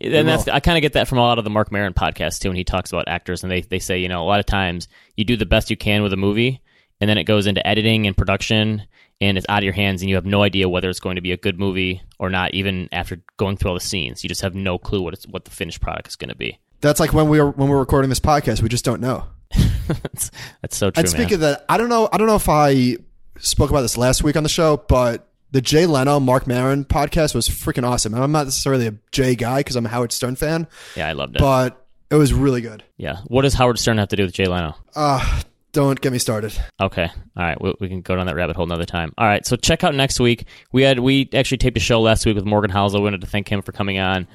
And 0.00 0.26
that's 0.26 0.48
I 0.48 0.60
kind 0.60 0.78
of 0.78 0.82
get 0.82 0.94
that 0.94 1.08
from 1.08 1.18
a 1.18 1.20
lot 1.20 1.36
of 1.36 1.44
the 1.44 1.50
Marc 1.50 1.70
Maron 1.70 1.92
podcasts 1.92 2.38
too. 2.38 2.48
When 2.48 2.56
he 2.56 2.64
talks 2.64 2.90
about 2.90 3.06
actors, 3.06 3.42
and 3.42 3.52
they 3.52 3.60
they 3.60 3.80
say 3.80 3.98
you 3.98 4.08
know 4.08 4.22
a 4.22 4.24
lot 4.24 4.40
of 4.40 4.46
times 4.46 4.88
you 5.18 5.26
do 5.26 5.36
the 5.36 5.44
best 5.44 5.68
you 5.68 5.76
can 5.76 6.02
with 6.02 6.14
a 6.14 6.16
movie, 6.16 6.62
and 7.02 7.10
then 7.10 7.18
it 7.18 7.24
goes 7.24 7.46
into 7.46 7.66
editing 7.66 8.06
and 8.06 8.16
production, 8.16 8.84
and 9.20 9.36
it's 9.36 9.46
out 9.50 9.58
of 9.58 9.64
your 9.64 9.74
hands, 9.74 10.00
and 10.00 10.08
you 10.08 10.14
have 10.14 10.24
no 10.24 10.42
idea 10.42 10.70
whether 10.70 10.88
it's 10.88 11.00
going 11.00 11.16
to 11.16 11.22
be 11.22 11.32
a 11.32 11.36
good 11.36 11.58
movie 11.58 12.00
or 12.18 12.30
not. 12.30 12.54
Even 12.54 12.88
after 12.92 13.20
going 13.36 13.58
through 13.58 13.72
all 13.72 13.74
the 13.74 13.80
scenes, 13.80 14.24
you 14.24 14.28
just 14.28 14.40
have 14.40 14.54
no 14.54 14.78
clue 14.78 15.02
what 15.02 15.12
it's 15.12 15.26
what 15.26 15.44
the 15.44 15.50
finished 15.50 15.82
product 15.82 16.08
is 16.08 16.16
going 16.16 16.30
to 16.30 16.36
be. 16.36 16.58
That's 16.80 17.00
like 17.00 17.12
when 17.12 17.28
we 17.28 17.40
were 17.40 17.50
when 17.50 17.68
we're 17.68 17.78
recording 17.78 18.08
this 18.08 18.20
podcast, 18.20 18.62
we 18.62 18.68
just 18.68 18.84
don't 18.84 19.00
know. 19.00 19.24
that's, 19.88 20.30
that's 20.60 20.76
so 20.76 20.90
true, 20.90 21.00
And 21.00 21.08
speaking 21.08 21.40
man. 21.40 21.50
of 21.52 21.58
that, 21.58 21.64
I 21.68 21.76
don't 21.78 21.88
know. 21.88 22.08
I 22.12 22.18
don't 22.18 22.26
know 22.26 22.36
if 22.36 22.48
I 22.48 22.96
spoke 23.38 23.70
about 23.70 23.80
this 23.82 23.96
last 23.96 24.22
week 24.22 24.36
on 24.36 24.42
the 24.42 24.48
show, 24.48 24.76
but 24.88 25.26
the 25.50 25.60
Jay 25.62 25.86
Leno 25.86 26.20
Marc 26.20 26.46
Maron 26.46 26.84
podcast 26.84 27.34
was 27.34 27.48
freaking 27.48 27.84
awesome. 27.88 28.12
And 28.14 28.22
I'm 28.22 28.32
not 28.32 28.44
necessarily 28.44 28.86
a 28.86 28.94
Jay 29.12 29.34
guy 29.34 29.60
because 29.60 29.76
I'm 29.76 29.86
a 29.86 29.88
Howard 29.88 30.12
Stern 30.12 30.36
fan, 30.36 30.66
yeah, 30.96 31.08
I 31.08 31.12
loved 31.12 31.36
it. 31.36 31.40
but 31.40 31.86
it 32.10 32.16
was 32.16 32.32
really 32.34 32.60
good. 32.60 32.84
yeah. 32.96 33.18
What 33.26 33.42
does 33.42 33.54
Howard 33.54 33.78
Stern 33.78 33.98
have 33.98 34.08
to 34.08 34.16
do 34.16 34.24
with 34.24 34.34
Jay 34.34 34.46
Leno? 34.46 34.74
Uh, 34.94 35.40
don't 35.72 35.98
get 36.00 36.12
me 36.12 36.18
started. 36.18 36.52
Okay. 36.80 37.04
All 37.36 37.42
right. 37.42 37.60
We, 37.60 37.74
we 37.80 37.88
can 37.88 38.00
go 38.02 38.16
down 38.16 38.26
that 38.26 38.34
rabbit 38.36 38.56
hole 38.56 38.64
another 38.66 38.84
time. 38.86 39.12
All 39.18 39.26
right. 39.26 39.44
So 39.46 39.56
check 39.56 39.84
out 39.84 39.94
next 39.94 40.18
week. 40.20 40.46
We 40.72 40.82
had 40.82 40.98
we 41.00 41.28
actually 41.34 41.58
taped 41.58 41.76
a 41.76 41.80
show 41.80 42.00
last 42.00 42.24
week 42.26 42.34
with 42.36 42.44
Morgan 42.44 42.70
Housel. 42.70 42.94
We 42.96 43.00
wanted 43.04 43.20
to 43.22 43.26
thank 43.26 43.48
him 43.48 43.62
for 43.62 43.72
coming 43.72 43.98
on, 43.98 44.26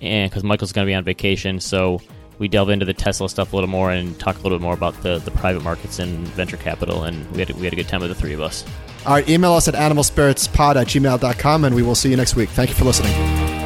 and 0.00 0.30
because 0.30 0.44
Michael's 0.44 0.72
going 0.72 0.86
to 0.86 0.90
be 0.90 0.94
on 0.94 1.04
vacation, 1.04 1.60
so 1.60 2.00
we 2.38 2.48
delve 2.48 2.70
into 2.70 2.86
the 2.86 2.94
Tesla 2.94 3.28
stuff 3.28 3.52
a 3.52 3.56
little 3.56 3.68
more 3.68 3.90
and 3.90 4.18
talk 4.18 4.38
a 4.38 4.42
little 4.42 4.58
bit 4.58 4.62
more 4.62 4.74
about 4.74 5.00
the, 5.02 5.18
the 5.18 5.30
private 5.30 5.62
markets 5.62 5.98
and 5.98 6.26
venture 6.28 6.56
capital. 6.56 7.04
And 7.04 7.30
we 7.32 7.40
had 7.40 7.50
we 7.52 7.64
had 7.64 7.72
a 7.72 7.76
good 7.76 7.88
time 7.88 8.00
with 8.00 8.10
the 8.10 8.14
three 8.14 8.32
of 8.32 8.40
us. 8.40 8.64
All 9.06 9.14
right, 9.14 9.28
email 9.28 9.52
us 9.52 9.68
at 9.68 9.74
animalspiritspod 9.74 10.76
at 10.76 10.86
gmail.com, 10.86 11.64
and 11.64 11.74
we 11.74 11.82
will 11.82 11.94
see 11.94 12.10
you 12.10 12.16
next 12.16 12.36
week. 12.36 12.48
Thank 12.50 12.70
you 12.70 12.76
for 12.76 12.84
listening. 12.84 13.59